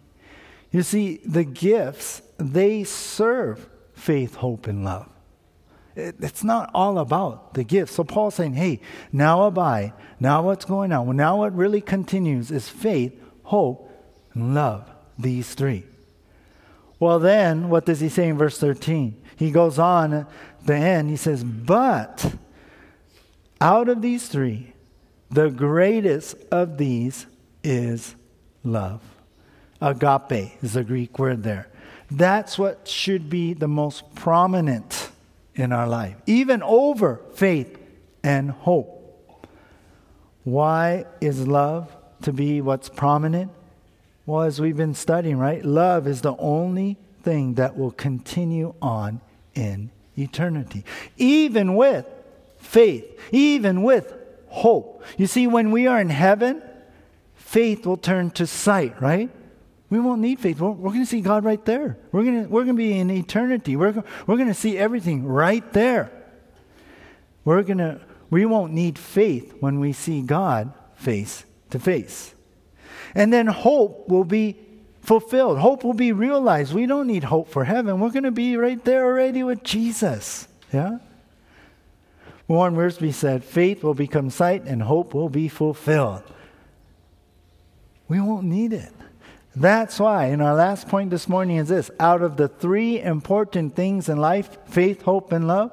You 0.71 0.83
see, 0.83 1.21
the 1.25 1.45
gifts, 1.45 2.23
they 2.39 2.85
serve 2.85 3.69
faith, 3.95 4.37
hope, 4.37 4.67
and 4.67 4.85
love. 4.85 5.09
It, 5.95 6.17
it's 6.21 6.45
not 6.45 6.71
all 6.75 6.99
about 6.99 7.55
the 7.55 7.65
gifts. 7.65 7.93
So 7.93 8.05
Paul's 8.05 8.35
saying, 8.35 8.55
hey, 8.55 8.81
now 9.13 9.45
abide. 9.45 9.95
Now 10.21 10.43
what's 10.43 10.65
going 10.65 10.93
on? 10.93 11.07
Well, 11.07 11.17
now 11.17 11.39
what 11.39 11.57
really 11.57 11.81
continues 11.81 12.51
is 12.51 12.69
faith, 12.69 13.19
hope, 13.45 13.91
and 14.35 14.55
love. 14.55 14.91
These 15.19 15.55
three. 15.55 15.85
Well, 16.99 17.19
then, 17.19 17.71
what 17.71 17.87
does 17.87 18.01
he 18.01 18.11
say 18.11 18.29
in 18.29 18.37
verse 18.37 18.59
13? 18.59 19.23
He 19.37 19.51
goes 19.51 19.79
on 19.79 20.27
the 20.67 20.75
end, 20.75 21.09
he 21.11 21.17
says, 21.17 21.45
But 21.45 22.35
out 23.61 23.89
of 23.89 24.03
these 24.03 24.29
three, 24.29 24.75
the 25.31 25.51
greatest 25.51 26.37
of 26.51 26.79
these 26.79 27.27
is 27.63 28.15
love. 28.63 29.03
Agape 29.81 30.63
is 30.63 30.75
the 30.75 30.85
Greek 30.85 31.19
word 31.19 31.43
there. 31.43 31.69
That's 32.11 32.59
what 32.59 32.87
should 32.87 33.29
be 33.29 33.53
the 33.55 33.69
most 33.69 34.15
prominent 34.15 35.11
in 35.55 35.73
our 35.73 35.89
life, 35.89 36.17
even 36.27 36.63
over 36.63 37.21
faith 37.35 37.79
and 38.23 38.51
hope. 38.51 38.93
Why 40.45 41.07
is 41.21 41.47
love 41.47 41.95
to 42.23 42.33
be 42.33 42.61
what's 42.61 42.89
prominent? 42.89 43.51
Well, 44.25 44.43
as 44.43 44.61
we've 44.61 44.77
been 44.77 44.95
studying, 44.95 45.39
right? 45.39 45.65
Love 45.65 46.07
is 46.07 46.21
the 46.21 46.37
only 46.37 46.97
thing 47.23 47.55
that 47.55 47.77
will 47.77 47.91
continue 47.91 48.75
on 48.81 49.21
in 49.57 49.91
eternity. 50.17 50.85
Even 51.17 51.75
with 51.75 52.07
faith, 52.59 53.19
even 53.33 53.83
with 53.83 54.13
hope. 54.49 55.03
You 55.17 55.27
see, 55.27 55.47
when 55.47 55.71
we 55.71 55.87
are 55.87 56.01
in 56.01 56.11
heaven, 56.11 56.63
faith 57.35 57.87
will 57.87 57.97
turn 57.97 58.31
to 58.33 58.47
sight, 58.47 59.01
right? 59.01 59.31
We 59.89 60.01
won't 60.01 60.21
need 60.21 60.41
faith. 60.41 60.61
We're, 60.61 60.71
we're 60.71 60.91
going 60.91 61.05
to 61.05 61.07
see 61.07 61.21
God 61.21 61.45
right 61.45 61.65
there. 61.65 61.97
We're 62.11 62.25
going 62.25 62.45
to, 62.45 62.49
we're 62.49 62.65
going 62.65 62.77
to 62.77 62.83
be 62.83 62.99
in 62.99 63.11
eternity. 63.11 63.77
We're, 63.77 64.03
we're 64.27 64.37
going 64.37 64.49
to 64.49 64.55
see 64.55 64.77
everything 64.77 65.25
right 65.25 65.71
there. 65.73 66.11
We're 67.45 67.63
going 67.63 67.79
to, 67.79 68.01
we 68.29 68.45
won't 68.45 68.73
need 68.73 68.99
faith 68.99 69.55
when 69.61 69.79
we 69.79 69.93
see 69.93 70.23
God 70.23 70.73
face 70.97 71.45
to 71.71 71.79
face. 71.79 72.35
And 73.15 73.33
then 73.33 73.47
hope 73.47 74.09
will 74.09 74.25
be 74.25 74.57
fulfilled. 75.07 75.59
Hope 75.59 75.85
will 75.85 75.95
be 75.95 76.13
realized. 76.13 76.75
We 76.75 76.87
don't 76.87 77.07
need 77.07 77.25
hope 77.25 77.49
for 77.49 77.65
heaven. 77.65 78.01
We're 78.01 78.11
going 78.11 78.25
to 78.25 78.33
be 78.33 78.57
right 78.57 78.83
there 78.85 79.05
already 79.05 79.43
with 79.45 79.63
Jesus. 79.63 80.49
Yeah? 80.73 80.99
Warren 82.49 82.75
Wiersbe 82.75 83.15
said, 83.15 83.45
faith 83.45 83.85
will 83.85 83.95
become 83.95 84.31
sight 84.31 84.65
and 84.65 84.83
hope 84.83 85.15
will 85.15 85.29
be 85.29 85.49
fulfilled. 85.49 86.23
We 88.09 88.21
won't 88.21 88.47
need 88.47 88.73
it. 88.73 88.93
That's 89.55 89.99
why, 89.99 90.27
and 90.27 90.43
our 90.43 90.55
last 90.55 90.87
point 90.87 91.11
this 91.11 91.29
morning 91.29 91.57
is 91.57 91.69
this 91.69 91.91
out 91.99 92.21
of 92.21 92.37
the 92.37 92.47
three 92.47 93.01
important 93.01 93.75
things 93.75 94.09
in 94.09 94.19
life 94.19 94.59
faith, 94.67 95.03
hope, 95.03 95.33
and 95.33 95.47
love 95.49 95.73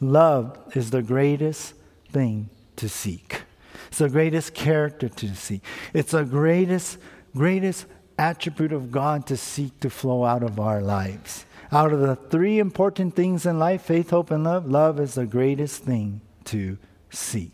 love 0.00 0.56
is 0.74 0.90
the 0.90 1.02
greatest 1.02 1.74
thing 2.10 2.48
to 2.76 2.88
seek. 2.88 3.42
It's 3.88 3.98
the 3.98 4.08
greatest 4.08 4.54
character 4.54 5.08
to 5.08 5.34
seek. 5.34 5.62
It's 5.92 6.12
the 6.12 6.24
greatest, 6.24 6.98
greatest 7.34 7.86
attribute 8.18 8.72
of 8.72 8.90
God 8.90 9.26
to 9.26 9.36
seek 9.36 9.78
to 9.80 9.90
flow 9.90 10.24
out 10.24 10.42
of 10.42 10.58
our 10.58 10.80
lives. 10.80 11.46
Out 11.70 11.92
of 11.92 12.00
the 12.00 12.16
three 12.16 12.58
important 12.58 13.14
things 13.14 13.46
in 13.46 13.58
life 13.58 13.82
faith, 13.82 14.10
hope, 14.10 14.30
and 14.30 14.44
love 14.44 14.66
love 14.66 14.98
is 14.98 15.14
the 15.14 15.26
greatest 15.26 15.84
thing 15.84 16.20
to 16.46 16.78
seek. 17.10 17.52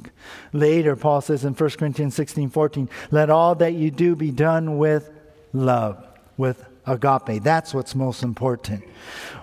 Later, 0.53 0.97
Paul 0.97 1.21
says 1.21 1.45
in 1.45 1.55
1 1.55 1.71
Corinthians 1.71 2.15
16 2.15 2.51
14, 2.51 2.89
let 3.11 3.31
all 3.31 3.55
that 3.57 3.75
you 3.75 3.91
do 3.91 4.17
be 4.17 4.31
done 4.31 4.79
with 4.79 5.11
love, 5.53 6.05
with 6.37 6.65
agape. 6.87 7.43
That's 7.43 7.75
what's 7.75 7.95
most 7.95 8.23
important. 8.23 8.85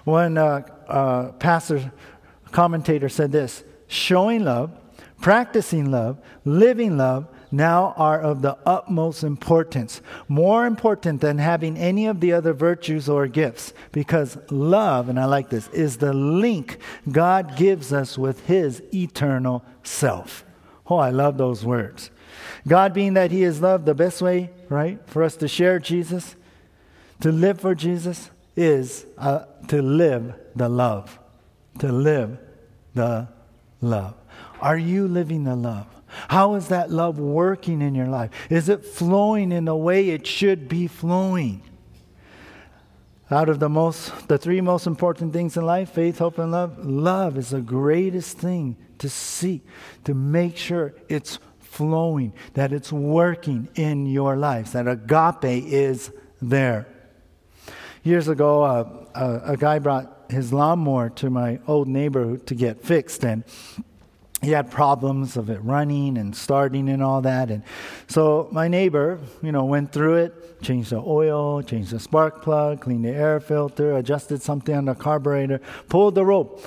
One 0.04 0.38
uh, 0.38 0.64
uh, 0.88 1.32
pastor, 1.34 1.92
commentator 2.52 3.10
said 3.10 3.32
this 3.32 3.64
showing 3.88 4.46
love, 4.46 4.72
practicing 5.20 5.92
love, 5.92 6.18
living 6.46 6.98
love, 6.98 7.28
now 7.52 7.94
are 7.98 8.20
of 8.20 8.42
the 8.42 8.58
utmost 8.66 9.24
importance, 9.24 10.02
more 10.28 10.66
important 10.66 11.22
than 11.22 11.38
having 11.38 11.78
any 11.78 12.08
of 12.08 12.20
the 12.20 12.32
other 12.32 12.54
virtues 12.54 13.10
or 13.10 13.28
gifts, 13.28 13.74
because 13.92 14.38
love, 14.50 15.10
and 15.10 15.20
I 15.20 15.26
like 15.26 15.50
this, 15.50 15.68
is 15.70 15.98
the 15.98 16.14
link 16.14 16.80
God 17.12 17.56
gives 17.58 17.92
us 17.92 18.18
with 18.18 18.46
His 18.46 18.82
eternal 18.94 19.64
self. 19.84 20.46
Oh, 20.90 20.98
I 20.98 21.10
love 21.10 21.38
those 21.38 21.66
words. 21.66 22.10
God 22.68 22.94
being 22.94 23.14
that 23.16 23.32
He 23.32 23.44
is 23.44 23.62
love, 23.62 23.86
the 23.86 23.96
best 23.96 24.22
way, 24.22 24.50
right, 24.70 25.00
for 25.08 25.24
us 25.24 25.36
to 25.38 25.48
share 25.48 25.80
Jesus, 25.80 26.36
to 27.20 27.32
live 27.32 27.60
for 27.60 27.76
Jesus, 27.76 28.30
is 28.56 29.06
uh, 29.18 29.46
to 29.68 29.82
live 29.82 30.34
the 30.56 30.70
love. 30.70 31.20
To 31.80 31.92
live 31.92 32.38
the 32.94 33.28
love. 33.82 34.16
Are 34.60 34.78
you 34.78 35.08
living 35.08 35.46
the 35.46 35.56
love? 35.56 35.88
How 36.28 36.56
is 36.56 36.68
that 36.70 36.92
love 36.92 37.20
working 37.20 37.82
in 37.82 37.96
your 37.96 38.08
life? 38.08 38.32
Is 38.50 38.70
it 38.70 38.86
flowing 38.86 39.52
in 39.52 39.66
the 39.66 39.76
way 39.76 40.10
it 40.10 40.28
should 40.28 40.68
be 40.68 40.88
flowing? 40.88 41.64
Out 43.30 43.48
of 43.48 43.60
the 43.60 43.70
most 43.70 44.28
the 44.28 44.38
three 44.38 44.60
most 44.60 44.88
important 44.88 45.32
things 45.32 45.56
in 45.56 45.66
life, 45.66 45.92
faith, 45.92 46.20
hope 46.20 46.38
and 46.38 46.52
love, 46.52 46.86
love 46.86 47.38
is 47.38 47.52
the 47.52 47.62
greatest 47.62 48.38
thing 48.38 48.76
to 48.98 49.10
seek 49.10 49.66
to 50.04 50.14
make 50.14 50.58
sure 50.58 50.94
it's 51.08 51.40
flowing, 51.60 52.34
that 52.54 52.74
it's 52.74 52.92
working 52.92 53.70
in 53.76 54.06
your 54.06 54.36
lives, 54.36 54.74
that 54.74 54.88
agape 54.88 55.66
is 55.66 56.12
there. 56.42 56.88
Years 58.04 58.28
ago, 58.28 58.64
uh, 58.64 59.06
a, 59.16 59.54
a 59.54 59.58
guy 59.58 59.80
brought 59.80 60.26
his 60.30 60.52
lawnmower 60.52 61.10
to 61.12 61.30
my 61.30 61.60
old 61.68 61.88
neighbor 61.88 62.38
to 62.38 62.56
get 62.56 62.84
fixed, 62.84 63.24
and 63.24 63.44
he 64.42 64.52
had 64.52 64.72
problems 64.72 65.38
of 65.38 65.50
it 65.50 65.60
running 65.64 66.18
and 66.18 66.36
starting 66.36 66.90
and 66.90 67.04
all 67.04 67.22
that. 67.22 67.52
And 67.52 67.64
so 68.08 68.50
my 68.52 68.68
neighbor, 68.68 69.20
you 69.44 69.52
know, 69.52 69.66
went 69.66 69.92
through 69.92 70.16
it, 70.16 70.62
changed 70.64 70.90
the 70.90 70.98
oil, 70.98 71.62
changed 71.62 71.92
the 71.92 72.00
spark 72.00 72.42
plug, 72.42 72.82
cleaned 72.82 73.06
the 73.06 73.12
air 73.12 73.40
filter, 73.40 73.96
adjusted 73.96 74.42
something 74.42 74.76
on 74.76 74.86
the 74.86 74.96
carburetor, 74.96 75.62
pulled 75.90 76.16
the 76.16 76.26
rope. 76.26 76.66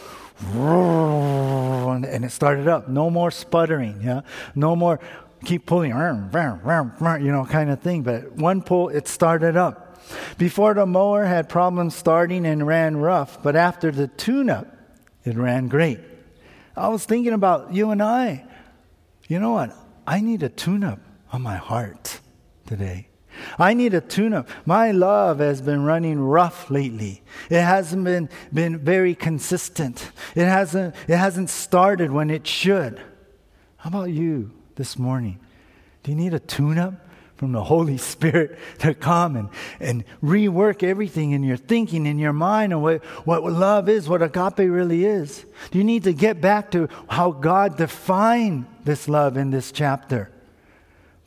And 0.55 2.25
it 2.25 2.31
started 2.31 2.69
up. 2.69 2.89
No 2.89 3.11
more 3.11 3.31
sputtering, 3.31 4.01
yeah. 4.03 4.21
No 4.55 4.77
more 4.77 5.01
keep 5.45 5.67
pulling, 5.67 5.91
you 5.91 5.97
know, 5.97 7.47
kind 7.49 7.71
of 7.71 7.81
thing. 7.81 8.03
But 8.03 8.33
one 8.33 8.63
pull, 8.63 8.89
it 8.89 9.09
started 9.09 9.57
up. 9.57 10.01
Before 10.39 10.75
the 10.75 10.87
mower 10.87 11.25
had 11.25 11.49
problems 11.49 11.95
starting 11.97 12.47
and 12.47 12.67
ran 12.67 12.97
rough, 12.99 13.43
but 13.43 13.57
after 13.57 13.91
the 13.91 14.07
tune 14.07 14.49
up, 14.51 14.67
it 15.25 15.37
ran 15.37 15.69
great. 15.69 15.99
I 16.77 16.89
was 16.89 17.05
thinking 17.05 17.33
about 17.33 17.73
you 17.73 17.91
and 17.91 18.03
I. 18.03 18.45
You 19.29 19.39
know 19.39 19.53
what? 19.53 19.77
I 20.07 20.21
need 20.21 20.43
a 20.43 20.49
tune 20.49 20.85
up 20.85 21.01
on 21.33 21.43
my 21.43 21.57
heart 21.57 22.21
today. 22.67 23.09
I 23.59 23.75
need 23.75 23.95
a 23.95 24.01
tune 24.01 24.33
up. 24.33 24.49
My 24.65 24.91
love 24.93 25.39
has 25.39 25.61
been 25.61 25.83
running 25.85 26.21
rough 26.21 26.71
lately. 26.71 27.23
It 27.51 27.63
hasn't 27.63 28.05
been, 28.05 28.29
been 28.53 28.79
very 28.79 29.15
consistent. 29.15 30.11
It 30.35 30.47
hasn't, 30.47 30.95
it 31.09 31.17
hasn't 31.17 31.51
started 31.51 32.11
when 32.11 32.31
it 32.31 32.47
should. 32.47 33.01
How 33.77 33.89
about 33.91 34.11
you 34.11 34.53
this 34.77 34.99
morning? 34.99 35.41
Do 36.03 36.11
you 36.11 36.17
need 36.17 36.35
a 36.35 36.39
tune 36.39 36.79
up? 36.79 36.95
From 37.45 37.53
the 37.53 37.63
Holy 37.63 37.99
Spirit 38.15 38.59
to 38.79 38.95
come 38.95 39.37
and, 39.37 39.51
and 39.79 40.05
rework 40.23 40.83
everything 40.83 41.33
in 41.33 41.43
your 41.43 41.59
thinking, 41.59 42.07
in 42.07 42.19
your 42.19 42.33
mind, 42.33 42.73
and 42.73 42.83
what, 42.83 43.05
what 43.27 43.43
love 43.45 43.87
is, 43.89 44.09
what 44.09 44.23
agape 44.23 44.59
really 44.59 45.05
is. 45.05 45.45
You 45.71 45.85
need 45.85 46.05
to 46.05 46.15
get 46.15 46.41
back 46.41 46.71
to 46.71 46.89
how 47.07 47.33
God 47.33 47.77
defined 47.77 48.65
this 48.85 49.09
love 49.09 49.37
in 49.37 49.51
this 49.51 49.73
chapter? 49.73 50.31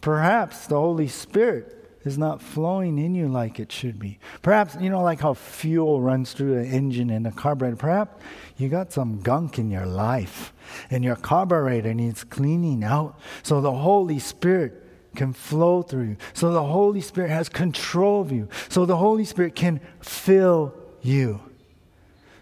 Perhaps 0.01 0.65
the 0.65 0.75
Holy 0.75 1.07
Spirit 1.07 1.73
is 2.03 2.17
not 2.17 2.41
flowing 2.41 2.97
in 2.97 3.13
you 3.13 3.27
like 3.27 3.59
it 3.59 3.71
should 3.71 3.99
be. 3.99 4.17
Perhaps, 4.41 4.75
you 4.79 4.89
know, 4.89 5.03
like 5.03 5.19
how 5.19 5.35
fuel 5.35 6.01
runs 6.01 6.33
through 6.33 6.57
an 6.57 6.65
engine 6.65 7.11
and 7.11 7.27
a 7.27 7.31
carburetor. 7.31 7.75
Perhaps 7.75 8.23
you 8.57 8.69
got 8.69 8.91
some 8.91 9.19
gunk 9.21 9.59
in 9.59 9.69
your 9.69 9.85
life 9.85 10.51
and 10.89 11.03
your 11.03 11.15
carburetor 11.15 11.93
needs 11.93 12.23
cleaning 12.23 12.83
out. 12.83 13.19
So 13.43 13.61
the 13.61 13.71
Holy 13.71 14.17
Spirit 14.17 14.83
can 15.15 15.33
flow 15.33 15.81
through 15.81 16.03
you. 16.03 16.17
So 16.33 16.51
the 16.51 16.63
Holy 16.63 17.01
Spirit 17.01 17.29
has 17.29 17.49
control 17.49 18.21
of 18.21 18.31
you. 18.31 18.47
So 18.69 18.85
the 18.85 18.97
Holy 18.97 19.25
Spirit 19.25 19.55
can 19.55 19.81
fill 19.99 20.73
you. 21.01 21.41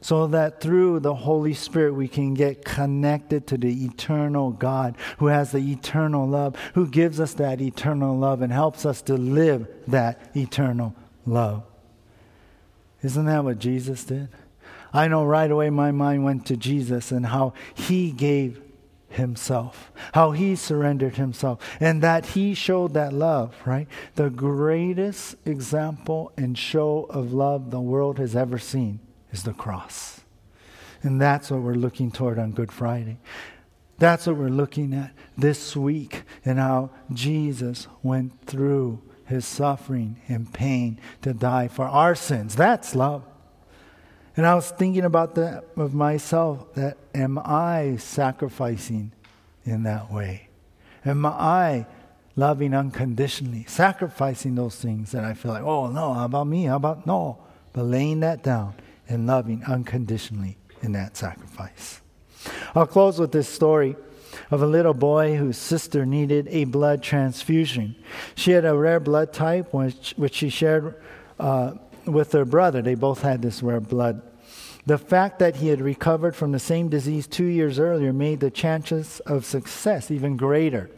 So 0.02 0.28
that 0.28 0.62
through 0.62 1.00
the 1.00 1.16
Holy 1.16 1.56
Spirit 1.56 1.94
we 1.94 2.08
can 2.08 2.36
get 2.36 2.64
connected 2.64 3.48
to 3.48 3.58
the 3.58 3.86
eternal 3.86 4.52
God 4.52 4.98
who 5.18 5.28
has 5.28 5.52
the 5.52 5.58
eternal 5.58 6.28
love, 6.28 6.56
who 6.76 6.88
gives 6.88 7.20
us 7.20 7.34
that 7.36 7.60
eternal 7.60 8.16
love 8.16 8.42
and 8.42 8.54
helps 8.54 8.86
us 8.86 9.02
to 9.04 9.16
live 9.16 9.68
that 9.88 10.30
eternal 10.36 10.94
love. 11.26 11.64
Isn't 13.02 13.26
that 13.26 13.44
what 13.44 13.58
Jesus 13.58 14.04
did? 14.04 14.30
I 14.94 15.08
know 15.08 15.26
right 15.26 15.50
away 15.50 15.70
my 15.70 15.92
mind 15.92 16.24
went 16.24 16.46
to 16.48 16.56
Jesus 16.58 17.12
and 17.12 17.26
how 17.26 17.54
he 17.74 18.12
gave 18.12 18.62
himself, 19.16 19.92
how 20.14 20.32
he 20.32 20.56
surrendered 20.56 21.16
himself, 21.16 21.60
and 21.80 22.02
that 22.02 22.28
he 22.28 22.54
showed 22.54 22.94
that 22.94 23.14
love, 23.14 23.56
right? 23.66 23.88
The 24.16 24.30
greatest 24.30 25.36
example 25.46 26.32
and 26.38 26.58
show 26.58 27.04
of 27.10 27.34
love 27.34 27.72
the 27.72 27.82
world 27.82 28.20
has 28.20 28.36
ever 28.36 28.58
seen 28.58 29.00
is 29.32 29.44
the 29.44 29.54
cross. 29.54 30.22
And 31.02 31.22
that's 31.22 31.52
what 31.52 31.62
we're 31.62 31.74
looking 31.76 32.12
toward 32.12 32.40
on 32.40 32.52
Good 32.52 32.72
Friday. 32.72 33.18
That's 33.98 34.28
what 34.28 34.38
we're 34.38 34.50
looking 34.50 34.94
at 34.94 35.12
this 35.38 35.76
week 35.76 36.24
and 36.44 36.60
how 36.60 36.90
Jesus 37.14 37.88
went 38.04 38.46
through 38.46 39.02
his 39.26 39.46
suffering 39.46 40.22
and 40.28 40.52
pain 40.54 41.00
to 41.22 41.34
die 41.34 41.68
for 41.68 41.86
our 41.86 42.16
sins. 42.16 42.56
That's 42.56 42.96
love. 42.96 43.24
And 44.38 44.46
I 44.46 44.54
was 44.56 44.70
thinking 44.72 45.06
about 45.06 45.36
that 45.36 45.66
of 45.78 45.94
myself 45.94 46.74
that 46.76 46.98
am 47.14 47.40
I 47.40 47.96
sacrificing 47.98 49.12
in 49.64 49.84
that 49.84 50.12
way? 50.12 50.50
Am 51.06 51.26
I 51.26 51.86
loving 52.36 52.74
unconditionally, 52.74 53.66
sacrificing 53.68 54.56
those 54.56 54.76
things 54.76 55.12
that 55.12 55.24
I 55.24 55.34
feel 55.34 55.54
like, 55.54 55.64
oh 55.64 55.88
no, 55.88 56.14
how 56.14 56.26
about 56.26 56.48
me? 56.48 56.66
How 56.66 56.76
about 56.76 57.08
no? 57.08 57.38
But 57.72 57.84
laying 57.84 58.20
that 58.22 58.44
down 58.44 58.76
and 59.08 59.26
loving 59.26 59.64
unconditionally 59.64 60.58
in 60.82 60.92
that 60.94 61.16
sacrifice. 61.16 62.02
I'll 62.74 62.88
close 62.88 63.20
with 63.20 63.32
this 63.32 63.48
story 63.48 63.96
of 64.52 64.62
a 64.62 64.68
little 64.68 64.94
boy 64.94 65.38
whose 65.38 65.58
sister 65.58 66.06
needed 66.06 66.48
a 66.50 66.66
blood 66.66 67.02
transfusion. 67.02 67.96
She 68.36 68.52
had 68.52 68.66
a 68.66 68.76
rare 68.76 69.00
blood 69.00 69.32
type, 69.32 69.74
which, 69.74 70.14
which 70.18 70.36
she 70.36 70.50
shared 70.50 70.96
uh, 71.40 71.74
with 72.06 72.32
their 72.32 72.46
brother. 72.46 72.82
They 72.82 72.96
both 72.96 73.22
had 73.22 73.42
this 73.42 73.64
rare 73.64 73.80
blood. 73.80 74.22
The 74.86 74.98
fact 74.98 75.40
that 75.40 75.58
he 75.58 75.70
had 75.70 75.82
recovered 75.82 76.36
from 76.36 76.52
the 76.52 76.60
same 76.60 76.90
disease 76.90 77.26
two 77.26 77.46
years 77.46 77.80
earlier 77.80 78.14
made 78.14 78.40
the 78.40 78.52
chances 78.52 79.20
of 79.22 79.46
success 79.46 80.12
even 80.12 80.38
greater. 80.38 80.90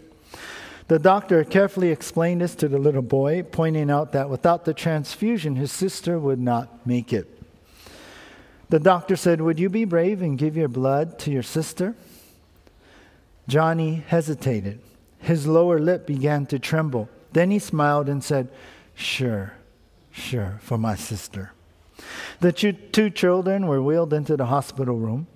The 0.89 0.99
doctor 0.99 1.43
carefully 1.43 1.89
explained 1.89 2.41
this 2.41 2.55
to 2.55 2.67
the 2.67 2.77
little 2.77 3.01
boy, 3.01 3.43
pointing 3.43 3.89
out 3.89 4.13
that 4.13 4.29
without 4.29 4.65
the 4.65 4.73
transfusion, 4.73 5.55
his 5.55 5.71
sister 5.71 6.17
would 6.17 6.39
not 6.39 6.85
make 6.85 7.11
it. 7.11 7.27
The 8.69 8.79
doctor 8.79 9.15
said, 9.15 9.41
Would 9.41 9.59
you 9.59 9.69
be 9.69 9.85
brave 9.85 10.21
and 10.21 10.37
give 10.37 10.55
your 10.57 10.67
blood 10.67 11.19
to 11.19 11.31
your 11.31 11.43
sister? 11.43 11.95
Johnny 13.47 14.03
hesitated. 14.07 14.79
His 15.19 15.47
lower 15.47 15.79
lip 15.79 16.05
began 16.05 16.45
to 16.47 16.59
tremble. 16.59 17.09
Then 17.33 17.51
he 17.51 17.59
smiled 17.59 18.09
and 18.09 18.23
said, 18.23 18.49
Sure. 18.95 19.53
Sure, 20.17 20.57
for 20.61 20.77
my 20.77 20.95
sister. 20.95 21.51
The 22.39 22.51
two 22.51 23.09
children 23.11 23.67
were 23.67 23.81
wheeled 23.81 24.13
into 24.13 24.35
the 24.35 24.47
hospital 24.47 24.97
room. 24.97 25.27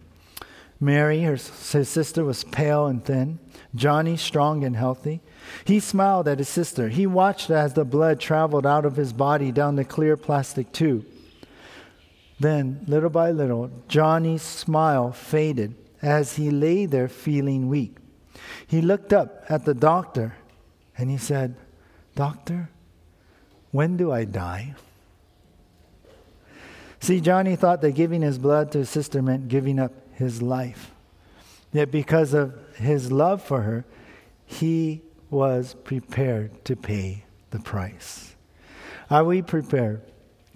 Mary, 0.80 1.22
her, 1.22 1.34
his 1.36 1.88
sister, 1.88 2.26
was 2.26 2.44
pale 2.46 2.88
and 2.88 3.06
thin. 3.06 3.38
Johnny, 3.76 4.18
strong 4.18 4.64
and 4.64 4.76
healthy. 4.76 5.22
He 5.66 5.80
smiled 5.80 6.28
at 6.28 6.40
his 6.40 6.50
sister. 6.50 6.90
He 6.90 7.06
watched 7.06 7.52
as 7.52 7.74
the 7.74 7.86
blood 7.86 8.20
traveled 8.20 8.66
out 8.66 8.86
of 8.86 8.96
his 8.96 9.14
body 9.14 9.52
down 9.52 9.76
the 9.76 9.86
clear 9.86 10.18
plastic 10.18 10.72
tube. 10.72 11.06
Then, 12.40 12.84
little 12.88 13.12
by 13.12 13.30
little, 13.30 13.70
Johnny's 13.88 14.42
smile 14.42 15.12
faded 15.12 15.76
as 16.02 16.38
he 16.38 16.50
lay 16.50 16.88
there 16.88 17.08
feeling 17.08 17.70
weak. 17.70 17.98
He 18.66 18.82
looked 18.82 19.14
up 19.14 19.46
at 19.48 19.66
the 19.66 19.76
doctor 19.76 20.36
and 20.98 21.12
he 21.12 21.18
said, 21.18 21.56
Doctor, 22.16 22.70
when 23.72 23.98
do 23.98 24.12
I 24.12 24.26
die? 24.26 24.76
See, 27.00 27.20
Johnny 27.20 27.56
thought 27.56 27.82
that 27.82 27.94
giving 27.94 28.22
his 28.22 28.38
blood 28.38 28.72
to 28.74 28.80
his 28.80 28.90
sister 28.90 29.22
meant 29.22 29.48
giving 29.48 29.80
up 29.80 29.92
his 30.14 30.42
life. 30.42 30.92
Yet, 31.74 31.90
because 31.90 32.34
of 32.34 32.54
his 32.76 33.12
love 33.12 33.42
for 33.42 33.62
her, 33.62 33.86
he 34.46 35.02
was 35.30 35.76
prepared 35.84 36.64
to 36.66 36.76
pay 36.76 37.24
the 37.50 37.60
price. 37.60 38.36
Are 39.10 39.24
we 39.24 39.42
prepared 39.42 40.02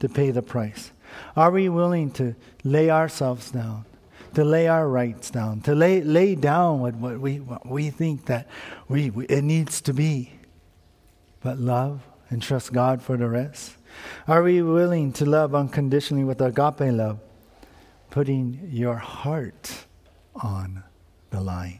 to 0.02 0.10
pay 0.10 0.32
the 0.32 0.42
price? 0.42 0.92
Are 1.36 1.50
we 1.50 1.70
willing 1.70 2.12
to 2.12 2.36
lay 2.64 2.90
ourselves 2.90 3.50
down, 3.50 3.86
to 4.34 4.44
lay 4.44 4.68
our 4.68 4.88
rights 4.88 5.32
down, 5.32 5.62
to 5.62 5.74
lay, 5.74 6.02
lay 6.02 6.36
down 6.36 6.82
what, 6.82 6.96
what, 6.96 7.20
we, 7.20 7.40
what 7.40 7.66
we 7.66 7.90
think 7.90 8.26
that 8.26 8.48
we, 8.88 9.10
we, 9.10 9.26
it 9.28 9.44
needs 9.44 9.82
to 9.82 9.94
be, 9.94 10.34
but 11.42 11.58
love 11.58 12.02
and 12.30 12.42
trust 12.42 12.74
God 12.74 13.02
for 13.02 13.18
the 13.18 13.28
rest? 13.30 13.76
Are 14.28 14.44
we 14.44 14.62
willing 14.62 15.14
to 15.14 15.26
love 15.26 15.56
unconditionally 15.56 16.24
with 16.24 16.42
agape 16.42 16.92
love, 16.94 17.20
putting 18.10 18.70
your 18.72 18.96
heart 18.96 19.86
on 20.36 20.84
the 21.30 21.42
line? 21.42 21.80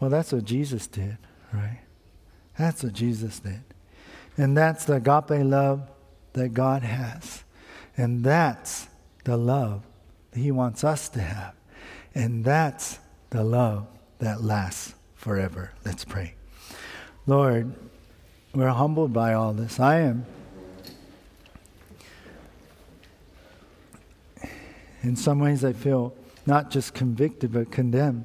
Well, 0.00 0.10
that's 0.10 0.32
what 0.32 0.44
Jesus 0.44 0.86
did, 0.86 1.16
right? 1.52 1.80
That's 2.58 2.82
what 2.82 2.92
Jesus 2.92 3.40
did. 3.40 3.62
And 4.36 4.56
that's 4.56 4.84
the 4.84 4.94
agape 4.94 5.44
love 5.44 5.88
that 6.34 6.50
God 6.54 6.82
has. 6.82 7.44
And 7.96 8.24
that's 8.24 8.88
the 9.24 9.36
love 9.36 9.82
that 10.32 10.40
he 10.40 10.50
wants 10.50 10.84
us 10.84 11.08
to 11.10 11.20
have. 11.20 11.54
And 12.14 12.44
that's 12.44 12.98
the 13.30 13.44
love 13.44 13.86
that 14.18 14.42
lasts 14.42 14.94
forever. 15.14 15.72
Let's 15.84 16.04
pray. 16.04 16.34
Lord, 17.26 17.74
we're 18.54 18.68
humbled 18.68 19.12
by 19.12 19.34
all 19.34 19.52
this. 19.52 19.80
I 19.80 20.00
am. 20.00 20.26
In 25.02 25.16
some 25.16 25.40
ways, 25.40 25.64
I 25.64 25.72
feel 25.72 26.14
not 26.46 26.70
just 26.70 26.94
convicted, 26.94 27.52
but 27.52 27.70
condemned. 27.70 28.24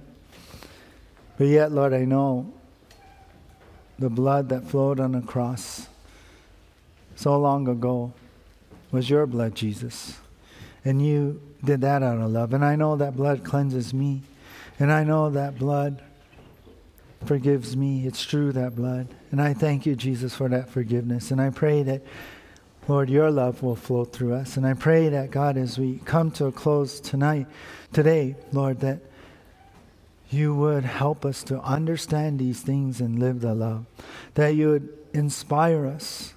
But 1.37 1.47
yet, 1.47 1.71
Lord, 1.71 1.93
I 1.93 2.05
know 2.05 2.53
the 3.97 4.09
blood 4.09 4.49
that 4.49 4.65
flowed 4.65 4.99
on 4.99 5.11
the 5.13 5.21
cross 5.21 5.87
so 7.15 7.37
long 7.37 7.67
ago 7.67 8.13
was 8.91 9.09
your 9.09 9.25
blood, 9.25 9.55
Jesus. 9.55 10.17
And 10.85 11.05
you 11.05 11.41
did 11.63 11.81
that 11.81 12.01
out 12.01 12.17
of 12.17 12.31
love. 12.31 12.53
And 12.53 12.63
I 12.63 12.75
know 12.75 12.95
that 12.95 13.15
blood 13.15 13.43
cleanses 13.43 13.93
me. 13.93 14.21
And 14.79 14.91
I 14.91 15.03
know 15.03 15.29
that 15.29 15.59
blood 15.59 16.01
forgives 17.25 17.75
me. 17.75 18.05
It's 18.05 18.23
true, 18.23 18.51
that 18.53 18.75
blood. 18.75 19.07
And 19.31 19.41
I 19.41 19.53
thank 19.53 19.85
you, 19.85 19.95
Jesus, 19.95 20.35
for 20.35 20.49
that 20.49 20.69
forgiveness. 20.69 21.31
And 21.31 21.41
I 21.41 21.49
pray 21.49 21.83
that, 21.83 22.01
Lord, 22.87 23.09
your 23.09 23.29
love 23.29 23.61
will 23.61 23.75
flow 23.75 24.05
through 24.05 24.33
us. 24.33 24.57
And 24.57 24.65
I 24.65 24.73
pray 24.73 25.09
that, 25.09 25.31
God, 25.31 25.57
as 25.57 25.77
we 25.77 25.99
come 26.05 26.31
to 26.31 26.45
a 26.45 26.51
close 26.51 26.99
tonight, 26.99 27.47
today, 27.93 28.35
Lord, 28.51 28.79
that 28.79 28.99
you 30.29 30.55
would 30.55 30.83
help 30.83 31.25
us 31.25 31.43
to 31.43 31.59
understand 31.61 32.39
these 32.39 32.61
things 32.61 33.01
and 33.01 33.19
live 33.19 33.41
the 33.41 33.53
love. 33.53 33.85
That 34.35 34.55
you 34.55 34.69
would 34.69 34.89
inspire 35.13 35.85
us 35.85 36.33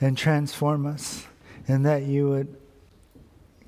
and 0.00 0.16
transform 0.16 0.86
us. 0.86 1.26
And 1.68 1.86
that 1.86 2.02
you 2.02 2.28
would 2.28 2.56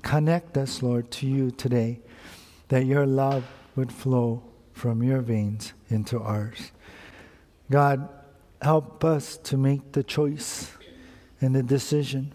Connect 0.07 0.57
us, 0.57 0.81
Lord, 0.81 1.11
to 1.11 1.27
you 1.27 1.51
today, 1.51 1.99
that 2.69 2.85
your 2.85 3.05
love 3.05 3.43
would 3.75 3.91
flow 3.91 4.41
from 4.77 5.01
your 5.01 5.21
veins 5.21 5.73
into 5.89 6.21
ours. 6.21 6.71
God, 7.69 8.07
help 8.61 9.03
us 9.03 9.37
to 9.37 9.57
make 9.57 9.91
the 9.91 10.03
choice 10.03 10.71
and 11.41 11.55
the 11.55 11.63
decision 11.63 12.33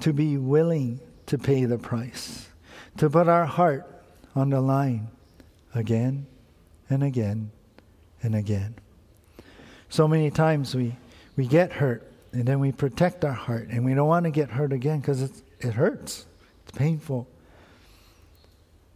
to 0.00 0.12
be 0.12 0.36
willing 0.36 1.00
to 1.26 1.38
pay 1.38 1.64
the 1.64 1.78
price, 1.78 2.48
to 2.96 3.08
put 3.08 3.28
our 3.28 3.46
heart 3.46 3.86
on 4.34 4.50
the 4.50 4.60
line 4.60 5.08
again 5.74 6.26
and 6.90 7.02
again 7.02 7.50
and 8.22 8.34
again. 8.34 8.74
So 9.88 10.06
many 10.06 10.30
times 10.30 10.74
we, 10.74 10.96
we 11.36 11.46
get 11.46 11.72
hurt 11.72 12.10
and 12.32 12.44
then 12.44 12.60
we 12.60 12.72
protect 12.72 13.24
our 13.24 13.32
heart 13.32 13.68
and 13.70 13.84
we 13.84 13.94
don't 13.94 14.08
want 14.08 14.24
to 14.24 14.30
get 14.30 14.50
hurt 14.50 14.72
again 14.72 15.00
because 15.00 15.22
it 15.60 15.74
hurts. 15.74 16.26
It's 16.66 16.76
painful. 16.76 17.26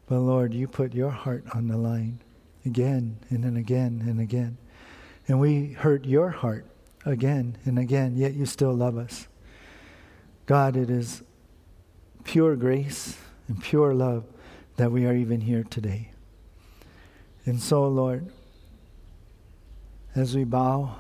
But 0.06 0.18
Lord, 0.18 0.52
you 0.52 0.68
put 0.68 0.94
your 0.94 1.10
heart 1.10 1.44
on 1.54 1.68
the 1.68 1.76
line 1.76 2.18
again 2.64 3.18
and 3.30 3.44
then 3.44 3.56
again 3.56 4.04
and 4.06 4.20
again. 4.20 4.58
And 5.28 5.40
we 5.40 5.72
hurt 5.72 6.04
your 6.04 6.30
heart 6.30 6.66
again 7.04 7.56
and 7.64 7.78
again, 7.78 8.16
yet 8.16 8.34
you 8.34 8.46
still 8.46 8.72
love 8.72 8.96
us. 8.96 9.28
God, 10.46 10.76
it 10.76 10.90
is 10.90 11.22
pure 12.24 12.56
grace 12.56 13.16
and 13.48 13.62
pure 13.62 13.94
love 13.94 14.24
that 14.76 14.90
we 14.90 15.06
are 15.06 15.14
even 15.14 15.40
here 15.40 15.64
today. 15.64 16.10
And 17.44 17.60
so, 17.60 17.86
Lord, 17.88 18.30
as 20.14 20.36
we 20.36 20.44
bow 20.44 20.96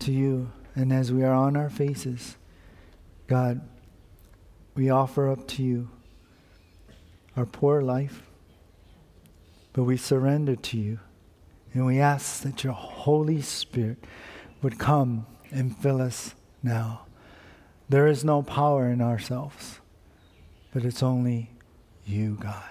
to 0.00 0.12
you 0.12 0.52
and 0.74 0.92
as 0.92 1.12
we 1.12 1.24
are 1.24 1.32
on 1.32 1.56
our 1.56 1.70
faces, 1.70 2.36
God, 3.26 3.60
we 4.74 4.90
offer 4.90 5.30
up 5.30 5.46
to 5.48 5.62
you 5.62 5.90
our 7.36 7.46
poor 7.46 7.82
life, 7.82 8.22
but 9.72 9.84
we 9.84 9.96
surrender 9.96 10.56
to 10.56 10.78
you. 10.78 11.00
And 11.74 11.86
we 11.86 12.00
ask 12.00 12.42
that 12.42 12.64
your 12.64 12.74
Holy 12.74 13.40
Spirit 13.40 14.04
would 14.60 14.78
come 14.78 15.26
and 15.50 15.76
fill 15.76 16.00
us 16.00 16.34
now. 16.62 17.06
There 17.88 18.06
is 18.06 18.24
no 18.24 18.42
power 18.42 18.88
in 18.88 19.00
ourselves, 19.00 19.80
but 20.72 20.84
it's 20.84 21.02
only 21.02 21.50
you, 22.04 22.36
God. 22.40 22.62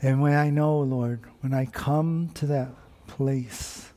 And 0.00 0.20
when 0.20 0.34
I 0.34 0.50
know, 0.50 0.78
Lord, 0.80 1.20
when 1.40 1.54
I 1.54 1.66
come 1.66 2.30
to 2.34 2.46
that 2.46 2.70
place 3.06 3.90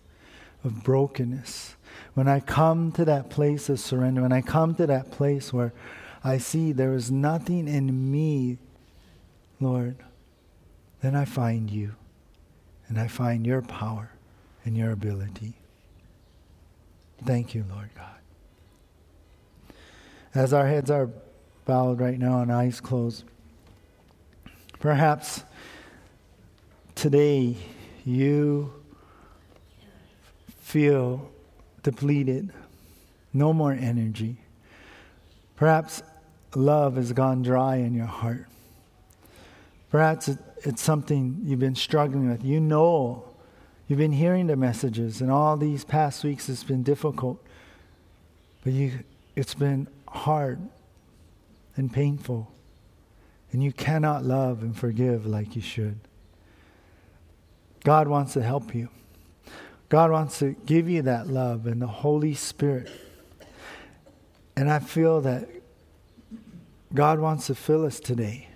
of 0.63 0.83
brokenness, 0.83 1.75
when 2.13 2.27
I 2.27 2.39
come 2.39 2.91
to 2.93 3.05
that 3.05 3.29
place 3.29 3.69
of 3.69 3.79
surrender, 3.79 4.21
when 4.21 4.31
I 4.31 4.41
come 4.41 4.75
to 4.75 4.87
that 4.87 5.11
place 5.11 5.51
where 5.51 5.73
I 6.23 6.37
see 6.37 6.71
there 6.71 6.93
is 6.93 7.11
nothing 7.11 7.67
in 7.67 8.11
me, 8.11 8.57
Lord, 9.59 9.97
then 11.01 11.15
I 11.15 11.25
find 11.25 11.69
you. 11.69 11.95
And 12.89 12.97
I 12.97 13.07
find 13.07 13.45
your 13.45 13.61
power 13.61 14.11
and 14.63 14.77
your 14.77 14.91
ability. 14.91 15.53
Thank 17.25 17.53
you, 17.53 17.65
Lord 17.69 17.89
God. 17.95 19.75
As 20.33 20.53
our 20.53 20.67
heads 20.67 20.89
are 20.89 21.09
bowed 21.65 21.99
right 21.99 22.17
now 22.17 22.41
and 22.41 22.51
eyes 22.51 22.79
closed, 22.79 23.25
perhaps 24.79 25.43
today 26.95 27.57
you 28.05 28.71
feel 30.59 31.29
depleted, 31.83 32.53
no 33.33 33.51
more 33.51 33.73
energy. 33.73 34.37
Perhaps 35.55 36.03
love 36.55 36.95
has 36.95 37.11
gone 37.11 37.41
dry 37.41 37.77
in 37.77 37.93
your 37.93 38.05
heart. 38.05 38.47
Perhaps 39.89 40.29
it's 40.63 40.81
something 40.81 41.39
you've 41.43 41.59
been 41.59 41.75
struggling 41.75 42.29
with. 42.29 42.43
You 42.43 42.59
know, 42.59 43.29
you've 43.87 43.99
been 43.99 44.11
hearing 44.11 44.47
the 44.47 44.55
messages, 44.55 45.21
and 45.21 45.31
all 45.31 45.57
these 45.57 45.83
past 45.83 46.23
weeks 46.23 46.49
it's 46.49 46.63
been 46.63 46.83
difficult. 46.83 47.41
But 48.63 48.73
you, 48.73 48.91
it's 49.35 49.53
been 49.53 49.87
hard 50.07 50.59
and 51.75 51.91
painful, 51.91 52.51
and 53.51 53.63
you 53.63 53.71
cannot 53.71 54.23
love 54.23 54.61
and 54.61 54.75
forgive 54.75 55.25
like 55.25 55.55
you 55.55 55.61
should. 55.61 55.99
God 57.83 58.07
wants 58.07 58.33
to 58.33 58.41
help 58.41 58.75
you. 58.75 58.89
God 59.89 60.11
wants 60.11 60.39
to 60.39 60.55
give 60.65 60.89
you 60.89 61.03
that 61.03 61.27
love 61.27 61.65
and 61.65 61.81
the 61.81 61.87
Holy 61.87 62.33
Spirit. 62.33 62.91
And 64.57 64.69
I 64.69 64.79
feel 64.79 65.21
that 65.21 65.47
God 66.93 67.19
wants 67.19 67.47
to 67.47 67.55
fill 67.55 67.85
us 67.85 67.99
today. 67.99 68.46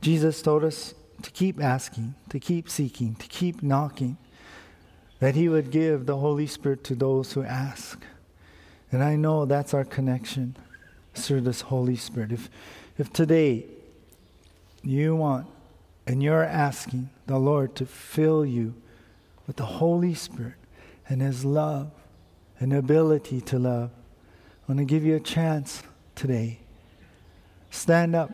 Jesus 0.00 0.42
told 0.42 0.64
us 0.64 0.94
to 1.22 1.30
keep 1.30 1.62
asking, 1.62 2.14
to 2.30 2.38
keep 2.38 2.68
seeking, 2.70 3.14
to 3.16 3.26
keep 3.26 3.62
knocking, 3.62 4.16
that 5.18 5.34
He 5.34 5.48
would 5.48 5.70
give 5.70 6.06
the 6.06 6.16
Holy 6.16 6.46
Spirit 6.46 6.84
to 6.84 6.94
those 6.94 7.32
who 7.32 7.42
ask. 7.42 8.04
And 8.92 9.02
I 9.02 9.16
know 9.16 9.44
that's 9.44 9.74
our 9.74 9.84
connection 9.84 10.56
through 11.14 11.42
this 11.42 11.62
Holy 11.62 11.96
Spirit. 11.96 12.32
If, 12.32 12.48
if 12.96 13.12
today 13.12 13.66
you 14.82 15.16
want 15.16 15.46
and 16.06 16.22
you're 16.22 16.44
asking 16.44 17.10
the 17.26 17.38
Lord 17.38 17.74
to 17.76 17.86
fill 17.86 18.46
you 18.46 18.74
with 19.46 19.56
the 19.56 19.66
Holy 19.66 20.14
Spirit 20.14 20.54
and 21.08 21.20
His 21.20 21.44
love 21.44 21.90
and 22.60 22.72
ability 22.72 23.40
to 23.42 23.58
love, 23.58 23.90
I 23.90 24.72
want 24.72 24.78
to 24.78 24.84
give 24.84 25.04
you 25.04 25.16
a 25.16 25.20
chance 25.20 25.82
today 26.14 26.60
Stand 27.70 28.16
up 28.16 28.30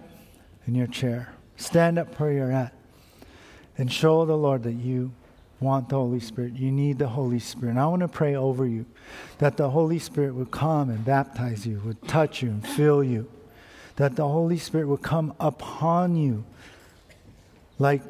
in 0.66 0.74
your 0.74 0.86
chair. 0.86 1.34
Stand 1.56 1.98
up 1.98 2.18
where 2.18 2.32
you're 2.32 2.52
at. 2.52 2.72
And 3.76 3.92
show 3.92 4.24
the 4.24 4.36
Lord 4.36 4.62
that 4.64 4.72
you 4.72 5.12
want 5.60 5.88
the 5.88 5.96
Holy 5.96 6.20
Spirit. 6.20 6.54
You 6.54 6.70
need 6.70 6.98
the 6.98 7.08
Holy 7.08 7.38
Spirit. 7.38 7.72
And 7.72 7.80
I 7.80 7.86
want 7.86 8.02
to 8.02 8.08
pray 8.08 8.36
over 8.36 8.66
you 8.66 8.86
that 9.38 9.56
the 9.56 9.70
Holy 9.70 9.98
Spirit 9.98 10.34
would 10.34 10.50
come 10.50 10.90
and 10.90 11.04
baptize 11.04 11.66
you, 11.66 11.80
would 11.84 12.06
touch 12.06 12.42
you 12.42 12.50
and 12.50 12.66
fill 12.66 13.02
you. 13.02 13.28
That 13.96 14.16
the 14.16 14.28
Holy 14.28 14.58
Spirit 14.58 14.88
would 14.88 15.02
come 15.02 15.34
upon 15.40 16.16
you 16.16 16.44
like 17.78 18.02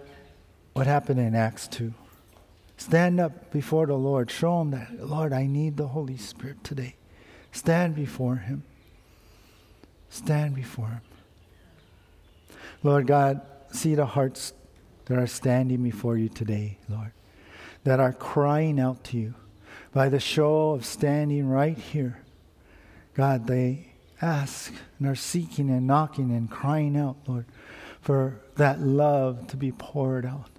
what 0.73 0.87
happened 0.87 1.21
in 1.21 1.35
Acts 1.35 1.69
2. 1.69 1.93
Stand 2.77 3.21
up 3.21 3.53
before 3.53 3.87
the 3.87 3.95
Lord. 3.95 4.31
Show 4.31 4.61
him 4.61 4.73
that, 4.73 5.07
Lord, 5.07 5.33
I 5.33 5.47
need 5.47 5.77
the 5.77 5.89
Holy 5.89 6.17
Spirit 6.17 6.63
today. 6.65 6.97
Stand 7.53 7.95
before 7.95 8.37
him. 8.37 8.65
Stand 10.11 10.55
before 10.55 10.89
him. 10.89 11.01
Lord 12.85 13.07
God, 13.07 13.41
see 13.73 13.95
the 13.95 14.07
hearts 14.07 14.53
that 15.07 15.19
are 15.19 15.27
standing 15.27 15.83
before 15.83 16.17
you 16.17 16.29
today, 16.29 16.79
Lord, 16.89 17.13
that 17.83 17.99
are 17.99 18.13
crying 18.13 18.79
out 18.79 19.03
to 19.05 19.19
you 19.19 19.35
by 19.93 20.09
the 20.11 20.21
show 20.21 20.73
of 20.73 20.85
standing 20.85 21.49
right 21.49 21.77
here. 21.77 22.21
God, 23.15 23.47
they 23.47 23.95
ask 24.21 24.73
and 24.99 25.09
are 25.09 25.15
seeking 25.15 25.71
and 25.71 25.87
knocking 25.87 26.31
and 26.31 26.51
crying 26.51 26.97
out, 26.97 27.17
Lord, 27.27 27.47
for 28.01 28.41
that 28.57 28.81
love 28.81 29.47
to 29.49 29.57
be 29.57 29.73
poured 29.73 30.27
out. 30.27 30.51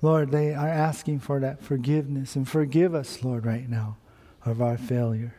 Lord, 0.00 0.30
they 0.30 0.54
are 0.54 0.68
asking 0.68 1.20
for 1.20 1.40
that 1.40 1.60
forgiveness 1.60 2.36
and 2.36 2.48
forgive 2.48 2.94
us, 2.94 3.24
Lord, 3.24 3.44
right 3.44 3.68
now 3.68 3.96
of 4.44 4.62
our 4.62 4.78
failure. 4.78 5.34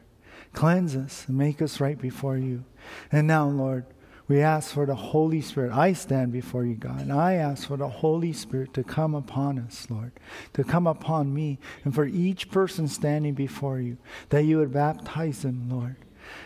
Cleanse 0.51 0.95
us 0.95 1.25
and 1.27 1.37
make 1.37 1.61
us 1.61 1.79
right 1.79 1.99
before 1.99 2.37
you. 2.37 2.65
And 3.11 3.25
now, 3.25 3.47
Lord, 3.47 3.85
we 4.29 4.41
ask 4.41 4.73
for 4.73 4.85
the 4.85 4.95
Holy 4.95 5.41
Spirit. 5.41 5.73
I 5.73 5.91
stand 5.91 6.31
before 6.31 6.63
you, 6.63 6.75
God, 6.75 7.01
and 7.01 7.11
I 7.11 7.33
ask 7.33 7.67
for 7.67 7.75
the 7.75 7.89
Holy 7.89 8.31
Spirit 8.31 8.73
to 8.75 8.83
come 8.83 9.13
upon 9.15 9.59
us, 9.59 9.87
Lord, 9.89 10.13
to 10.53 10.63
come 10.63 10.87
upon 10.87 11.33
me, 11.33 11.59
and 11.83 11.93
for 11.93 12.05
each 12.05 12.49
person 12.49 12.87
standing 12.87 13.33
before 13.33 13.81
you, 13.81 13.97
that 14.29 14.45
you 14.45 14.59
would 14.59 14.71
baptize 14.71 15.41
them, 15.41 15.67
Lord 15.69 15.97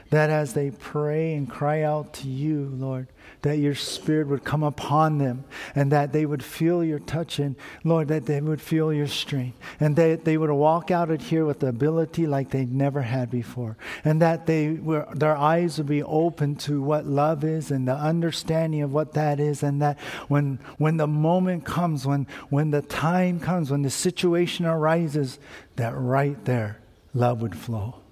that 0.09 0.29
as 0.29 0.53
they 0.53 0.71
pray 0.71 1.33
and 1.33 1.49
cry 1.49 1.81
out 1.81 2.13
to 2.13 2.27
you, 2.27 2.71
Lord, 2.73 3.07
that 3.41 3.57
your 3.57 3.75
spirit 3.75 4.27
would 4.27 4.43
come 4.43 4.63
upon 4.63 5.17
them 5.17 5.43
and 5.75 5.91
that 5.91 6.13
they 6.13 6.25
would 6.25 6.43
feel 6.43 6.83
your 6.83 6.99
touch 6.99 7.39
and, 7.39 7.55
Lord, 7.83 8.07
that 8.07 8.25
they 8.25 8.39
would 8.39 8.61
feel 8.61 8.93
your 8.93 9.07
strength 9.07 9.57
and 9.79 9.95
that 9.95 10.23
they 10.23 10.37
would 10.37 10.51
walk 10.51 10.91
out 10.91 11.11
of 11.11 11.21
here 11.21 11.45
with 11.45 11.59
the 11.59 11.67
ability 11.67 12.25
like 12.25 12.49
they 12.49 12.65
never 12.65 13.01
had 13.01 13.29
before 13.29 13.77
and 14.05 14.21
that 14.21 14.45
they 14.45 14.69
were, 14.69 15.07
their 15.13 15.35
eyes 15.35 15.77
would 15.77 15.87
be 15.87 16.03
open 16.03 16.55
to 16.57 16.81
what 16.81 17.05
love 17.05 17.43
is 17.43 17.71
and 17.71 17.87
the 17.87 17.95
understanding 17.95 18.81
of 18.81 18.93
what 18.93 19.13
that 19.13 19.39
is 19.39 19.63
and 19.63 19.81
that 19.81 19.99
when, 20.27 20.59
when 20.77 20.97
the 20.97 21.07
moment 21.07 21.65
comes, 21.65 22.05
when, 22.05 22.27
when 22.49 22.71
the 22.71 22.81
time 22.81 23.39
comes, 23.39 23.71
when 23.71 23.81
the 23.81 23.89
situation 23.89 24.65
arises, 24.65 25.39
that 25.75 25.93
right 25.95 26.45
there, 26.45 26.79
love 27.13 27.41
would 27.41 27.57
flow. 27.57 28.02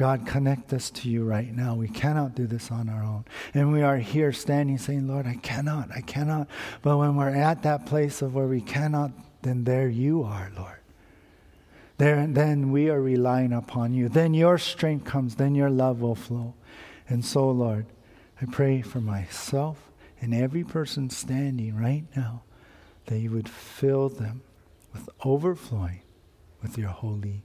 God, 0.00 0.26
connect 0.26 0.72
us 0.72 0.88
to 0.92 1.10
you 1.10 1.24
right 1.24 1.54
now. 1.54 1.74
We 1.74 1.86
cannot 1.86 2.34
do 2.34 2.46
this 2.46 2.70
on 2.70 2.88
our 2.88 3.02
own. 3.02 3.26
And 3.52 3.70
we 3.70 3.82
are 3.82 3.98
here 3.98 4.32
standing 4.32 4.78
saying, 4.78 5.06
Lord, 5.06 5.26
I 5.26 5.34
cannot, 5.34 5.90
I 5.94 6.00
cannot. 6.00 6.48
But 6.80 6.96
when 6.96 7.16
we're 7.16 7.28
at 7.28 7.64
that 7.64 7.84
place 7.84 8.22
of 8.22 8.34
where 8.34 8.46
we 8.46 8.62
cannot, 8.62 9.10
then 9.42 9.64
there 9.64 9.90
you 9.90 10.22
are, 10.22 10.50
Lord. 10.56 10.78
There, 11.98 12.26
then 12.26 12.72
we 12.72 12.88
are 12.88 12.98
relying 12.98 13.52
upon 13.52 13.92
you. 13.92 14.08
Then 14.08 14.32
your 14.32 14.56
strength 14.56 15.04
comes, 15.04 15.34
then 15.34 15.54
your 15.54 15.68
love 15.68 16.00
will 16.00 16.14
flow. 16.14 16.54
And 17.06 17.22
so, 17.22 17.50
Lord, 17.50 17.84
I 18.40 18.46
pray 18.46 18.80
for 18.80 19.02
myself 19.02 19.90
and 20.18 20.32
every 20.32 20.64
person 20.64 21.10
standing 21.10 21.76
right 21.76 22.04
now 22.16 22.40
that 23.04 23.18
you 23.18 23.30
would 23.32 23.50
fill 23.50 24.08
them 24.08 24.40
with 24.94 25.10
overflowing 25.26 26.00
with 26.62 26.78
your 26.78 26.88
Holy 26.88 27.42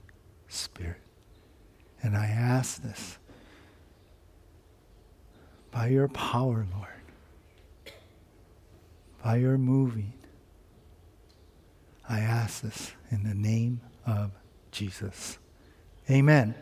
Spirit. 0.48 1.05
And 2.06 2.16
I 2.16 2.26
ask 2.26 2.80
this 2.84 3.18
by 5.72 5.88
your 5.88 6.06
power, 6.06 6.64
Lord, 6.72 7.94
by 9.24 9.38
your 9.38 9.58
moving. 9.58 10.12
I 12.08 12.20
ask 12.20 12.62
this 12.62 12.92
in 13.10 13.24
the 13.24 13.34
name 13.34 13.80
of 14.06 14.30
Jesus. 14.70 15.38
Amen. 16.08 16.54